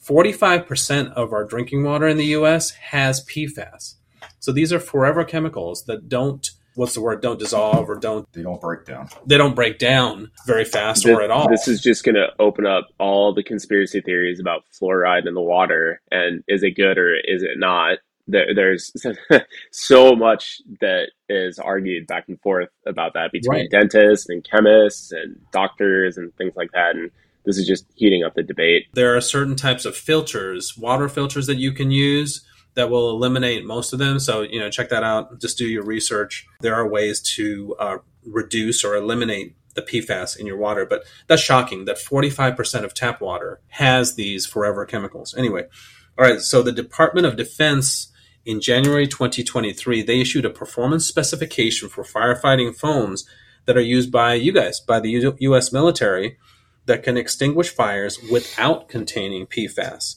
45% 0.04 1.14
of 1.14 1.32
our 1.32 1.46
drinking 1.46 1.84
water 1.84 2.08
in 2.08 2.18
the 2.18 2.26
US 2.38 2.72
has 2.72 3.24
PFAS 3.26 3.96
so 4.40 4.52
these 4.52 4.74
are 4.74 4.80
forever 4.80 5.24
chemicals 5.24 5.86
that 5.86 6.10
don't 6.10 6.50
what's 6.76 6.94
the 6.94 7.02
word 7.02 7.22
don't 7.22 7.38
dissolve 7.40 7.90
or 7.90 7.96
don't 7.98 8.32
They 8.34 8.42
don't 8.44 8.60
break 8.62 8.86
down. 8.86 9.10
they 9.26 9.38
don't 9.38 9.56
break 9.56 9.78
down 9.78 10.32
very 10.48 10.66
fast 10.66 11.04
This- 11.04 11.16
or 11.16 11.22
at 11.22 11.30
all 11.32 11.48
This 11.50 11.68
is 11.68 11.82
just 11.82 12.04
going 12.04 12.16
to 12.16 12.28
open 12.40 12.66
up 12.66 12.88
all 12.98 13.34
the 13.34 13.44
conspiracy 13.44 14.02
theories 14.02 14.40
about 14.40 14.64
fluoride 14.72 15.28
in 15.28 15.34
the 15.34 15.42
water 15.42 16.02
and 16.12 16.44
is 16.48 16.64
it 16.64 16.72
good 16.72 16.98
or 16.98 17.14
is 17.16 17.44
it 17.44 17.58
not? 17.58 18.00
There, 18.28 18.54
there's 18.56 18.92
so 19.72 20.16
much 20.16 20.62
that 20.80 21.12
is 21.30 21.60
argued 21.60 22.08
back 22.08 22.26
and 22.28 22.40
forth 22.42 22.70
about 22.86 23.14
that 23.14 23.32
between 23.32 23.62
Right. 23.62 23.70
dentists 23.72 24.30
and 24.30 24.44
chemists 24.44 25.12
and 25.12 25.36
doctors 25.52 26.18
and 26.18 26.36
things 26.38 26.54
like 26.56 26.72
that. 26.74 26.96
And 26.96 27.12
this 27.46 27.58
is 27.58 27.68
just 27.68 27.86
heating 27.96 28.24
up 28.24 28.36
the 28.36 28.44
debate. 28.44 28.86
there 28.94 29.16
are 29.16 29.22
certain 29.22 29.56
types 29.56 29.86
of 29.86 29.96
filters, 29.96 30.78
water 30.78 31.10
filters 31.10 31.48
that 31.48 31.58
you 31.58 31.72
can 31.72 31.90
use 31.92 32.46
that 32.76 32.90
will 32.90 33.10
eliminate 33.10 33.66
most 33.66 33.92
of 33.94 34.00
them. 34.00 34.20
So, 34.20 34.42
you 34.44 34.60
know, 34.60 34.70
check 34.70 34.90
that 34.90 35.04
out. 35.04 35.42
Just 35.42 35.58
do 35.58 35.68
your 35.68 35.84
research. 35.84 36.46
There 36.62 36.76
are 36.76 36.88
ways 36.88 37.20
to 37.36 37.76
uh, 37.80 37.98
reduce 38.26 38.84
or 38.84 38.96
eliminate 38.96 39.56
the 39.74 39.82
PFAS 39.82 40.38
in 40.38 40.46
your 40.46 40.58
water, 40.58 40.86
but 40.86 41.04
that's 41.28 41.42
shocking 41.42 41.86
that 41.86 41.98
45% 41.98 42.84
of 42.84 42.94
tap 42.94 43.22
water 43.22 43.60
has 43.70 44.16
these 44.16 44.46
forever 44.46 44.86
chemicals. 44.86 45.34
Anyway, 45.38 45.64
all 46.18 46.26
right, 46.26 46.42
so 46.42 46.62
the 46.62 46.72
Department 46.74 47.26
of 47.26 47.38
Defense 47.38 48.11
in 48.46 48.62
January 48.62 49.08
2023, 49.08 50.02
they 50.02 50.22
issued 50.22 50.46
a 50.46 50.50
performance 50.50 51.06
specification 51.06 51.90
for 51.90 52.04
firefighting 52.04 52.76
foams 52.76 53.26
that 53.66 53.78
are 53.78 53.82
used 53.82 54.12
by 54.12 54.34
you 54.34 54.52
guys, 54.52 54.80
by 54.80 55.00
the 55.00 55.10
U- 55.12 55.36
U.S. 55.40 55.72
military, 55.72 56.38
that 56.86 57.04
can 57.04 57.18
extinguish 57.18 57.70
fires 57.70 58.20
without 58.32 58.90
containing 58.90 59.46
PFAS. 59.46 60.16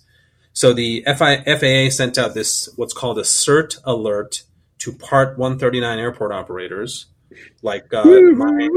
So 0.53 0.73
the 0.73 1.05
FI, 1.05 1.43
FAA 1.45 1.91
sent 1.91 2.17
out 2.17 2.35
this 2.35 2.69
what's 2.77 2.95
called 2.95 3.19
a 3.19 3.23
CERT 3.23 3.79
alert 3.85 4.45
to 4.79 4.93
Part 4.93 5.39
139 5.39 5.99
airport 5.99 6.33
operators, 6.33 7.07
like 7.63 7.93
uh, 7.93 8.05
my, 8.05 8.69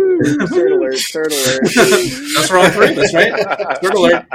Third 0.47 0.71
alert, 0.71 0.97
third 1.11 1.31
alert. 1.31 1.61
that's 1.75 2.51
wrong 2.51 2.71
for 2.71 2.81
all 2.81 2.87
three. 2.87 2.95
That's 2.95 3.13
right. 3.13 3.79
Third 3.81 3.93
alert. 3.93 4.25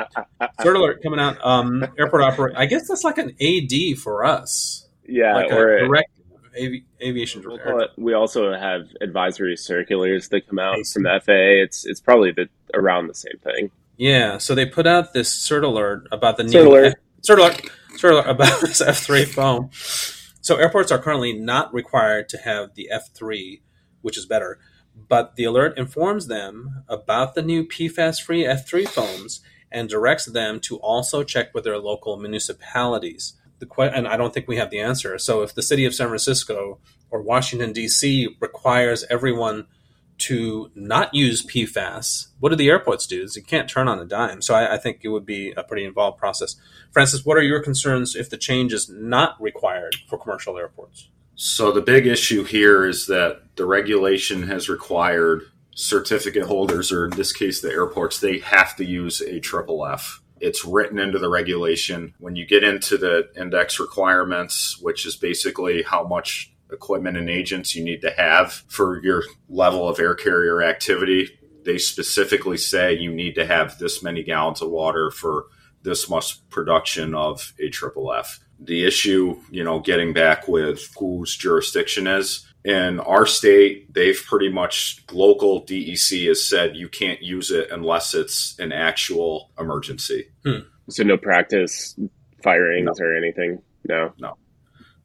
Third 0.61 0.77
alert 0.77 1.03
coming 1.03 1.19
out. 1.19 1.45
Um, 1.45 1.85
airport 1.99 2.23
operator. 2.23 2.59
I 2.59 2.67
guess 2.67 2.87
that's 2.89 3.05
like 3.05 3.19
an 3.19 3.35
AD 3.41 3.99
for 3.99 4.25
us, 4.25 4.87
Yeah, 5.07 5.35
like 5.35 5.53
or 5.53 5.77
a 5.77 5.87
direct 5.87 6.11
avi- 6.57 6.85
aviation 7.01 7.43
We'll 7.45 7.57
director. 7.59 7.81
it- 7.83 7.91
we 7.99 8.15
also 8.15 8.53
have 8.53 8.83
advisory 9.01 9.57
circulars 9.57 10.29
that 10.29 10.47
come 10.49 10.59
out 10.59 10.77
from 10.87 11.03
the 11.05 11.21
FAA. 11.21 11.63
It's 11.63 11.85
it's 11.87 12.01
probably 12.01 12.33
the 12.33 12.49
around 12.75 13.09
the 13.09 13.15
same 13.15 13.39
thing. 13.43 13.71
Yeah, 13.97 14.39
so 14.39 14.55
they 14.55 14.67
put 14.67 14.87
out 14.87 15.13
this 15.13 15.31
CERT 15.33 15.65
alert 15.65 16.09
about 16.11 16.37
the 16.37 16.45
Cert 16.45 16.53
new 16.65 16.69
alert. 16.71 16.95
CERT 17.23 17.39
alert, 17.39 17.63
CERT 17.99 18.11
alert 18.13 18.27
about 18.29 18.61
this 18.63 18.81
F3 18.83 19.27
foam. 19.27 19.71
So 20.41 20.57
airports 20.57 20.91
are 20.91 20.99
currently 20.99 21.33
not 21.33 21.73
required 21.73 22.29
to 22.31 22.39
have 22.39 22.75
the 22.75 22.91
F3, 22.93 23.61
which 24.01 24.17
is 24.19 24.27
better, 24.27 24.59
but 25.09 25.37
the 25.37 25.45
alert 25.45 25.79
informs 25.79 26.27
them 26.27 26.83
about 26.89 27.35
the 27.35 27.43
new 27.43 27.65
PFAS-free 27.65 28.45
F3 28.45 28.89
foams 28.89 29.41
and 29.71 29.89
directs 29.89 30.25
them 30.27 30.59
to 30.61 30.79
also 30.79 31.23
check 31.23 31.55
with 31.55 31.63
their 31.65 31.79
local 31.79 32.17
municipalities. 32.17 33.35
The 33.63 33.83
and 33.95 34.09
I 34.09 34.17
don't 34.17 34.35
think 34.35 34.49
we 34.49 34.57
have 34.57 34.71
the 34.71 34.81
answer. 34.81 35.17
So 35.19 35.43
if 35.43 35.55
the 35.55 35.63
city 35.63 35.85
of 35.85 35.95
San 35.95 36.09
Francisco 36.09 36.81
or 37.11 37.23
Washington 37.23 37.73
D.C. 37.73 38.37
requires 38.41 39.05
everyone 39.09 39.67
to 40.19 40.71
not 40.75 41.15
use 41.15 41.47
PFAS, 41.47 42.29
what 42.41 42.51
do 42.51 42.57
the 42.57 42.69
airports 42.69 43.07
do? 43.07 43.27
You 43.35 43.43
can't 43.43 43.69
turn 43.69 43.89
on 43.89 43.99
a 43.99 44.05
dime. 44.05 44.43
So 44.43 44.55
I, 44.55 44.75
I, 44.75 44.79
think 44.79 45.01
it 45.03 45.09
would 45.09 45.27
be 45.27 45.53
a 45.57 45.63
pretty 45.63 45.85
involved 45.85 46.19
process. 46.19 46.57
Francis, 46.93 47.25
what 47.25 47.37
are 47.37 47.43
your 47.43 47.61
concerns 47.61 48.15
if 48.15 48.31
the 48.31 48.37
change 48.37 48.73
is 48.73 48.89
not 48.89 49.41
required 49.41 49.97
for 50.09 50.19
commercial 50.19 50.59
airports? 50.59 51.09
So 51.35 51.73
the 51.73 51.81
big 51.81 52.07
issue 52.07 52.45
here 52.45 52.87
is 52.87 53.07
that 53.07 53.43
the 53.57 53.67
regulation 53.67 54.45
has 54.45 54.69
required 54.69 55.43
certificate 55.75 56.45
holders, 56.45 56.93
or 56.93 57.07
in 57.07 57.11
this 57.13 57.33
case, 57.33 57.61
the 57.61 57.71
airports, 57.71 58.21
they 58.21 58.39
have 58.41 58.77
to 58.77 58.85
use 58.85 59.21
a 59.21 59.41
triple 59.41 59.87
F. 59.87 60.22
It's 60.43 60.65
written 60.65 60.99
into 60.99 61.21
the 61.21 61.31
regulation. 61.31 62.15
When 62.19 62.35
you 62.35 62.45
get 62.45 62.65
into 62.65 62.99
the 62.99 63.31
index 63.37 63.79
requirements, 63.79 64.77
which 64.83 65.07
is 65.07 65.15
basically 65.15 65.83
how 65.83 66.05
much 66.05 66.53
equipment 66.73 67.17
and 67.17 67.31
agents 67.31 67.77
you 67.77 67.85
need 67.85 68.01
to 68.01 68.11
have 68.11 68.53
for 68.67 69.01
your 69.05 69.23
level 69.49 69.89
of 69.89 70.01
air 70.01 70.17
carrier 70.17 70.61
activity, 70.61 71.39
they 71.65 71.79
specifically 71.79 72.57
say 72.57 72.93
you 72.93 73.13
need 73.13 73.37
to 73.37 73.47
have 73.47 73.79
this 73.79 74.03
many 74.03 74.25
gallons 74.25 74.61
of 74.61 74.71
water 74.71 75.13
for 75.13 75.47
this 75.85 76.11
much 76.11 76.49
production 76.51 77.15
of 77.15 77.53
a 77.61 77.69
triple 77.69 78.13
F. 78.13 78.41
The 78.59 78.85
issue, 78.85 79.41
you 79.51 79.63
know, 79.63 79.79
getting 79.79 80.13
back 80.13 80.49
with 80.49 80.93
whose 80.99 81.37
jurisdiction 81.37 82.09
is, 82.09 82.52
in 82.65 83.01
our 83.01 83.27
state, 83.27 83.93
they've 83.93 84.21
pretty 84.27 84.49
much 84.49 85.05
local 85.11 85.65
DEC 85.65 86.29
has 86.29 86.47
said 86.47 86.77
you 86.77 86.89
can't 86.89 87.23
use 87.23 87.51
it 87.51 87.71
unless 87.71 88.15
it's 88.15 88.57
an 88.59 88.73
actual 88.73 89.51
emergency. 89.59 90.29
Hmm. 90.45 90.61
So 90.89 91.03
no 91.03 91.17
practice 91.17 91.97
firings 92.43 92.99
no. 92.99 93.07
or 93.07 93.17
anything. 93.17 93.63
No, 93.89 94.13
no. 94.19 94.37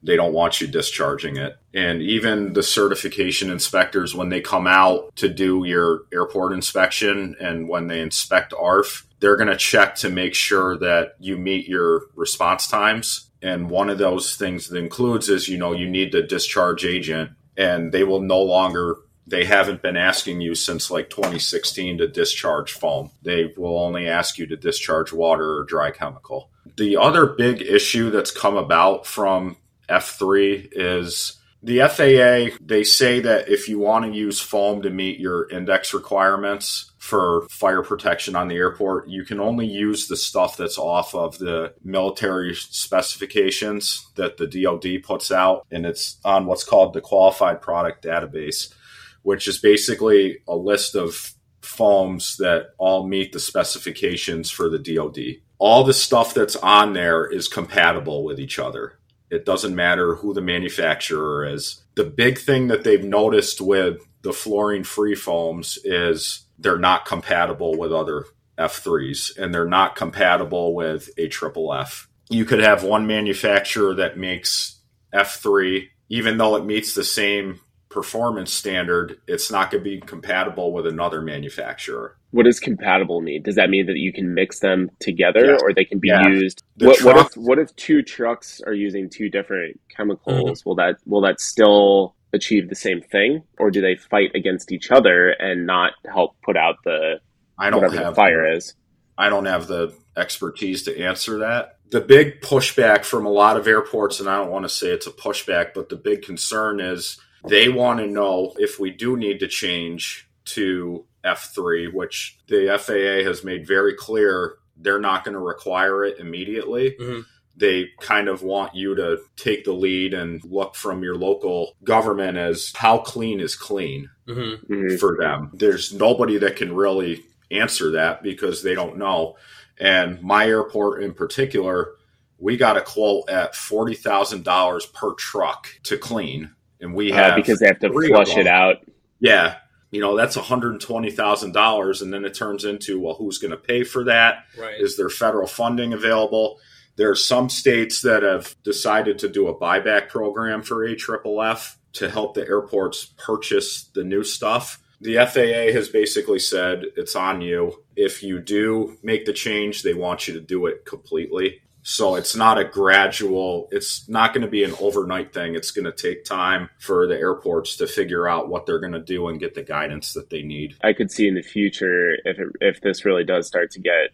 They 0.03 0.15
don't 0.15 0.33
want 0.33 0.61
you 0.61 0.67
discharging 0.67 1.37
it. 1.37 1.57
And 1.73 2.01
even 2.01 2.53
the 2.53 2.61
certification 2.61 3.49
inspectors, 3.49 4.13
when 4.13 4.29
they 4.29 4.41
come 4.41 4.67
out 4.67 5.15
to 5.15 5.27
do 5.27 5.65
your 5.65 6.01
airport 6.13 6.53
inspection 6.53 7.35
and 7.39 7.67
when 7.67 7.87
they 7.87 8.01
inspect 8.01 8.53
ARFF, 8.53 9.07
they're 9.19 9.35
going 9.35 9.49
to 9.49 9.57
check 9.57 9.95
to 9.95 10.09
make 10.09 10.35
sure 10.35 10.77
that 10.77 11.15
you 11.19 11.37
meet 11.37 11.67
your 11.67 12.03
response 12.15 12.67
times. 12.67 13.31
And 13.41 13.69
one 13.69 13.89
of 13.89 13.97
those 13.97 14.35
things 14.35 14.69
that 14.69 14.77
includes 14.77 15.29
is, 15.29 15.49
you 15.49 15.57
know, 15.57 15.73
you 15.73 15.89
need 15.89 16.11
the 16.11 16.21
discharge 16.21 16.85
agent 16.85 17.31
and 17.57 17.91
they 17.91 18.03
will 18.03 18.21
no 18.21 18.41
longer 18.41 18.97
they 19.27 19.43
haven't 19.43 19.81
been 19.81 19.97
asking 19.97 20.39
you 20.39 20.55
since 20.55 20.89
like 20.89 21.09
2016 21.09 21.97
to 21.97 22.07
discharge 22.07 22.71
foam. 22.71 23.11
They 23.23 23.53
will 23.57 23.77
only 23.77 24.07
ask 24.07 24.37
you 24.37 24.47
to 24.47 24.55
discharge 24.55 25.11
water 25.11 25.57
or 25.57 25.63
dry 25.65 25.91
chemical. 25.91 26.49
The 26.77 26.95
other 26.95 27.25
big 27.25 27.61
issue 27.61 28.09
that's 28.09 28.31
come 28.31 28.55
about 28.55 29.05
from 29.05 29.57
F3 29.89 30.69
is 30.71 31.37
the 31.63 31.79
FAA. 31.79 32.57
They 32.63 32.83
say 32.83 33.19
that 33.21 33.49
if 33.49 33.67
you 33.67 33.79
want 33.79 34.05
to 34.05 34.17
use 34.17 34.39
foam 34.39 34.81
to 34.83 34.89
meet 34.89 35.19
your 35.19 35.49
index 35.49 35.93
requirements, 35.93 36.91
for 37.07 37.47
fire 37.49 37.83
protection 37.83 38.35
on 38.35 38.49
the 38.49 38.55
airport, 38.55 39.07
you 39.07 39.23
can 39.23 39.39
only 39.39 39.65
use 39.65 40.09
the 40.09 40.17
stuff 40.17 40.57
that's 40.57 40.77
off 40.77 41.15
of 41.15 41.37
the 41.37 41.73
military 41.81 42.53
specifications 42.53 44.05
that 44.15 44.35
the 44.35 44.45
DoD 44.45 45.01
puts 45.03 45.31
out, 45.31 45.65
and 45.71 45.85
it's 45.85 46.17
on 46.25 46.45
what's 46.45 46.65
called 46.65 46.93
the 46.93 46.99
Qualified 46.99 47.61
Product 47.61 48.03
Database, 48.03 48.73
which 49.21 49.47
is 49.47 49.57
basically 49.57 50.39
a 50.49 50.55
list 50.55 50.95
of 50.95 51.33
foams 51.61 52.35
that 52.37 52.71
all 52.77 53.07
meet 53.07 53.31
the 53.31 53.39
specifications 53.39 54.51
for 54.51 54.67
the 54.67 54.77
DoD. 54.77 55.37
All 55.59 55.85
the 55.85 55.93
stuff 55.93 56.33
that's 56.33 56.57
on 56.57 56.91
there 56.91 57.25
is 57.25 57.47
compatible 57.47 58.25
with 58.25 58.37
each 58.37 58.59
other. 58.59 58.99
It 59.30 59.45
doesn't 59.45 59.75
matter 59.75 60.15
who 60.15 60.34
the 60.34 60.41
manufacturer 60.41 61.45
is. 61.45 61.84
The 61.95 62.05
big 62.05 62.38
thing 62.38 62.67
that 62.67 62.84
they've 62.84 63.03
noticed 63.03 63.59
with 63.59 63.99
the 64.21 64.34
fluorine 64.34 64.84
free 64.84 65.15
foams 65.15 65.78
is 65.84 66.45
they're 66.57 66.78
not 66.78 67.05
compatible 67.05 67.78
with 67.78 67.91
other 67.91 68.25
F3s 68.57 69.38
and 69.38 69.53
they're 69.53 69.65
not 69.65 69.95
compatible 69.95 70.73
with 70.73 71.09
a 71.17 71.28
triple 71.28 71.73
F. 71.73 72.07
You 72.30 72.45
could 72.45 72.59
have 72.59 72.84
one 72.84 73.07
manufacturer 73.07 73.95
that 73.95 74.17
makes 74.17 74.80
F3, 75.13 75.88
even 76.09 76.38
though 76.38 76.55
it 76.55 76.65
meets 76.65 76.93
the 76.93 77.03
same 77.03 77.59
performance 77.89 78.51
standard, 78.51 79.19
it's 79.27 79.51
not 79.51 79.71
going 79.71 79.83
to 79.83 79.89
be 79.89 79.99
compatible 79.99 80.73
with 80.73 80.85
another 80.85 81.21
manufacturer. 81.21 82.17
What 82.31 82.43
does 82.43 82.59
compatible 82.59 83.21
mean? 83.21 83.41
Does 83.43 83.55
that 83.55 83.69
mean 83.69 83.85
that 83.85 83.97
you 83.97 84.11
can 84.11 84.33
mix 84.33 84.59
them 84.59 84.91
together 84.99 85.45
yeah. 85.45 85.57
or 85.61 85.73
they 85.73 85.85
can 85.85 85.99
be 85.99 86.09
yeah. 86.09 86.27
used? 86.27 86.63
What, 86.77 86.97
truck, 86.97 87.15
what, 87.15 87.25
if 87.25 87.38
what 87.38 87.59
if 87.59 87.75
two 87.75 88.01
trucks 88.03 88.61
are 88.65 88.73
using 88.73 89.09
two 89.09 89.29
different 89.29 89.79
chemicals? 89.95 90.61
Mm-hmm. 90.61 90.69
Will 90.69 90.75
that 90.75 90.97
will 91.05 91.21
that 91.21 91.39
still 91.39 92.15
achieve 92.33 92.69
the 92.69 92.75
same 92.75 93.01
thing, 93.01 93.43
or 93.57 93.71
do 93.71 93.81
they 93.81 93.95
fight 93.95 94.31
against 94.35 94.71
each 94.71 94.91
other 94.91 95.29
and 95.29 95.65
not 95.65 95.93
help 96.11 96.35
put 96.43 96.57
out 96.57 96.75
the 96.83 97.19
I 97.57 97.69
don't 97.69 97.81
whatever 97.81 98.03
have 98.03 98.11
the 98.13 98.15
fire 98.15 98.53
is? 98.53 98.75
I 99.17 99.29
don't 99.29 99.45
have 99.45 99.67
the 99.67 99.95
expertise 100.15 100.83
to 100.83 100.99
answer 100.99 101.39
that. 101.39 101.77
The 101.89 102.01
big 102.01 102.41
pushback 102.41 103.05
from 103.05 103.25
a 103.25 103.29
lot 103.29 103.55
of 103.55 103.65
airports, 103.65 104.19
and 104.19 104.29
I 104.29 104.38
don't 104.38 104.51
want 104.51 104.65
to 104.65 104.69
say 104.69 104.88
it's 104.88 105.07
a 105.07 105.11
pushback, 105.11 105.73
but 105.73 105.88
the 105.88 105.95
big 105.95 106.21
concern 106.21 106.81
is 106.81 107.17
they 107.45 107.69
want 107.69 107.99
to 107.99 108.07
know 108.07 108.53
if 108.57 108.79
we 108.79 108.91
do 108.91 109.17
need 109.17 109.39
to 109.39 109.47
change 109.47 110.29
to 110.45 111.05
F3, 111.23 111.93
which 111.93 112.39
the 112.47 112.77
FAA 112.79 113.27
has 113.27 113.43
made 113.43 113.67
very 113.67 113.93
clear 113.93 114.55
they're 114.79 114.99
not 114.99 115.23
going 115.23 115.33
to 115.33 115.39
require 115.39 116.05
it 116.05 116.19
immediately. 116.19 116.95
Mm-hmm 116.99 117.21
they 117.57 117.89
kind 117.99 118.27
of 118.27 118.43
want 118.43 118.75
you 118.75 118.95
to 118.95 119.19
take 119.35 119.65
the 119.65 119.73
lead 119.73 120.13
and 120.13 120.43
look 120.45 120.75
from 120.75 121.03
your 121.03 121.15
local 121.15 121.75
government 121.83 122.38
as 122.38 122.71
how 122.75 122.99
clean 122.99 123.39
is 123.39 123.55
clean 123.55 124.09
mm-hmm. 124.27 124.73
mm-hmm. 124.73 124.95
for 124.97 125.17
them. 125.17 125.49
There's 125.53 125.91
nobody 125.91 126.38
that 126.38 126.55
can 126.55 126.75
really 126.75 127.23
answer 127.49 127.91
that 127.91 128.21
because 128.21 128.61
they 128.61 128.75
don't 128.75 128.97
know. 128.97 129.38
And 129.79 130.21
my 130.21 130.45
airport 130.45 131.01
in 131.03 131.13
particular, 131.13 131.93
we 132.38 132.57
got 132.57 132.77
a 132.77 132.81
quote 132.81 133.27
at 133.29 133.55
forty 133.55 133.95
thousand 133.95 134.43
dollars 134.43 134.85
per 134.85 135.13
truck 135.15 135.67
to 135.83 135.97
clean, 135.97 136.51
and 136.82 136.93
we 136.93 137.11
uh, 137.11 137.15
have 137.15 137.34
uh, 137.34 137.36
because 137.36 137.59
they 137.59 137.67
have 137.67 137.80
to 137.80 137.91
flush 137.91 138.38
it 138.38 138.47
out. 138.47 138.78
Yeah, 139.19 139.55
you 139.91 140.01
know 140.01 140.15
that's 140.15 140.36
one 140.36 140.45
hundred 140.45 140.80
twenty 140.82 141.11
thousand 141.11 141.53
dollars, 141.53 142.01
and 142.01 142.13
then 142.13 142.25
it 142.25 142.34
turns 142.34 142.65
into 142.65 142.99
well, 142.99 143.15
who's 143.15 143.38
going 143.38 143.51
to 143.51 143.57
pay 143.57 143.84
for 143.84 144.03
that? 144.05 144.45
Right. 144.57 144.80
Is 144.80 144.97
there 144.97 145.09
federal 145.09 145.47
funding 145.47 145.93
available? 145.93 146.59
There 146.97 147.11
are 147.11 147.15
some 147.15 147.49
states 147.49 148.01
that 148.01 148.23
have 148.23 148.55
decided 148.63 149.19
to 149.19 149.30
do 149.30 149.47
a 149.47 149.55
buyback 149.55 150.09
program 150.09 150.63
for 150.63 150.88
AFFF 150.88 151.78
to 151.93 152.09
help 152.09 152.34
the 152.34 152.45
airports 152.47 153.05
purchase 153.17 153.86
the 153.93 154.03
new 154.03 154.23
stuff. 154.23 154.82
The 154.99 155.17
FAA 155.17 155.73
has 155.78 155.89
basically 155.89 156.39
said 156.39 156.86
it's 156.95 157.15
on 157.15 157.41
you. 157.41 157.84
If 157.95 158.23
you 158.23 158.39
do 158.39 158.97
make 159.03 159.25
the 159.25 159.34
change, 159.34 159.84
they 159.84 159.93
want 159.93 160.28
you 160.28 160.34
to 160.34 160.41
do 160.41 160.65
it 160.65 160.86
completely. 160.86 161.61
So 161.89 162.15
it's 162.15 162.35
not 162.35 162.57
a 162.57 162.65
gradual, 162.65 163.69
it's 163.71 164.09
not 164.09 164.33
going 164.33 164.41
to 164.41 164.49
be 164.49 164.65
an 164.65 164.73
overnight 164.81 165.33
thing. 165.33 165.55
It's 165.55 165.71
going 165.71 165.85
to 165.85 165.93
take 165.93 166.25
time 166.25 166.69
for 166.79 167.07
the 167.07 167.15
airports 167.15 167.77
to 167.77 167.88
figure 167.88 168.27
out 168.27 168.49
what 168.49 168.65
they're 168.65 168.81
going 168.81 168.91
to 168.91 168.99
do 168.99 169.29
and 169.29 169.39
get 169.39 169.55
the 169.55 169.63
guidance 169.63 170.11
that 170.11 170.29
they 170.29 170.41
need. 170.41 170.75
I 170.83 170.91
could 170.91 171.11
see 171.11 171.29
in 171.29 171.35
the 171.35 171.41
future 171.41 172.15
if 172.25 172.39
it, 172.39 172.47
if 172.59 172.81
this 172.81 173.05
really 173.05 173.23
does 173.23 173.47
start 173.47 173.71
to 173.71 173.79
get 173.79 174.09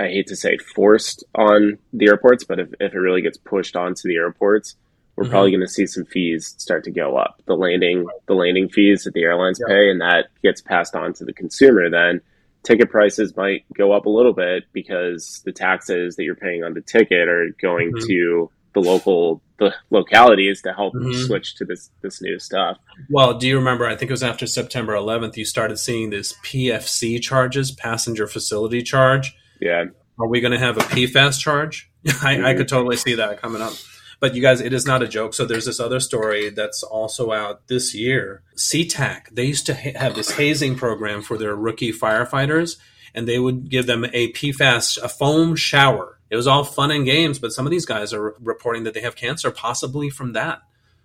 I 0.00 0.04
hate 0.04 0.28
to 0.28 0.36
say 0.36 0.56
forced 0.74 1.22
on 1.34 1.78
the 1.92 2.06
airports, 2.06 2.44
but 2.44 2.60
if, 2.60 2.68
if 2.80 2.94
it 2.94 2.98
really 2.98 3.20
gets 3.20 3.36
pushed 3.36 3.76
onto 3.76 4.08
the 4.08 4.16
airports, 4.16 4.76
we're 5.14 5.24
mm-hmm. 5.24 5.30
probably 5.30 5.50
going 5.50 5.60
to 5.60 5.68
see 5.68 5.86
some 5.86 6.06
fees 6.06 6.54
start 6.56 6.84
to 6.84 6.90
go 6.90 7.18
up. 7.18 7.42
The 7.44 7.56
landing, 7.56 8.06
the 8.26 8.34
landing 8.34 8.70
fees 8.70 9.04
that 9.04 9.12
the 9.12 9.24
airlines 9.24 9.60
yeah. 9.60 9.74
pay, 9.74 9.90
and 9.90 10.00
that 10.00 10.28
gets 10.42 10.62
passed 10.62 10.94
on 10.94 11.12
to 11.14 11.26
the 11.26 11.34
consumer. 11.34 11.90
Then 11.90 12.22
ticket 12.62 12.90
prices 12.90 13.36
might 13.36 13.64
go 13.74 13.92
up 13.92 14.06
a 14.06 14.10
little 14.10 14.32
bit 14.32 14.64
because 14.72 15.42
the 15.44 15.52
taxes 15.52 16.16
that 16.16 16.24
you're 16.24 16.34
paying 16.34 16.64
on 16.64 16.74
the 16.74 16.80
ticket 16.80 17.28
are 17.28 17.54
going 17.60 17.92
mm-hmm. 17.92 18.06
to 18.06 18.50
the 18.74 18.80
local 18.80 19.42
the 19.58 19.74
localities 19.90 20.62
to 20.62 20.72
help 20.72 20.94
mm-hmm. 20.94 21.12
switch 21.26 21.56
to 21.56 21.64
this 21.64 21.90
this 22.02 22.22
new 22.22 22.38
stuff. 22.38 22.78
Well, 23.10 23.34
do 23.38 23.48
you 23.48 23.56
remember? 23.56 23.86
I 23.86 23.96
think 23.96 24.10
it 24.10 24.12
was 24.12 24.22
after 24.22 24.46
September 24.46 24.94
11th. 24.94 25.36
You 25.36 25.44
started 25.44 25.78
seeing 25.78 26.10
this 26.10 26.34
PFC 26.44 27.20
charges, 27.20 27.72
passenger 27.72 28.26
facility 28.26 28.82
charge 28.82 29.34
yeah. 29.60 29.84
Are 30.18 30.26
we 30.26 30.40
going 30.40 30.52
to 30.52 30.58
have 30.58 30.76
a 30.76 30.80
PFAS 30.80 31.38
charge? 31.38 31.90
I, 32.06 32.10
mm-hmm. 32.10 32.44
I 32.44 32.54
could 32.54 32.68
totally 32.68 32.96
see 32.96 33.14
that 33.14 33.40
coming 33.40 33.62
up. 33.62 33.72
But 34.20 34.34
you 34.34 34.42
guys, 34.42 34.60
it 34.60 34.72
is 34.72 34.84
not 34.84 35.02
a 35.02 35.08
joke. 35.08 35.32
So 35.34 35.44
there's 35.44 35.66
this 35.66 35.78
other 35.78 36.00
story 36.00 36.50
that's 36.50 36.82
also 36.82 37.30
out 37.32 37.68
this 37.68 37.94
year. 37.94 38.42
SeaTac, 38.56 39.28
they 39.30 39.44
used 39.44 39.66
to 39.66 39.74
ha- 39.74 39.92
have 39.96 40.14
this 40.16 40.32
hazing 40.32 40.74
program 40.76 41.22
for 41.22 41.38
their 41.38 41.54
rookie 41.54 41.92
firefighters, 41.92 42.78
and 43.14 43.28
they 43.28 43.38
would 43.38 43.70
give 43.70 43.86
them 43.86 44.04
a 44.12 44.32
PFAS, 44.32 44.98
a 45.02 45.08
foam 45.08 45.54
shower. 45.54 46.18
It 46.30 46.36
was 46.36 46.46
all 46.48 46.64
fun 46.64 46.90
and 46.90 47.04
games, 47.06 47.38
but 47.38 47.52
some 47.52 47.64
of 47.66 47.70
these 47.70 47.86
guys 47.86 48.12
are 48.12 48.34
reporting 48.40 48.82
that 48.84 48.92
they 48.94 49.00
have 49.02 49.14
cancer, 49.16 49.50
possibly 49.52 50.10
from 50.10 50.32
that. 50.32 50.60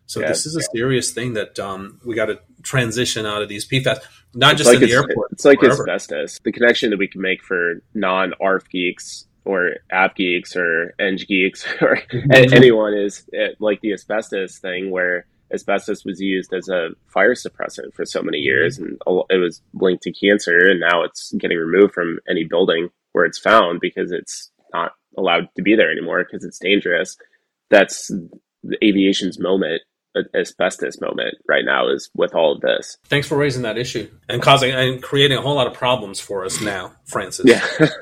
So 0.05 0.19
Yeah. 0.19 0.27
this 0.29 0.45
is 0.45 0.55
a 0.55 0.61
serious 0.75 1.11
thing 1.11 1.33
that 1.33 1.57
um, 1.59 2.01
we 2.03 2.15
got 2.15 2.25
to 2.25 2.39
transition 2.63 3.25
out 3.25 3.41
of 3.41 3.47
these 3.47 3.65
PFAS, 3.65 3.99
not 4.33 4.53
It's 4.53 4.63
just 4.63 4.73
like 4.73 4.81
in 4.81 4.89
the 4.89 4.95
airport. 4.95 5.31
it's 5.31 5.45
like 5.45 5.61
wherever. 5.61 5.83
asbestos. 5.89 6.39
The 6.43 6.51
connection 6.51 6.89
that 6.89 6.97
we 6.99 7.07
can 7.07 7.21
make 7.21 7.43
for 7.43 7.75
non 7.93 8.33
ARFF 8.41 8.67
geeks 8.69 9.25
or 9.45 9.71
app 9.91 10.15
geeks 10.15 10.55
or 10.55 10.93
eng 10.99 11.17
geeks 11.27 11.65
or 11.81 11.93
a- 12.31 12.53
anyone 12.53 12.93
is 12.93 13.27
uh, 13.37 13.47
like 13.59 13.81
the 13.81 13.93
asbestos 13.93 14.59
thing 14.59 14.91
where 14.91 15.25
asbestos 15.53 16.03
was 16.03 16.19
used 16.19 16.53
as 16.53 16.67
a 16.69 16.89
fire 17.07 17.35
suppressant 17.35 17.93
for 17.93 18.05
so 18.05 18.21
many 18.21 18.39
years 18.39 18.79
and 18.79 18.97
it 19.29 19.37
was 19.37 19.61
linked 19.73 20.01
to 20.03 20.11
cancer 20.11 20.57
and 20.69 20.79
now 20.79 21.03
it's 21.03 21.31
getting 21.33 21.57
removed 21.57 21.93
from 21.93 22.17
any 22.27 22.43
building 22.43 22.89
where 23.11 23.25
it's 23.25 23.37
found 23.37 23.79
because 23.79 24.11
it's 24.11 24.51
not 24.73 24.93
allowed 25.17 25.47
to 25.55 25.61
be 25.61 25.75
there 25.75 25.91
anymore 25.91 26.23
because 26.23 26.43
it's 26.43 26.59
dangerous. 26.59 27.15
That's 27.69 28.07
the 28.63 28.77
aviation's 28.83 29.39
moment 29.39 29.81
asbestos 30.35 30.99
moment 31.01 31.35
right 31.47 31.65
now 31.65 31.87
is 31.89 32.09
with 32.15 32.33
all 32.35 32.53
of 32.53 32.61
this 32.61 32.97
Thanks 33.05 33.27
for 33.27 33.37
raising 33.37 33.63
that 33.63 33.77
issue 33.77 34.09
and 34.29 34.41
causing 34.41 34.71
and 34.71 35.01
creating 35.01 35.37
a 35.37 35.41
whole 35.41 35.55
lot 35.55 35.67
of 35.67 35.73
problems 35.73 36.19
for 36.19 36.45
us 36.45 36.61
now, 36.61 36.93
Francis. 37.05 37.45
Yeah. 37.45 37.65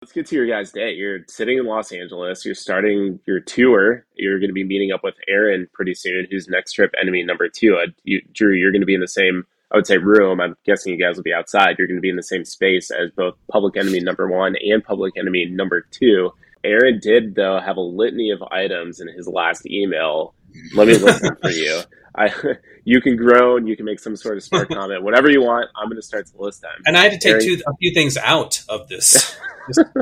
Let's 0.00 0.12
get 0.12 0.26
to 0.26 0.36
your 0.36 0.46
guys' 0.46 0.72
day. 0.72 0.92
You're 0.92 1.20
sitting 1.28 1.58
in 1.58 1.66
Los 1.66 1.92
Angeles. 1.92 2.44
You're 2.44 2.54
starting 2.54 3.20
your 3.26 3.40
tour. 3.40 4.04
You're 4.14 4.38
going 4.38 4.50
to 4.50 4.54
be 4.54 4.64
meeting 4.64 4.92
up 4.92 5.02
with 5.04 5.14
Aaron 5.28 5.68
pretty 5.72 5.94
soon, 5.94 6.26
who's 6.30 6.48
next 6.48 6.72
trip 6.72 6.92
enemy 7.00 7.22
number 7.22 7.48
two. 7.48 7.76
Uh, 7.76 7.90
you, 8.04 8.22
Drew, 8.32 8.54
you're 8.54 8.72
going 8.72 8.82
to 8.82 8.86
be 8.86 8.94
in 8.94 9.00
the 9.00 9.08
same, 9.08 9.44
I 9.72 9.76
would 9.76 9.86
say, 9.86 9.98
room. 9.98 10.40
I'm 10.40 10.56
guessing 10.64 10.92
you 10.92 11.00
guys 11.04 11.16
will 11.16 11.22
be 11.22 11.34
outside. 11.34 11.76
You're 11.78 11.88
going 11.88 11.98
to 11.98 12.02
be 12.02 12.10
in 12.10 12.16
the 12.16 12.22
same 12.22 12.44
space 12.44 12.90
as 12.90 13.10
both 13.10 13.34
public 13.50 13.76
enemy 13.76 14.00
number 14.00 14.28
one 14.28 14.56
and 14.56 14.82
public 14.82 15.16
enemy 15.16 15.46
number 15.46 15.86
two. 15.90 16.32
Aaron 16.64 16.98
did, 17.00 17.34
though, 17.36 17.60
have 17.60 17.76
a 17.76 17.80
litany 17.80 18.30
of 18.30 18.42
items 18.50 19.00
in 19.00 19.08
his 19.08 19.28
last 19.28 19.66
email. 19.66 20.34
Let 20.74 20.88
me 20.88 20.96
list 20.96 21.22
them 21.22 21.36
for 21.40 21.50
you. 21.50 21.82
I, 22.16 22.30
you 22.84 23.00
can 23.00 23.16
groan, 23.16 23.66
you 23.66 23.76
can 23.76 23.84
make 23.84 24.00
some 24.00 24.16
sort 24.16 24.36
of 24.36 24.42
smart 24.42 24.68
comment, 24.72 25.02
whatever 25.02 25.30
you 25.30 25.42
want. 25.42 25.68
I'm 25.76 25.88
going 25.88 25.96
to 25.96 26.06
start 26.06 26.26
to 26.26 26.32
list 26.38 26.62
them. 26.62 26.72
And 26.86 26.96
I 26.96 27.02
had 27.02 27.12
to 27.12 27.18
take 27.18 27.32
Aaron- 27.32 27.44
two, 27.44 27.62
a 27.66 27.76
few 27.76 27.92
things 27.92 28.16
out 28.16 28.62
of 28.68 28.88
this. 28.88 29.36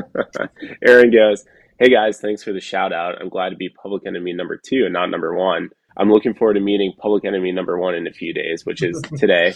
Aaron 0.87 1.11
goes, 1.11 1.45
Hey 1.77 1.89
guys, 1.89 2.19
thanks 2.19 2.41
for 2.41 2.53
the 2.53 2.61
shout 2.61 2.93
out. 2.93 3.21
I'm 3.21 3.29
glad 3.29 3.49
to 3.49 3.57
be 3.57 3.69
public 3.69 4.03
enemy 4.07 4.31
number 4.31 4.57
two 4.57 4.83
and 4.85 4.93
not 4.93 5.09
number 5.09 5.35
one. 5.35 5.69
I'm 5.97 6.09
looking 6.09 6.33
forward 6.33 6.53
to 6.55 6.59
meeting 6.59 6.93
public 6.97 7.25
enemy 7.25 7.51
number 7.51 7.77
one 7.77 7.95
in 7.95 8.07
a 8.07 8.11
few 8.11 8.33
days, 8.33 8.65
which 8.65 8.81
is 8.81 9.01
today. 9.17 9.53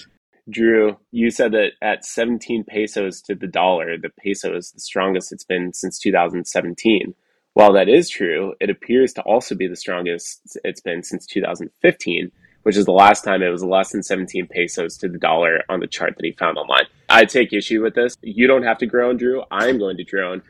Drew, 0.50 0.98
you 1.12 1.30
said 1.30 1.52
that 1.52 1.72
at 1.82 2.04
17 2.04 2.64
pesos 2.64 3.22
to 3.24 3.36
the 3.36 3.48
dollar, 3.48 3.98
the 3.98 4.10
peso 4.10 4.56
is 4.56 4.72
the 4.72 4.80
strongest 4.80 5.32
it's 5.32 5.44
been 5.44 5.74
since 5.74 6.00
2017. 6.00 7.14
While 7.54 7.74
that 7.74 7.90
is 7.90 8.10
true, 8.10 8.54
it 8.60 8.70
appears 8.70 9.14
to 9.14 9.22
also 9.22 9.56
be 9.56 9.68
the 9.68 9.76
strongest 9.76 10.58
it's 10.64 10.82
been 10.82 11.04
since 11.04 11.26
2015, 11.26 12.32
which 12.64 12.78
is 12.78 12.86
the 12.86 12.92
last 12.92 13.24
time 13.24 13.42
it 13.42 13.50
was 13.50 13.64
less 13.64 13.92
than 13.92 14.04
17 14.04 14.48
pesos 14.48 14.98
to 14.98 15.10
the 15.10 15.18
dollar 15.18 15.62
on 15.70 15.80
the 15.80 15.88
chart 15.88 16.14
that 16.16 16.26
he 16.26 16.32
found 16.34 16.58
online. 16.58 16.86
I 17.10 17.26
take 17.26 17.52
issue 17.52 17.82
with 17.82 17.96
this. 17.96 18.16
You 18.22 18.48
don't 18.48 18.64
have 18.64 18.78
to 18.80 18.86
groan, 18.86 19.18
Drew. 19.18 19.44
I'm 19.52 19.80
going 19.80 19.98
to 19.98 20.04
drone. 20.04 20.42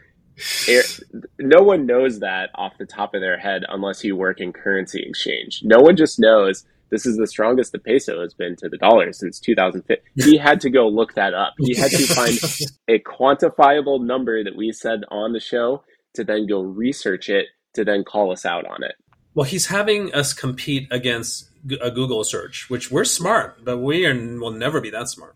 No 1.38 1.62
one 1.64 1.86
knows 1.86 2.20
that 2.20 2.50
off 2.56 2.78
the 2.78 2.86
top 2.86 3.14
of 3.14 3.22
their 3.22 3.38
head 3.38 3.64
unless 3.68 4.04
you 4.04 4.16
work 4.16 4.40
in 4.40 4.54
currency 4.54 5.04
exchange. 5.04 5.62
No 5.64 5.80
one 5.80 5.96
just 5.96 6.20
knows 6.20 6.66
this 6.90 7.06
is 7.06 7.18
the 7.18 7.28
strongest 7.28 7.72
the 7.72 7.80
peso 7.80 8.22
has 8.22 8.34
been 8.34 8.56
to 8.58 8.70
the 8.70 8.78
dollar 8.78 9.14
since 9.14 9.40
2005. 9.40 9.98
He 10.16 10.38
had 10.38 10.62
to 10.62 10.70
go 10.70 10.88
look 10.88 11.14
that 11.16 11.34
up. 11.34 11.54
He 11.60 11.76
had 11.76 11.92
to 11.92 12.04
find 12.14 12.38
a 12.88 13.00
quantifiable 13.00 14.04
number 14.04 14.44
that 14.44 14.56
we 14.56 14.72
said 14.72 15.02
on 15.10 15.34
the 15.34 15.40
show 15.40 15.84
to 16.20 16.24
then 16.26 16.46
go 16.48 16.62
research 16.62 17.30
it 17.30 17.48
to 17.74 17.84
then 17.86 18.04
call 18.04 18.32
us 18.32 18.46
out 18.46 18.66
on 18.66 18.84
it. 18.84 18.94
Well, 19.34 19.46
he's 19.46 19.68
having 19.68 20.14
us 20.14 20.34
compete 20.34 20.88
against 20.92 21.50
a 21.82 21.92
Google 21.92 22.24
search, 22.24 22.70
which 22.70 22.92
we're 22.92 23.06
smart, 23.06 23.64
but 23.64 23.78
we 23.78 24.06
are, 24.06 24.14
will 24.40 24.52
never 24.52 24.82
be 24.82 24.90
that 24.90 25.08
smart. 25.10 25.36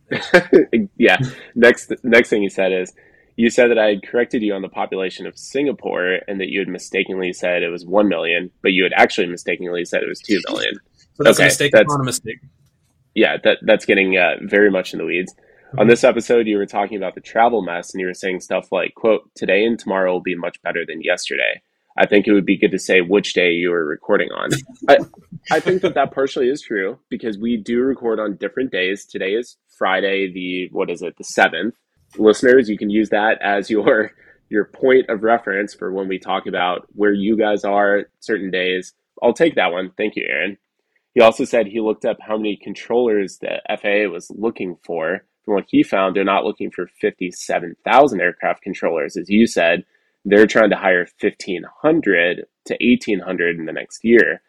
yeah. 0.98 1.18
Next, 1.56 1.92
next 2.04 2.30
thing 2.30 2.42
he 2.42 2.50
said 2.50 2.72
is, 2.72 2.94
you 3.36 3.50
said 3.50 3.70
that 3.72 3.80
I 3.80 3.88
had 3.88 4.08
corrected 4.08 4.42
you 4.44 4.54
on 4.54 4.62
the 4.62 4.70
population 4.70 5.26
of 5.26 5.38
Singapore 5.38 6.20
and 6.28 6.40
that 6.40 6.50
you 6.50 6.60
had 6.60 6.68
mistakenly 6.68 7.34
said 7.34 7.64
it 7.64 7.70
was 7.70 7.86
one 7.86 8.08
million, 8.08 8.52
but 8.62 8.74
you 8.74 8.84
had 8.84 8.94
actually 8.96 9.28
mistakenly 9.28 9.86
said 9.86 10.04
it 10.04 10.10
was 10.10 10.20
two 10.20 10.40
million. 10.50 10.74
So 11.16 11.24
that's 11.24 11.38
Okay, 11.38 11.44
a 11.46 11.48
mistake 11.50 11.72
that's- 11.74 11.96
a 11.96 12.04
mistake. 12.04 12.40
Yeah, 13.14 13.38
that 13.44 13.58
that's 13.62 13.86
getting 13.86 14.18
uh, 14.18 14.38
very 14.42 14.72
much 14.72 14.94
in 14.94 14.98
the 14.98 15.06
weeds. 15.06 15.32
On 15.80 15.88
this 15.88 16.04
episode, 16.04 16.46
you 16.46 16.58
were 16.58 16.68
talking 16.68 16.98
about 16.98 17.16
the 17.16 17.22
travel 17.22 17.64
mess, 17.64 17.94
and 17.94 18.00
you 18.00 18.06
were 18.06 18.14
saying 18.14 18.42
stuff 18.42 18.72
like, 18.72 18.94
"quote 18.96 19.30
Today 19.36 19.66
and 19.66 19.80
tomorrow 19.80 20.14
will 20.14 20.22
be 20.22 20.36
much 20.36 20.62
better 20.62 20.86
than 20.86 21.02
yesterday." 21.02 21.62
I 21.98 22.06
think 22.06 22.28
it 22.28 22.34
would 22.34 22.46
be 22.46 22.58
good 22.58 22.72
to 22.72 22.80
say 22.80 23.02
which 23.02 23.34
day 23.34 23.52
you 23.52 23.70
were 23.70 23.86
recording 23.86 24.30
on. 24.32 24.50
I, 24.90 24.98
I 25.52 25.60
think 25.60 25.82
that 25.82 25.96
that 25.96 26.12
partially 26.12 26.50
is 26.50 26.62
true 26.62 27.00
because 27.10 27.38
we 27.38 27.58
do 27.58 27.82
record 27.82 28.20
on 28.20 28.38
different 28.38 28.72
days. 28.72 29.06
Today 29.06 29.34
is 29.34 29.58
Friday, 29.78 30.32
the 30.32 30.70
what 30.72 30.92
is 30.92 31.02
it, 31.02 31.16
the 31.18 31.24
seventh. 31.24 31.76
Listeners, 32.18 32.70
you 32.70 32.78
can 32.78 32.92
use 32.92 33.10
that 33.10 33.42
as 33.42 33.70
your 33.70 34.12
your 34.50 34.66
point 34.66 35.10
of 35.10 35.24
reference 35.24 35.74
for 35.74 35.92
when 35.92 36.08
we 36.08 36.20
talk 36.20 36.46
about 36.46 36.88
where 36.94 37.14
you 37.14 37.36
guys 37.36 37.64
are 37.64 38.04
certain 38.20 38.52
days. 38.52 38.94
I'll 39.24 39.34
take 39.34 39.56
that 39.56 39.72
one. 39.72 39.92
Thank 39.98 40.16
you, 40.16 40.26
Aaron. 40.30 40.58
He 41.16 41.22
also 41.22 41.46
said 41.46 41.66
he 41.66 41.80
looked 41.80 42.06
up 42.06 42.18
how 42.22 42.38
many 42.38 42.58
controllers 42.62 43.40
the 43.40 43.62
FAA 43.68 44.12
was 44.12 44.32
looking 44.36 44.78
for. 44.86 45.26
From 45.46 45.56
what 45.56 45.66
he 45.68 45.84
found, 45.84 46.16
they're 46.16 46.24
not 46.24 46.46
looking 46.46 46.72
for 46.72 46.88
57,000 47.02 48.22
aircraft 48.22 48.62
controllers. 48.62 49.18
As 49.18 49.30
you 49.30 49.46
said, 49.46 49.84
they're 50.26 50.48
trying 50.48 50.70
to 50.70 50.78
hire 50.78 51.06
1,500 51.20 52.46
to 52.66 52.78
1,800 52.80 53.60
in 53.60 53.66
the 53.66 53.74
next 53.74 54.04
year. 54.06 54.42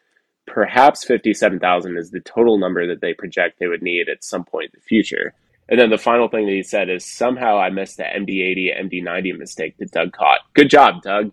Perhaps 0.47 1.03
57,000 1.03 1.97
is 1.97 2.11
the 2.11 2.19
total 2.21 2.57
number 2.57 2.87
that 2.87 3.01
they 3.01 3.13
project 3.13 3.59
they 3.59 3.67
would 3.67 3.81
need 3.81 4.07
at 4.09 4.23
some 4.23 4.45
point 4.45 4.71
in 4.73 4.79
the 4.79 4.85
future. 4.87 5.33
And 5.67 5.79
then 5.79 5.89
the 5.89 5.97
final 5.97 6.27
thing 6.27 6.45
that 6.45 6.51
he 6.53 6.63
said 6.63 6.89
is 6.89 7.03
somehow 7.03 7.57
I 7.57 7.71
missed 7.71 7.97
the 7.97 8.03
MD80, 8.03 8.79
MD90 8.83 9.37
mistake 9.37 9.77
that 9.79 9.91
Doug 9.91 10.13
caught. 10.13 10.41
Good 10.53 10.69
job, 10.69 11.01
Doug. 11.01 11.31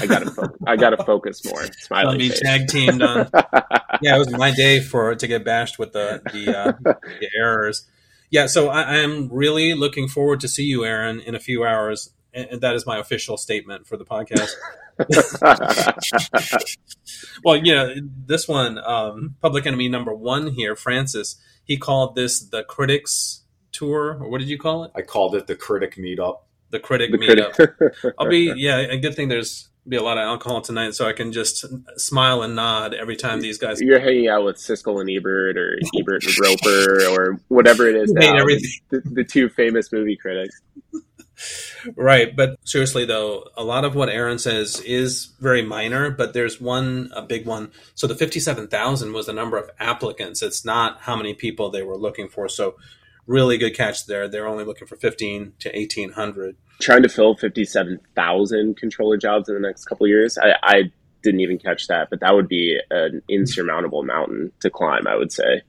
I 0.00 0.06
gotta, 0.06 0.30
fo- 0.30 0.56
I 0.66 0.76
gotta 0.76 1.04
focus 1.04 1.44
more. 1.44 1.62
I'll 1.62 1.72
Smiley 1.72 2.18
be 2.18 2.28
face. 2.30 2.40
tag 2.40 2.68
teamed 2.68 3.02
on. 3.02 3.28
yeah, 4.02 4.16
it 4.16 4.18
was 4.18 4.30
my 4.30 4.50
day 4.50 4.80
for 4.80 5.14
to 5.14 5.26
get 5.26 5.44
bashed 5.44 5.78
with 5.78 5.92
the 5.92 6.22
the, 6.32 6.58
uh, 6.58 6.72
the 7.20 7.28
errors. 7.36 7.86
Yeah, 8.34 8.46
so 8.46 8.68
I, 8.68 8.82
I 8.82 8.96
am 8.96 9.28
really 9.30 9.74
looking 9.74 10.08
forward 10.08 10.40
to 10.40 10.48
see 10.48 10.64
you, 10.64 10.84
Aaron, 10.84 11.20
in 11.20 11.36
a 11.36 11.38
few 11.38 11.62
hours. 11.62 12.10
And 12.32 12.48
and 12.50 12.60
that 12.62 12.74
is 12.74 12.84
my 12.84 12.98
official 12.98 13.36
statement 13.36 13.86
for 13.86 13.96
the 13.96 14.04
podcast. 14.04 14.50
well, 17.44 17.54
yeah, 17.54 17.94
this 18.26 18.48
one, 18.48 18.78
um, 18.78 19.36
Public 19.40 19.66
Enemy 19.66 19.88
number 19.88 20.12
one 20.12 20.48
here, 20.48 20.74
Francis, 20.74 21.36
he 21.62 21.76
called 21.76 22.16
this 22.16 22.40
the 22.40 22.64
Critics 22.64 23.44
Tour, 23.70 24.18
or 24.20 24.28
what 24.28 24.40
did 24.40 24.48
you 24.48 24.58
call 24.58 24.82
it? 24.82 24.90
I 24.96 25.02
called 25.02 25.36
it 25.36 25.46
the 25.46 25.54
critic 25.54 25.94
meetup. 25.94 26.38
The 26.70 26.80
Critic 26.80 27.12
The 27.12 27.18
Meetup. 27.18 27.52
critic- 27.52 28.14
I'll 28.18 28.28
be 28.28 28.52
yeah. 28.56 28.78
A 28.78 28.98
good 28.98 29.14
thing 29.14 29.28
there's 29.28 29.68
be 29.86 29.96
a 29.96 30.02
lot 30.02 30.18
of 30.18 30.22
alcohol 30.22 30.60
tonight, 30.60 30.94
so 30.94 31.06
I 31.06 31.12
can 31.12 31.32
just 31.32 31.64
smile 31.98 32.42
and 32.42 32.56
nod 32.56 32.94
every 32.94 33.16
time 33.16 33.40
these 33.40 33.58
guys 33.58 33.80
You're 33.80 34.00
hanging 34.00 34.28
out 34.28 34.44
with 34.44 34.56
Siskel 34.56 35.00
and 35.00 35.10
Ebert 35.10 35.56
or 35.58 35.78
Ebert 35.98 36.24
and 36.24 36.38
Roeper 36.38 37.06
or 37.10 37.40
whatever 37.48 37.86
it 37.88 37.96
is 37.96 38.12
now. 38.12 38.36
everything. 38.36 38.70
The, 38.90 39.02
the 39.04 39.24
two 39.24 39.48
famous 39.48 39.92
movie 39.92 40.16
critics. 40.16 40.60
Right, 41.96 42.34
but 42.34 42.56
seriously 42.64 43.04
though, 43.04 43.48
a 43.56 43.64
lot 43.64 43.84
of 43.84 43.94
what 43.94 44.08
Aaron 44.08 44.38
says 44.38 44.80
is 44.80 45.32
very 45.40 45.62
minor, 45.62 46.10
but 46.10 46.32
there's 46.32 46.60
one 46.60 47.10
a 47.14 47.22
big 47.22 47.44
one. 47.44 47.72
So 47.94 48.06
the 48.06 48.14
57,000 48.14 49.12
was 49.12 49.26
the 49.26 49.32
number 49.32 49.58
of 49.58 49.68
applicants. 49.78 50.42
It's 50.42 50.64
not 50.64 51.00
how 51.02 51.16
many 51.16 51.34
people 51.34 51.70
they 51.70 51.82
were 51.82 51.98
looking 51.98 52.28
for. 52.28 52.48
So 52.48 52.76
really 53.26 53.58
good 53.58 53.74
catch 53.74 54.06
there. 54.06 54.28
They're 54.28 54.46
only 54.46 54.64
looking 54.64 54.86
for 54.86 54.96
15 54.96 55.54
to 55.60 55.68
1800. 55.70 56.56
Trying 56.80 57.02
to 57.02 57.08
fill 57.08 57.36
57,000 57.36 58.76
controller 58.76 59.16
jobs 59.16 59.48
in 59.48 59.54
the 59.54 59.60
next 59.60 59.84
couple 59.86 60.06
years. 60.06 60.36
I, 60.38 60.54
I 60.62 60.92
didn't 61.22 61.40
even 61.40 61.58
catch 61.58 61.86
that, 61.88 62.10
but 62.10 62.20
that 62.20 62.34
would 62.34 62.48
be 62.48 62.78
an 62.90 63.22
insurmountable 63.28 64.02
mountain 64.02 64.52
to 64.60 64.70
climb, 64.70 65.06
I 65.06 65.16
would 65.16 65.32
say. 65.32 65.62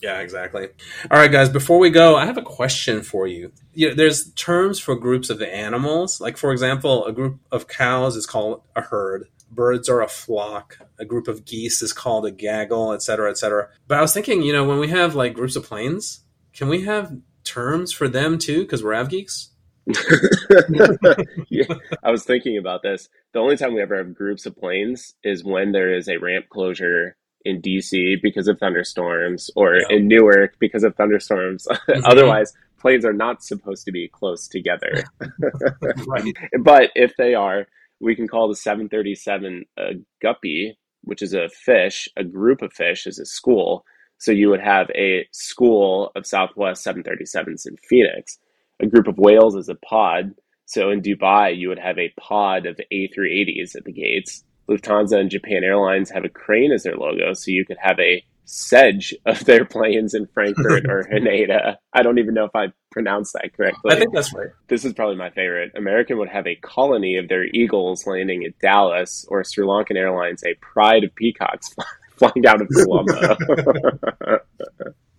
Yeah, 0.00 0.20
exactly. 0.20 0.68
All 1.10 1.18
right, 1.18 1.32
guys, 1.32 1.48
before 1.48 1.78
we 1.78 1.88
go, 1.88 2.16
I 2.16 2.26
have 2.26 2.36
a 2.36 2.42
question 2.42 3.02
for 3.02 3.26
you. 3.26 3.52
you 3.72 3.88
know, 3.88 3.94
there's 3.94 4.32
terms 4.34 4.78
for 4.78 4.94
groups 4.94 5.30
of 5.30 5.40
animals. 5.40 6.20
Like, 6.20 6.36
for 6.36 6.52
example, 6.52 7.06
a 7.06 7.12
group 7.12 7.38
of 7.50 7.68
cows 7.68 8.14
is 8.14 8.26
called 8.26 8.62
a 8.76 8.82
herd. 8.82 9.28
Birds 9.50 9.88
are 9.88 10.02
a 10.02 10.08
flock. 10.08 10.78
A 10.98 11.04
group 11.04 11.26
of 11.26 11.44
geese 11.44 11.80
is 11.80 11.92
called 11.92 12.26
a 12.26 12.30
gaggle, 12.30 12.92
et 12.92 13.02
cetera, 13.02 13.30
et 13.30 13.38
cetera. 13.38 13.68
But 13.86 13.98
I 13.98 14.02
was 14.02 14.12
thinking, 14.12 14.42
you 14.42 14.52
know, 14.52 14.64
when 14.64 14.78
we 14.78 14.88
have 14.88 15.14
like 15.14 15.32
groups 15.32 15.56
of 15.56 15.64
planes, 15.64 16.20
can 16.52 16.68
we 16.68 16.82
have 16.82 17.16
terms 17.44 17.92
for 17.92 18.08
them 18.08 18.36
too? 18.38 18.60
Because 18.62 18.82
we're 18.82 18.94
av 18.94 19.08
geeks. 19.08 19.50
yeah, 21.50 21.64
I 22.02 22.10
was 22.10 22.24
thinking 22.24 22.58
about 22.58 22.82
this. 22.82 23.08
The 23.32 23.40
only 23.40 23.56
time 23.56 23.74
we 23.74 23.82
ever 23.82 23.96
have 23.96 24.14
groups 24.14 24.46
of 24.46 24.56
planes 24.56 25.14
is 25.22 25.44
when 25.44 25.72
there 25.72 25.92
is 25.94 26.08
a 26.08 26.16
ramp 26.18 26.46
closure 26.50 27.16
in 27.44 27.60
DC 27.60 28.22
because 28.22 28.48
of 28.48 28.58
thunderstorms 28.58 29.50
or 29.56 29.76
Yeah. 29.76 29.96
in 29.96 30.08
Newark 30.08 30.56
because 30.58 30.84
of 30.84 30.94
thunderstorms. 30.96 31.66
Mm-hmm. 31.88 32.04
Otherwise, 32.06 32.52
planes 32.80 33.04
are 33.04 33.12
not 33.12 33.42
supposed 33.42 33.84
to 33.84 33.92
be 33.92 34.08
close 34.08 34.48
together. 34.48 35.04
Right. 36.06 36.34
But 36.62 36.90
if 36.94 37.12
they 37.18 37.34
are, 37.34 37.66
we 38.00 38.14
can 38.16 38.26
call 38.28 38.48
the 38.48 38.56
737 38.56 39.64
a 39.78 39.82
guppy 40.22 40.78
which 41.02 41.22
is 41.22 41.34
a 41.34 41.48
fish, 41.50 42.08
a 42.16 42.24
group 42.24 42.62
of 42.62 42.72
fish 42.72 43.06
is 43.06 43.18
a 43.18 43.26
school. 43.26 43.84
So 44.18 44.32
you 44.32 44.48
would 44.48 44.60
have 44.62 44.90
a 44.94 45.26
school 45.32 46.10
of 46.16 46.26
Southwest 46.26 46.84
737s 46.86 47.66
in 47.66 47.76
Phoenix. 47.88 48.38
A 48.80 48.86
group 48.86 49.08
of 49.08 49.18
whales 49.18 49.54
is 49.54 49.68
a 49.68 49.74
pod. 49.74 50.34
So 50.66 50.90
in 50.90 51.02
Dubai, 51.02 51.56
you 51.56 51.68
would 51.68 51.78
have 51.78 51.98
a 51.98 52.12
pod 52.18 52.66
of 52.66 52.80
A380s 52.92 53.76
at 53.76 53.84
the 53.84 53.92
gates. 53.92 54.44
Lufthansa 54.68 55.18
and 55.18 55.30
Japan 55.30 55.62
Airlines 55.62 56.10
have 56.10 56.24
a 56.24 56.28
crane 56.28 56.72
as 56.72 56.84
their 56.84 56.96
logo. 56.96 57.34
So 57.34 57.50
you 57.50 57.64
could 57.66 57.76
have 57.80 57.98
a 58.00 58.24
sedge 58.46 59.14
of 59.26 59.44
their 59.44 59.64
planes 59.70 60.14
in 60.14 60.26
Frankfurt 60.26 60.86
or 60.88 61.08
Haneda. 61.12 61.76
I 61.92 62.02
don't 62.02 62.18
even 62.18 62.34
know 62.34 62.44
if 62.44 62.54
I 62.54 62.72
pronounced 62.90 63.32
that 63.34 63.54
correctly. 63.56 63.92
I 63.92 63.96
think 63.98 64.14
that's 64.14 64.32
right. 64.34 64.48
This 64.68 64.84
is 64.84 64.92
probably 64.92 65.16
my 65.16 65.30
favorite. 65.30 65.72
American 65.76 66.18
would 66.18 66.28
have 66.28 66.46
a 66.46 66.56
colony 66.56 67.16
of 67.16 67.28
their 67.28 67.44
eagles 67.44 68.06
landing 68.06 68.44
at 68.44 68.58
Dallas, 68.60 69.26
or 69.28 69.44
Sri 69.44 69.66
Lankan 69.66 69.96
Airlines 69.96 70.44
a 70.44 70.54
pride 70.54 71.04
of 71.04 71.14
peacocks 71.14 71.74
flying 72.16 72.46
out 72.46 72.60
of 72.60 72.68
Colombo. 72.68 73.36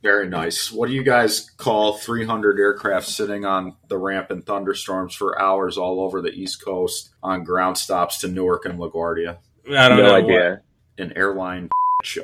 Very 0.03 0.29
nice. 0.29 0.71
What 0.71 0.87
do 0.87 0.93
you 0.93 1.03
guys 1.03 1.49
call 1.57 1.93
300 1.97 2.59
aircraft 2.59 3.07
sitting 3.07 3.43
on 3.43 3.75
the 3.87 3.97
ramp 3.97 4.29
in 4.29 4.43
thunderstorms 4.43 5.15
for 5.15 5.41
hours 5.41 5.77
all 5.77 5.99
over 5.99 6.21
the 6.21 6.31
East 6.31 6.63
Coast 6.63 7.09
on 7.23 7.43
ground 7.43 7.77
stops 7.77 8.19
to 8.19 8.27
Newark 8.27 8.65
and 8.65 8.77
LaGuardia? 8.79 9.37
I 9.69 9.89
don't 9.89 9.97
no 9.97 10.07
know. 10.07 10.15
idea. 10.15 10.61
An 10.99 11.13
airline 11.15 11.69
show. 12.03 12.21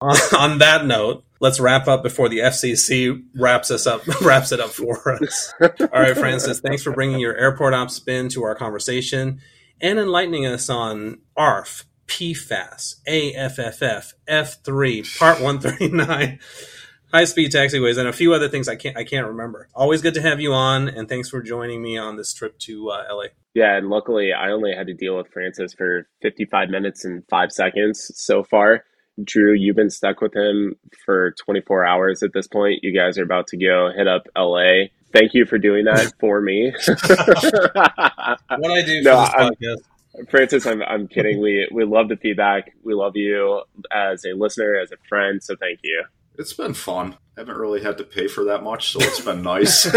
on, 0.00 0.16
on 0.38 0.58
that 0.58 0.86
note, 0.86 1.24
let's 1.40 1.58
wrap 1.58 1.88
up 1.88 2.02
before 2.02 2.28
the 2.28 2.38
FCC 2.38 3.24
wraps 3.34 3.70
us 3.70 3.86
up, 3.86 4.06
wraps 4.20 4.52
it 4.52 4.60
up 4.60 4.70
for 4.70 5.20
us. 5.22 5.52
All 5.60 5.68
right, 5.92 6.16
Francis, 6.16 6.60
thanks 6.60 6.82
for 6.82 6.92
bringing 6.92 7.18
your 7.18 7.36
airport 7.36 7.74
ops 7.74 7.94
spin 7.94 8.28
to 8.30 8.44
our 8.44 8.54
conversation 8.54 9.40
and 9.80 9.98
enlightening 9.98 10.46
us 10.46 10.68
on 10.68 11.18
ARFF, 11.36 11.86
PFAS, 12.10 12.96
AFFF, 13.06 14.14
F3, 14.28 15.18
Part 15.18 15.40
139, 15.40 16.38
high 17.12 17.24
speed 17.24 17.52
taxiways, 17.52 17.98
and 17.98 18.08
a 18.08 18.12
few 18.12 18.34
other 18.34 18.48
things 18.48 18.68
I 18.68 18.74
can't 18.74 18.96
I 18.96 19.04
can't 19.04 19.28
remember. 19.28 19.68
Always 19.74 20.02
good 20.02 20.14
to 20.14 20.20
have 20.22 20.40
you 20.40 20.52
on, 20.52 20.88
and 20.88 21.08
thanks 21.08 21.28
for 21.30 21.40
joining 21.40 21.80
me 21.80 21.96
on 21.96 22.16
this 22.16 22.34
trip 22.34 22.58
to 22.60 22.90
uh, 22.90 23.04
LA. 23.14 23.24
Yeah, 23.54 23.76
and 23.76 23.88
luckily 23.88 24.32
I 24.32 24.50
only 24.50 24.72
had 24.74 24.88
to 24.88 24.94
deal 24.94 25.16
with 25.16 25.28
Francis 25.28 25.72
for 25.72 26.08
55 26.22 26.68
minutes 26.68 27.04
and 27.04 27.22
five 27.30 27.52
seconds 27.52 28.10
so 28.16 28.42
far. 28.42 28.84
Drew, 29.22 29.54
you've 29.54 29.76
been 29.76 29.90
stuck 29.90 30.20
with 30.20 30.34
him 30.34 30.74
for 31.04 31.32
24 31.44 31.84
hours 31.86 32.22
at 32.22 32.32
this 32.32 32.48
point. 32.48 32.80
You 32.82 32.92
guys 32.98 33.18
are 33.18 33.22
about 33.22 33.46
to 33.48 33.56
go 33.56 33.90
hit 33.96 34.08
up 34.08 34.26
LA. 34.36 34.86
Thank 35.12 35.34
you 35.34 35.44
for 35.46 35.58
doing 35.58 35.84
that 35.84 36.12
for 36.20 36.40
me. 36.40 36.72
What 36.86 38.70
I 38.70 38.82
do 38.82 39.02
No, 39.02 39.16
for 39.16 39.20
this 39.26 39.34
I'm- 39.34 39.52
podcast. 39.52 39.84
Francis, 40.30 40.66
I'm, 40.66 40.82
I'm 40.82 41.08
kidding. 41.08 41.40
We 41.40 41.68
we 41.72 41.84
love 41.84 42.08
the 42.08 42.16
feedback. 42.16 42.72
We 42.84 42.94
love 42.94 43.16
you 43.16 43.62
as 43.92 44.24
a 44.24 44.34
listener, 44.34 44.76
as 44.76 44.92
a 44.92 44.96
friend. 45.08 45.42
So 45.42 45.56
thank 45.56 45.80
you. 45.84 46.04
It's 46.38 46.52
been 46.52 46.74
fun. 46.74 47.16
I 47.36 47.40
haven't 47.40 47.56
really 47.56 47.82
had 47.82 47.98
to 47.98 48.04
pay 48.04 48.28
for 48.28 48.44
that 48.44 48.62
much, 48.62 48.92
so 48.92 49.00
it's 49.00 49.20
been 49.20 49.42
nice. 49.54 49.86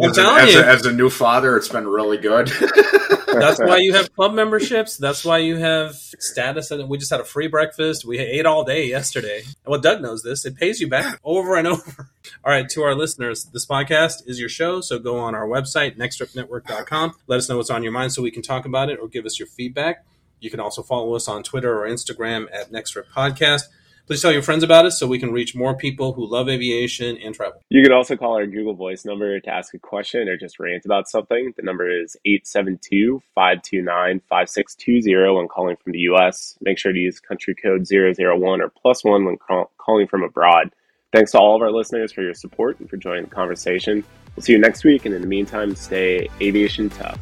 As, 0.00 0.16
a, 0.16 0.22
as, 0.22 0.54
a, 0.54 0.66
as 0.66 0.86
a 0.86 0.92
new 0.92 1.10
father, 1.10 1.56
it's 1.56 1.68
been 1.68 1.86
really 1.86 2.18
good. 2.18 2.46
That's 3.26 3.58
why 3.58 3.78
you 3.78 3.94
have 3.94 4.12
club 4.14 4.32
memberships. 4.32 4.96
That's 4.96 5.24
why 5.24 5.38
you 5.38 5.56
have 5.56 5.94
status. 5.94 6.70
And 6.70 6.88
we 6.88 6.98
just 6.98 7.10
had 7.10 7.20
a 7.20 7.24
free 7.24 7.48
breakfast. 7.48 8.04
We 8.04 8.18
ate 8.18 8.46
all 8.46 8.64
day 8.64 8.86
yesterday. 8.86 9.42
Well, 9.66 9.80
Doug 9.80 10.00
knows 10.00 10.22
this. 10.22 10.44
It 10.44 10.56
pays 10.56 10.80
you 10.80 10.88
back 10.88 11.18
over 11.24 11.56
and 11.56 11.66
over. 11.66 12.10
All 12.44 12.52
right, 12.52 12.68
to 12.70 12.82
our 12.82 12.94
listeners, 12.94 13.44
this 13.52 13.66
podcast 13.66 14.26
is 14.26 14.38
your 14.38 14.48
show. 14.48 14.80
So 14.80 14.98
go 14.98 15.18
on 15.18 15.34
our 15.34 15.46
website, 15.46 15.96
nexttripnetwork.com. 15.96 17.14
Let 17.26 17.36
us 17.36 17.48
know 17.48 17.56
what's 17.56 17.70
on 17.70 17.82
your 17.82 17.92
mind 17.92 18.12
so 18.12 18.22
we 18.22 18.30
can 18.30 18.42
talk 18.42 18.64
about 18.66 18.88
it 18.90 18.98
or 19.00 19.08
give 19.08 19.26
us 19.26 19.38
your 19.38 19.48
feedback. 19.48 20.04
You 20.40 20.50
can 20.50 20.60
also 20.60 20.82
follow 20.82 21.14
us 21.14 21.28
on 21.28 21.42
Twitter 21.42 21.82
or 21.82 21.88
Instagram 21.88 22.46
at 22.52 22.70
Next 22.70 22.92
Trip 22.92 23.06
Podcast. 23.14 23.62
Please 24.08 24.22
tell 24.22 24.32
your 24.32 24.40
friends 24.40 24.62
about 24.62 24.86
us 24.86 24.98
so 24.98 25.06
we 25.06 25.18
can 25.18 25.32
reach 25.32 25.54
more 25.54 25.76
people 25.76 26.14
who 26.14 26.26
love 26.26 26.48
aviation 26.48 27.18
and 27.18 27.34
travel. 27.34 27.60
You 27.68 27.82
can 27.82 27.92
also 27.92 28.16
call 28.16 28.36
our 28.36 28.46
Google 28.46 28.72
Voice 28.72 29.04
number 29.04 29.38
to 29.38 29.50
ask 29.50 29.74
a 29.74 29.78
question 29.78 30.30
or 30.30 30.38
just 30.38 30.58
rant 30.58 30.86
about 30.86 31.10
something. 31.10 31.52
The 31.58 31.62
number 31.62 31.90
is 31.90 32.16
872 32.24 33.20
529 33.34 34.22
5620 34.26 35.36
when 35.36 35.46
calling 35.46 35.76
from 35.76 35.92
the 35.92 35.98
US. 36.12 36.56
Make 36.62 36.78
sure 36.78 36.90
to 36.90 36.98
use 36.98 37.20
country 37.20 37.54
code 37.54 37.86
001 37.86 38.62
or 38.62 38.70
plus 38.70 39.04
one 39.04 39.26
when 39.26 39.36
call- 39.36 39.70
calling 39.76 40.06
from 40.06 40.22
abroad. 40.22 40.70
Thanks 41.12 41.32
to 41.32 41.38
all 41.38 41.54
of 41.54 41.60
our 41.60 41.70
listeners 41.70 42.10
for 42.10 42.22
your 42.22 42.32
support 42.32 42.80
and 42.80 42.88
for 42.88 42.96
joining 42.96 43.24
the 43.24 43.30
conversation. 43.30 44.02
We'll 44.34 44.42
see 44.42 44.52
you 44.52 44.58
next 44.58 44.84
week, 44.84 45.04
and 45.04 45.14
in 45.14 45.20
the 45.20 45.28
meantime, 45.28 45.74
stay 45.74 46.30
aviation 46.40 46.88
tough. 46.88 47.18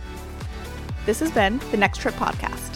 This 1.05 1.19
has 1.19 1.33
been 1.33 1.59
the 1.73 1.79
Next 1.79 1.99
Trip 1.99 2.15
Podcast. 2.15 2.76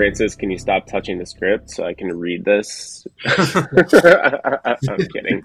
Francis, 0.00 0.34
can 0.34 0.50
you 0.50 0.56
stop 0.56 0.86
touching 0.86 1.18
the 1.18 1.26
script 1.26 1.68
so 1.68 1.84
I 1.84 1.92
can 1.92 2.18
read 2.18 2.42
this? 2.42 3.06
I'm 3.26 3.36
kidding. 5.12 5.42